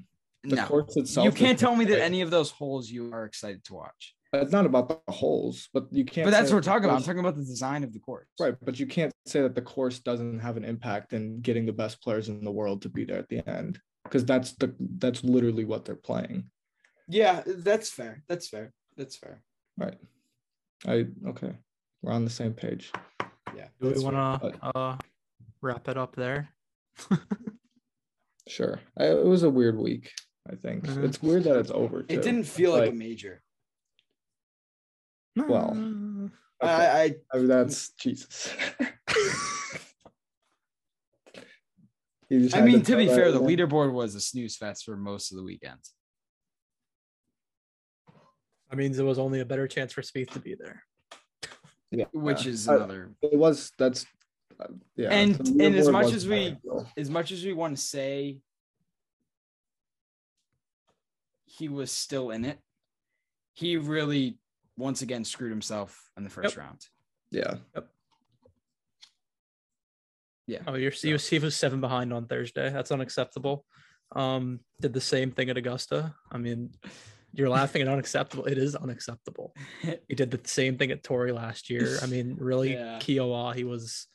The 0.45 0.57
No, 0.57 0.67
course 0.67 0.97
itself 0.97 1.25
you 1.25 1.33
can't 1.33 1.59
tell 1.59 1.75
me 1.75 1.87
that 1.87 2.03
any 2.03 2.21
of 2.21 2.31
those 2.31 2.51
holes 2.51 2.91
you 2.91 3.11
are 3.15 3.25
excited 3.25 3.65
to 3.65 3.75
watch. 3.75 4.15
it's 4.35 4.53
not 4.53 4.67
about 4.67 4.89
the 4.89 5.01
holes, 5.13 5.69
but 5.73 5.87
you 5.93 6.05
can't 6.05 6.27
But 6.27 6.33
that's 6.33 6.51
what 6.51 6.57
we're 6.57 6.63
talking 6.63 6.85
about. 6.85 6.97
I'm 6.97 7.03
talking 7.03 7.21
about 7.21 7.37
the 7.37 7.45
design 7.45 7.83
of 7.85 7.93
the 7.93 8.01
course. 8.01 8.29
Right, 8.39 8.55
but 8.63 8.79
you 8.79 8.87
can't 8.87 9.13
say 9.27 9.41
that 9.43 9.55
the 9.55 9.63
course 9.63 10.01
doesn't 10.01 10.41
have 10.41 10.57
an 10.57 10.65
impact 10.65 11.13
in 11.13 11.41
getting 11.41 11.65
the 11.67 11.73
best 11.73 12.03
players 12.03 12.29
in 12.29 12.45
the 12.45 12.51
world 12.51 12.83
to 12.83 12.89
be 12.89 13.05
there 13.05 13.19
at 13.19 13.29
the 13.29 13.49
end 13.49 13.81
because 14.03 14.25
that's 14.25 14.53
the 14.53 14.75
that's 14.99 15.25
literally 15.25 15.65
what 15.65 15.85
they're 15.85 15.95
playing. 15.97 16.51
Yeah, 17.09 17.43
that's 17.47 17.91
fair. 17.91 18.23
That's 18.29 18.49
fair. 18.49 18.73
That's 18.97 19.17
fair. 19.17 19.43
Right. 19.79 19.99
I 20.87 21.07
okay. 21.29 21.57
We're 22.03 22.13
on 22.13 22.25
the 22.25 22.31
same 22.31 22.53
page. 22.55 22.93
Yeah. 23.57 23.69
Do 23.81 23.93
we 23.93 24.01
want 24.05 24.43
to 24.43 24.67
uh, 24.77 24.99
wrap 25.63 25.89
it 25.89 25.97
up 25.97 26.17
there? 26.17 26.51
Sure. 28.49 28.81
I, 28.99 29.05
it 29.07 29.25
was 29.25 29.43
a 29.43 29.51
weird 29.51 29.77
week. 29.79 30.13
I 30.51 30.55
think 30.57 30.85
Mhm. 30.85 31.05
it's 31.05 31.23
weird 31.23 31.45
that 31.45 31.57
it's 31.59 31.71
over. 31.71 32.01
It 32.09 32.23
didn't 32.23 32.45
feel 32.45 32.73
like, 32.73 32.91
a 32.91 32.95
major. 32.95 33.43
Well, 35.37 35.73
Mm, 35.75 36.31
Okay. 36.63 36.71
I, 36.73 37.03
I 37.05 37.15
I 37.33 37.37
mean, 37.39 37.47
that's 37.49 37.91
Jesus. 37.93 38.55
I 42.55 42.63
mean, 42.63 42.81
to 42.81 42.85
throw 42.85 42.97
be 42.97 43.07
fair, 43.07 43.31
the 43.33 43.39
there? 43.39 43.49
leaderboard 43.49 43.93
was 43.93 44.15
a 44.15 44.21
snooze 44.21 44.57
fest 44.57 44.85
for 44.85 44.97
most 44.97 45.31
of 45.31 45.37
the 45.37 45.43
weekends. 45.45 45.93
that 48.71 48.77
means 48.77 48.99
it 48.99 49.05
was 49.05 49.19
only 49.19 49.41
a 49.41 49.45
better 49.45 49.69
chance 49.69 49.93
for 49.93 50.03
Spieth 50.03 50.31
to 50.31 50.41
be 50.41 50.55
there. 50.55 50.83
Yeah. 51.91 52.07
Which 52.13 52.47
is 52.47 52.67
I- 52.69 52.77
another 52.77 53.15
It 53.23 53.39
was 53.39 53.73
that's 53.79 54.05
uh, 54.05 54.07
yeah. 54.97 55.11
And- 55.11 55.39
and 55.61 55.75
as 55.77 55.89
much 55.89 56.13
as 56.13 56.27
we- 56.27 56.47
ideal. 56.49 56.89
as 56.97 57.11
much 57.11 57.33
as 57.33 57.45
we 57.45 57.53
want 57.53 57.77
to 57.77 57.83
say 57.83 58.39
he 61.47 61.69
was 61.69 61.91
still 61.91 62.31
in 62.31 62.45
it, 62.45 62.59
he 63.53 63.77
really 63.77 64.39
once 64.77 65.03
again 65.03 65.25
screwed 65.25 65.51
himself 65.51 66.11
in 66.17 66.25
the 66.25 66.31
first 66.31 66.57
round. 66.57 66.81
yeah. 67.31 67.57
Yep. 67.75 67.89
Yeah. 70.47 70.59
Oh, 70.67 70.75
you're 70.75 70.91
he 70.91 71.13
was 71.13 71.27
he 71.29 71.39
was 71.39 71.57
seven 71.57 71.81
behind 71.81 72.13
on 72.13 72.27
Thursday. 72.27 72.69
That's 72.71 72.93
unacceptable. 72.93 73.65
Um, 74.15 74.61
did 74.81 74.93
the 74.93 75.01
same 75.01 75.31
thing 75.31 75.49
at 75.49 75.57
Augusta. 75.57 76.15
I 76.31 76.37
mean, 76.37 76.73
you're 77.33 77.49
laughing 77.49 77.81
at 77.83 77.89
unacceptable. 77.89 78.45
It 78.45 78.59
is 78.59 78.75
unacceptable. 78.77 79.55
He 80.09 80.15
did 80.15 80.31
the 80.31 80.41
same 80.45 80.77
thing 80.77 80.91
at 80.91 81.03
Torrey 81.03 81.33
last 81.33 81.71
year. 81.71 81.97
I 82.03 82.07
mean, 82.07 82.37
really, 82.39 82.75
Yeah. 82.75 82.99
Kiawah, 82.99 83.55
he 83.55 83.65
was 83.65 84.07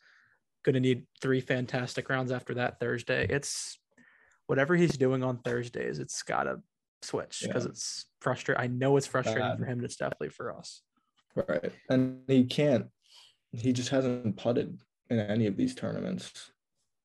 going 0.63 0.73
to 0.73 0.79
need 0.79 1.03
three 1.21 1.41
fantastic 1.41 2.09
rounds 2.09 2.31
after 2.31 2.53
that 2.55 2.79
Thursday. 2.79 3.25
It's 3.29 3.79
whatever 4.47 4.75
he's 4.75 4.97
doing 4.97 5.23
on 5.23 5.39
Thursdays, 5.39 5.99
it's 5.99 6.21
got 6.23 6.43
to 6.43 6.61
switch 7.01 7.41
because 7.43 7.65
Yeah. 7.65 7.69
it's 7.71 8.05
frustrating. 8.19 8.61
I 8.63 8.67
know 8.67 8.97
it's 8.97 9.07
frustrating 9.07 9.41
Bad. 9.43 9.59
for 9.59 9.65
him. 9.65 9.77
and 9.79 9.85
It's 9.85 9.95
definitely 9.95 10.29
for 10.29 10.55
us. 10.55 10.81
Right. 11.35 11.71
And 11.89 12.21
he 12.27 12.43
can't, 12.45 12.87
he 13.53 13.71
just 13.73 13.89
hasn't 13.89 14.35
putted 14.37 14.79
in 15.09 15.19
any 15.19 15.47
of 15.47 15.55
these 15.55 15.75
tournaments. 15.75 16.51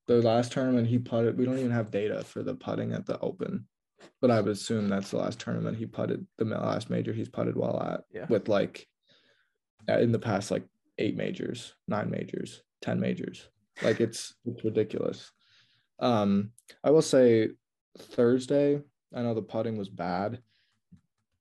The 0.07 0.21
last 0.21 0.53
tournament 0.53 0.89
he 0.89 0.99
putted, 0.99 1.39
we 1.39 1.45
don't 1.45 1.59
even 1.59 1.71
have 1.71 1.91
data 1.91 2.25
for 2.25 2.43
the 2.43 2.55
putting 2.55 2.93
at 2.93 3.07
the 3.07 3.19
Open, 3.21 3.67
but 4.21 4.31
I 4.31 4.41
would 4.41 4.51
assume 4.53 4.89
that's 4.89 5.11
the 5.11 5.19
last 5.19 5.39
tournament 5.39 5.79
he 5.79 5.87
putted, 5.87 6.27
the 6.39 6.45
last 6.45 6.91
major 6.91 7.13
he's 7.13 7.29
putted 7.29 7.57
well 7.57 7.81
at, 7.83 8.03
Yeah. 8.11 8.27
with 8.29 8.49
like 8.49 8.87
in 9.89 10.13
the 10.13 10.19
past, 10.19 10.51
like 10.51 10.65
eight 10.99 11.17
majors, 11.17 11.75
nine 11.89 12.11
majors, 12.11 12.63
10 12.85 13.01
majors. 13.01 13.49
Like 13.83 14.01
it's, 14.01 14.35
it's 14.45 14.63
ridiculous. 14.63 15.33
Um, 15.99 16.51
I 16.85 16.91
will 16.91 17.03
say 17.03 17.49
Thursday, 17.99 18.81
I 19.15 19.23
know 19.23 19.35
the 19.35 19.43
putting 19.43 19.79
was 19.79 19.89
bad. 19.89 20.41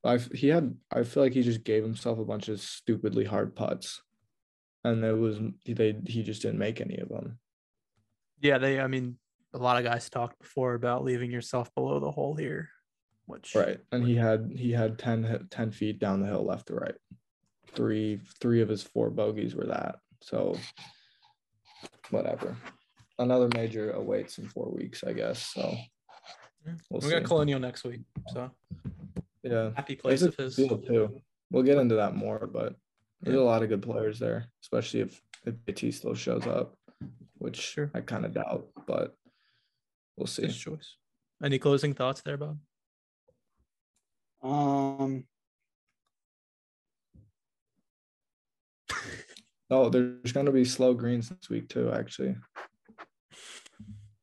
I 0.06 0.18
he 0.18 0.50
had 0.50 0.76
I 0.92 1.04
feel 1.04 1.24
like 1.24 1.34
he 1.34 1.44
just 1.44 1.64
gave 1.64 1.82
himself 1.84 2.20
a 2.20 2.26
bunch 2.26 2.50
of 2.50 2.60
stupidly 2.60 3.24
hard 3.24 3.56
putts, 3.56 4.02
and 4.84 5.04
it 5.04 5.18
was 5.18 5.40
they 5.66 5.96
he 6.06 6.24
just 6.24 6.42
didn't 6.42 6.60
make 6.60 6.82
any 6.82 6.98
of 6.98 7.08
them. 7.08 7.40
Yeah, 8.42 8.58
they. 8.58 8.82
I 8.82 8.88
mean, 8.88 9.18
a 9.54 9.58
lot 9.58 9.78
of 9.78 9.86
guys 9.86 10.10
talked 10.10 10.40
before 10.40 10.74
about 10.74 11.06
leaving 11.06 11.32
yourself 11.32 11.74
below 11.74 12.02
the 12.02 12.12
hole 12.12 12.36
here, 12.36 12.68
which 13.28 13.56
Right, 13.56 13.80
and 13.94 14.06
he 14.06 14.16
had 14.16 14.52
he 14.54 14.72
had 14.72 15.00
10, 15.00 15.24
hi- 15.24 15.40
10 15.50 15.72
feet 15.72 16.00
down 16.00 16.20
the 16.20 16.28
hill 16.28 16.46
left 16.46 16.68
to 16.68 16.76
right. 16.76 16.96
Three 17.68 18.20
three 18.42 18.62
of 18.62 18.68
his 18.68 18.84
four 18.84 19.10
bogeys 19.10 19.56
were 19.56 19.68
that. 19.68 19.96
So 20.22 20.58
whatever. 22.10 22.56
Another 23.20 23.48
major 23.54 23.92
awaits 23.92 24.38
in 24.40 24.48
four 24.48 24.72
weeks, 24.72 25.04
I 25.04 25.14
guess. 25.14 25.40
So 25.54 25.76
we'll 26.90 27.02
we 27.02 27.10
got. 27.12 27.24
Colonial 27.24 27.60
next 27.60 27.84
week, 27.84 28.02
so 28.34 28.50
yeah, 29.44 29.72
happy 29.76 29.96
place 29.96 30.22
of 30.24 30.36
his. 30.36 30.56
too. 30.56 31.22
We'll 31.52 31.64
get 31.64 31.78
into 31.78 31.96
that 31.96 32.16
more, 32.16 32.48
but 32.52 32.76
there's 33.22 33.36
Yeah. 33.36 33.42
a 33.42 33.46
lot 33.46 33.62
of 33.64 33.70
good 33.70 33.82
players 33.84 34.18
there, 34.20 34.48
especially 34.62 35.02
if 35.02 35.22
if 35.46 35.56
Batista 35.66 36.14
shows 36.14 36.48
up, 36.48 36.76
which 37.38 37.58
Sure. 37.58 37.92
I 37.94 38.02
kind 38.02 38.26
of 38.26 38.34
doubt, 38.34 38.68
but 38.88 39.16
we'll 40.18 40.26
see. 40.28 40.44
His 40.46 40.58
choice. 40.58 40.96
Any 41.44 41.60
closing 41.60 41.94
thoughts 41.94 42.22
there, 42.22 42.38
Bob? 42.38 42.60
Um, 44.42 45.26
Oh, 49.74 49.90
there's 49.90 50.32
going 50.32 50.46
to 50.46 50.52
be 50.52 50.66
slow 50.66 50.94
greens 50.94 51.30
this 51.30 51.50
week 51.50 51.68
too, 51.68 51.92
actually, 51.92 52.36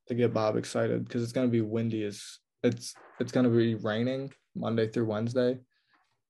to 0.06 0.14
get 0.14 0.32
Bob 0.32 0.56
excited 0.56 1.04
because 1.04 1.24
it's 1.24 1.32
going 1.32 1.48
to 1.48 1.50
be 1.50 1.60
windy. 1.60 2.04
As 2.04 2.38
it's 2.62 2.94
it's 3.18 3.32
going 3.32 3.44
to 3.44 3.50
be 3.50 3.74
raining 3.74 4.32
Monday 4.54 4.86
through 4.86 5.06
Wednesday, 5.06 5.58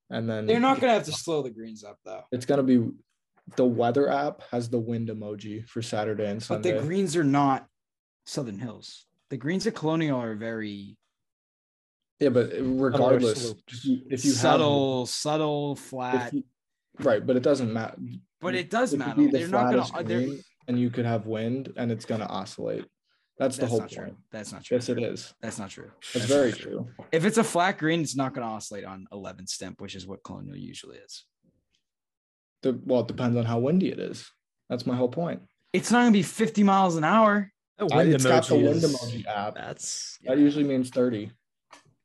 and 0.09 0.29
then 0.29 0.47
they're 0.47 0.59
not 0.59 0.81
gonna 0.81 0.95
have 0.95 1.05
to 1.05 1.12
slow 1.12 1.43
the 1.43 1.51
greens 1.51 1.85
up 1.85 1.99
though. 2.05 2.23
It's 2.33 2.47
going 2.47 2.59
to 2.59 2.62
be 2.62 2.91
the 3.57 3.66
weather 3.66 4.11
app 4.11 4.43
has 4.51 4.71
the 4.71 4.79
wind 4.79 5.09
emoji 5.09 5.68
for 5.68 5.83
Saturday 5.83 6.31
and 6.31 6.43
Sunday. 6.43 6.73
But 6.73 6.81
the 6.81 6.87
greens 6.87 7.14
are 7.14 7.25
not 7.25 7.66
Southern 8.25 8.59
Hills. 8.59 9.07
The 9.29 9.37
greens 9.37 9.66
at 9.66 9.75
Colonial 9.75 10.18
are 10.18 10.35
very 10.35 10.97
yeah, 12.21 12.29
but 12.31 12.53
regardless, 12.61 13.51
if 13.68 13.85
you, 13.85 14.03
if 14.11 14.25
you 14.25 14.33
have- 14.33 14.41
subtle, 14.41 15.07
subtle, 15.07 15.73
if 15.73 15.79
flat. 15.79 16.33
you- 16.33 16.45
right, 17.01 17.27
but 17.27 17.37
it 17.37 17.43
doesn't 17.43 17.73
matter. 17.73 17.97
But 18.41 18.55
it 18.55 18.70
does 18.70 18.95
It 18.95 18.99
matter. 18.99 19.22
the 19.22 19.28
They're 19.28 19.49
not 19.49 19.70
gonna. 19.70 19.86
Uh, 19.95 20.03
they're, 20.03 20.26
and 20.68 20.78
you 20.78 20.91
could 20.91 21.05
have 21.05 21.26
wind, 21.26 21.72
and 21.76 21.91
it's 21.93 22.05
going 22.05 22.20
to 22.20 22.26
oscillate. 22.28 22.84
That's 23.38 23.57
the 23.57 23.62
that's 23.62 23.70
whole 23.70 23.80
not 23.80 23.91
point. 23.91 24.09
true. 24.09 24.16
That's 24.30 24.53
not 24.53 24.64
true. 24.64 24.76
Yes, 24.76 24.88
it 24.88 25.03
is. 25.03 25.34
That's 25.41 25.59
not 25.59 25.70
true. 25.70 25.91
It's 25.99 26.12
That's 26.12 26.26
very 26.26 26.51
not 26.51 26.59
true. 26.59 26.88
If 27.11 27.24
it's 27.24 27.38
a 27.38 27.45
flat 27.45 27.78
green, 27.78 28.01
it's 28.03 28.14
not 28.14 28.34
going 28.34 28.47
to 28.47 28.53
oscillate 28.53 28.84
on 28.84 29.07
11 29.12 29.47
Stimp, 29.47 29.80
which 29.80 29.95
is 29.95 30.07
what 30.07 30.22
Colonial 30.22 30.57
usually 30.57 30.99
is. 30.99 31.24
The, 32.62 32.78
well, 32.84 33.01
it 33.01 33.09
depends 33.09 33.36
on 33.38 33.47
how 33.47 33.59
windy 33.59 33.91
it 33.91 33.99
is. 33.99 34.30
That's 34.68 34.84
my 34.86 34.95
whole 34.95 35.09
point. 35.09 35.41
It's 35.72 35.91
not 35.91 36.01
going 36.03 36.12
to 36.12 36.18
be 36.18 36.22
50 36.22 36.62
miles 36.62 36.97
an 36.97 37.05
hour, 37.05 37.51
The 37.78 37.88
I- 37.91 37.97
wind 37.97 38.14
it's 38.14 38.24
got 38.26 38.47
the 38.47 38.57
wind 38.57 38.68
is- 38.68 38.95
emoji 38.95 39.26
app. 39.26 39.55
That's 39.55 40.18
That 40.24 40.36
usually 40.38 40.64
means 40.64 40.91
30. 40.91 41.30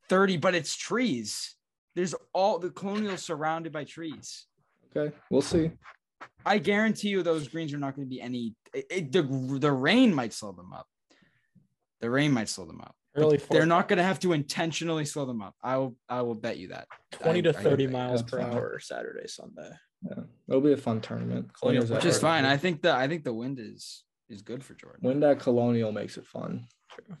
30, 0.08 0.36
but 0.38 0.54
it's 0.54 0.74
trees. 0.74 1.54
There's 1.94 2.14
all 2.32 2.58
the 2.58 2.70
Colonial 2.70 3.16
surrounded 3.18 3.72
by 3.72 3.84
trees. 3.84 4.46
Okay, 4.96 5.14
we'll 5.30 5.42
see. 5.42 5.70
I 6.44 6.58
guarantee 6.58 7.08
you 7.08 7.22
those 7.22 7.48
greens 7.48 7.72
are 7.74 7.78
not 7.78 7.96
going 7.96 8.06
to 8.06 8.10
be 8.10 8.20
any. 8.20 8.54
It, 8.74 8.86
it- 8.90 9.12
the, 9.12 9.22
the 9.58 9.72
rain 9.72 10.14
might 10.14 10.32
slow 10.32 10.52
them 10.52 10.72
up. 10.72 10.86
The 12.00 12.10
rain 12.10 12.32
might 12.32 12.48
slow 12.48 12.66
them 12.66 12.80
up. 12.80 12.94
early. 13.16 13.38
They're 13.50 13.66
not 13.66 13.88
going 13.88 13.96
to 13.96 14.02
have 14.04 14.20
to 14.20 14.32
intentionally 14.32 15.04
slow 15.06 15.24
them 15.24 15.40
up. 15.42 15.54
I 15.62 15.78
will. 15.78 15.96
I 16.08 16.22
will 16.22 16.34
bet 16.34 16.58
you 16.58 16.68
that. 16.68 16.86
twenty 17.12 17.40
I- 17.40 17.42
to 17.52 17.58
I- 17.58 17.62
thirty 17.62 17.86
I- 17.88 17.90
miles 17.90 18.22
per 18.22 18.40
fine. 18.40 18.52
hour 18.52 18.78
Saturday, 18.78 19.26
Sunday. 19.26 19.70
Yeah, 20.02 20.22
it'll 20.48 20.60
be 20.60 20.72
a 20.72 20.76
fun 20.76 21.00
tournament. 21.00 21.50
Colonial 21.58 21.82
Wind 21.82 21.90
Which 21.94 22.04
which 22.04 22.12
is 22.14 22.20
fine. 22.20 22.44
I 22.44 22.56
think 22.58 22.82
the 22.82 22.92
I 22.92 23.08
think 23.08 23.24
the 23.24 23.32
wind 23.32 23.58
is 23.58 24.04
is 24.28 24.42
good 24.42 24.62
for 24.62 24.74
Jordan. 24.74 25.00
Wind 25.02 25.24
at 25.24 25.40
Colonial 25.40 25.90
makes 25.90 26.16
it 26.18 26.26
fun. 26.26 26.66
True. 26.92 27.16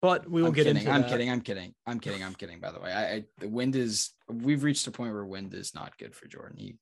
But 0.00 0.28
we 0.28 0.40
will 0.42 0.48
I'm 0.48 0.54
get 0.54 0.64
kidding. 0.66 0.80
into. 0.80 0.90
I'm 0.90 1.02
that. 1.02 1.10
kidding. 1.10 1.30
I'm 1.30 1.40
kidding. 1.40 1.74
I'm 1.86 2.00
kidding. 2.00 2.22
I'm 2.24 2.34
kidding. 2.34 2.60
By 2.60 2.72
the 2.72 2.80
way, 2.80 2.92
I, 2.92 3.04
I 3.16 3.24
the 3.38 3.48
wind 3.48 3.76
is. 3.76 4.10
We've 4.28 4.62
reached 4.64 4.86
a 4.86 4.90
point 4.90 5.12
where 5.12 5.24
wind 5.24 5.52
is 5.54 5.74
not 5.74 5.96
good 5.98 6.14
for 6.14 6.26
Jordan. 6.26 6.56
He, 6.58 6.76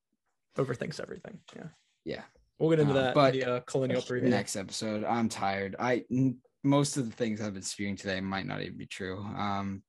Overthinks 0.56 1.00
everything. 1.00 1.38
Yeah. 1.56 1.68
yeah. 2.04 2.22
We'll 2.58 2.70
get 2.70 2.80
into 2.80 2.92
Uh, 2.92 3.02
that. 3.02 3.14
but- 3.14 3.32
But 3.32 3.32
the 3.32 3.44
uh, 3.44 3.60
colonial 3.60 4.02
preview. 4.02 4.24
Next 4.24 4.56
episode. 4.56 5.04
I'm 5.04 5.28
tired. 5.28 5.76
I 5.78 6.04
n- 6.10 6.38
most 6.62 6.96
of 6.96 7.06
the 7.06 7.16
things 7.16 7.40
I've 7.40 7.54
been 7.54 7.62
spewing 7.62 7.96
today 7.96 8.20
might 8.20 8.46
not 8.46 8.60
even 8.62 8.76
be 8.78 8.86
true. 8.86 9.18
Um, 9.20 9.82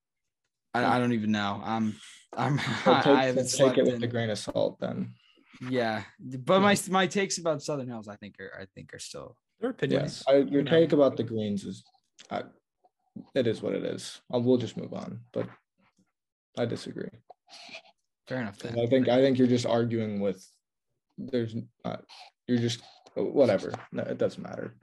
I, 0.73 0.95
I 0.95 0.99
don't 0.99 1.13
even 1.13 1.31
know. 1.31 1.61
I'm. 1.63 1.95
I'm. 2.35 2.57
So 2.83 2.91
I, 2.93 3.01
take, 3.01 3.07
I 3.15 3.23
haven't 3.25 3.49
take 3.51 3.77
it 3.77 3.85
with 3.85 3.95
in- 3.95 4.03
a 4.03 4.07
grain 4.07 4.29
of 4.29 4.39
salt 4.39 4.79
then. 4.79 5.13
Yeah, 5.69 6.03
but 6.19 6.61
my 6.61 6.75
my 6.89 7.05
takes 7.05 7.37
about 7.37 7.61
Southern 7.61 7.87
Hills, 7.87 8.07
I 8.07 8.15
think 8.15 8.35
are 8.39 8.51
I 8.59 8.65
think 8.73 8.91
are 8.93 8.99
still 8.99 9.37
Their 9.61 9.69
opinions. 9.69 10.23
Yes, 10.27 10.35
I, 10.35 10.37
your 10.49 10.63
know. 10.63 10.71
take 10.71 10.91
about 10.93 11.15
the 11.15 11.23
greens 11.23 11.63
is, 11.63 11.83
I, 12.31 12.41
it 13.35 13.45
is 13.45 13.61
what 13.61 13.73
it 13.75 13.85
is. 13.85 14.19
I, 14.33 14.37
we'll 14.37 14.57
just 14.57 14.75
move 14.75 14.93
on, 14.93 15.19
but 15.31 15.47
I 16.57 16.65
disagree. 16.65 17.07
fair 18.27 18.41
enough. 18.41 18.57
Then. 18.57 18.79
I 18.79 18.87
think 18.87 19.07
I 19.07 19.21
think 19.21 19.37
you're 19.37 19.47
just 19.47 19.67
arguing 19.67 20.19
with. 20.21 20.43
There's 21.17 21.55
not. 21.85 22.03
You're 22.47 22.57
just 22.59 22.81
whatever. 23.15 23.73
No, 23.91 24.03
it 24.03 24.17
doesn't 24.17 24.41
matter. 24.41 24.75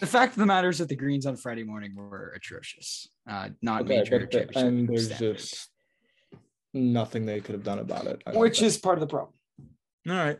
The 0.00 0.06
fact 0.06 0.32
of 0.32 0.38
the 0.40 0.46
matter 0.46 0.68
is 0.70 0.78
that 0.78 0.88
the 0.88 0.96
greens 0.96 1.24
on 1.26 1.36
Friday 1.36 1.62
morning 1.62 1.94
were 1.94 2.32
atrocious. 2.36 3.08
Uh, 3.28 3.50
not 3.62 3.82
Okay, 3.82 3.98
major 3.98 4.18
but 4.18 4.30
the- 4.30 4.38
championship 4.38 4.56
and 4.56 4.88
there's 4.88 5.06
standards, 5.06 5.50
just 5.50 5.68
nothing 6.74 7.26
they 7.26 7.40
could 7.40 7.54
have 7.54 7.62
done 7.64 7.78
about 7.78 8.06
it. 8.06 8.22
I 8.26 8.36
which 8.36 8.60
is 8.62 8.76
part 8.78 8.96
of 8.96 9.00
the 9.00 9.06
problem. 9.06 9.34
All 10.08 10.14
right. 10.16 10.38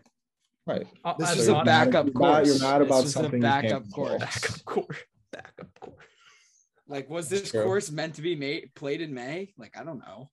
right. 0.67 0.87
I'll 1.05 1.17
This 1.17 1.31
add 1.31 1.37
was 1.37 1.49
a 1.49 1.55
on. 1.57 1.65
backup 1.65 2.07
You're 2.07 2.19
mad- 2.19 2.47
you're 2.47 2.59
mad 2.59 2.81
This 2.81 2.87
about 2.89 3.03
was 3.03 3.05
a 3.05 3.09
something 3.11 3.41
backup 3.41 3.91
course. 3.93 4.19
Backup 4.21 4.65
core. 4.65 4.97
Backup 5.31 5.69
core. 5.81 5.95
Like, 6.89 7.09
was 7.09 7.29
this 7.29 7.53
true. 7.53 7.63
course 7.63 7.91
meant 7.93 8.17
to 8.17 8.23
be 8.23 8.35
made 8.35 8.75
played 8.75 9.01
in 9.01 9.15
May? 9.15 9.55
Like, 9.57 9.79
I 9.79 9.85
don't 9.85 10.01
know. 10.01 10.31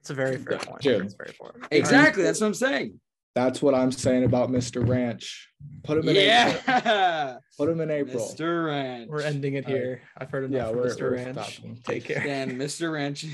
It's 0.00 0.10
a 0.10 0.14
very 0.14 0.36
fair 0.36 0.58
point. 0.58 0.82
Dude. 0.82 1.04
It's 1.04 1.14
very 1.14 1.30
fair. 1.32 1.52
Exactly. 1.70 2.24
That's 2.24 2.40
what 2.40 2.48
I'm 2.48 2.54
saying. 2.54 2.98
That's 3.34 3.62
what 3.62 3.74
I'm 3.74 3.90
saying 3.92 4.24
about 4.24 4.50
Mr. 4.50 4.86
Ranch. 4.86 5.48
Put 5.84 5.98
him 5.98 6.08
in 6.08 6.16
April. 6.16 6.26
Yeah, 6.66 7.38
Put 7.56 7.68
him 7.68 7.80
in 7.80 7.90
April. 7.90 8.24
Mr. 8.28 8.66
Ranch. 8.66 9.08
We're 9.08 9.22
ending 9.22 9.54
it 9.54 9.66
All 9.66 9.72
right. 9.72 9.82
here. 9.82 10.02
I've 10.18 10.30
heard 10.30 10.44
enough 10.44 10.56
Yeah, 10.56 10.68
from 10.68 10.76
we're- 10.78 10.90
Mr. 10.90 11.00
we're 11.02 11.10
Ranch. 11.14 11.34
stopping. 11.54 11.78
Take 11.84 12.04
care. 12.04 12.22
And 12.26 12.52
Mr. 12.60 12.92
Ranch. 12.92 13.24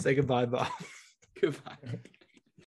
Say 0.00 0.14
goodbye, 0.14 0.44
Bob. 0.46 0.68
Goodbye. 1.40 1.76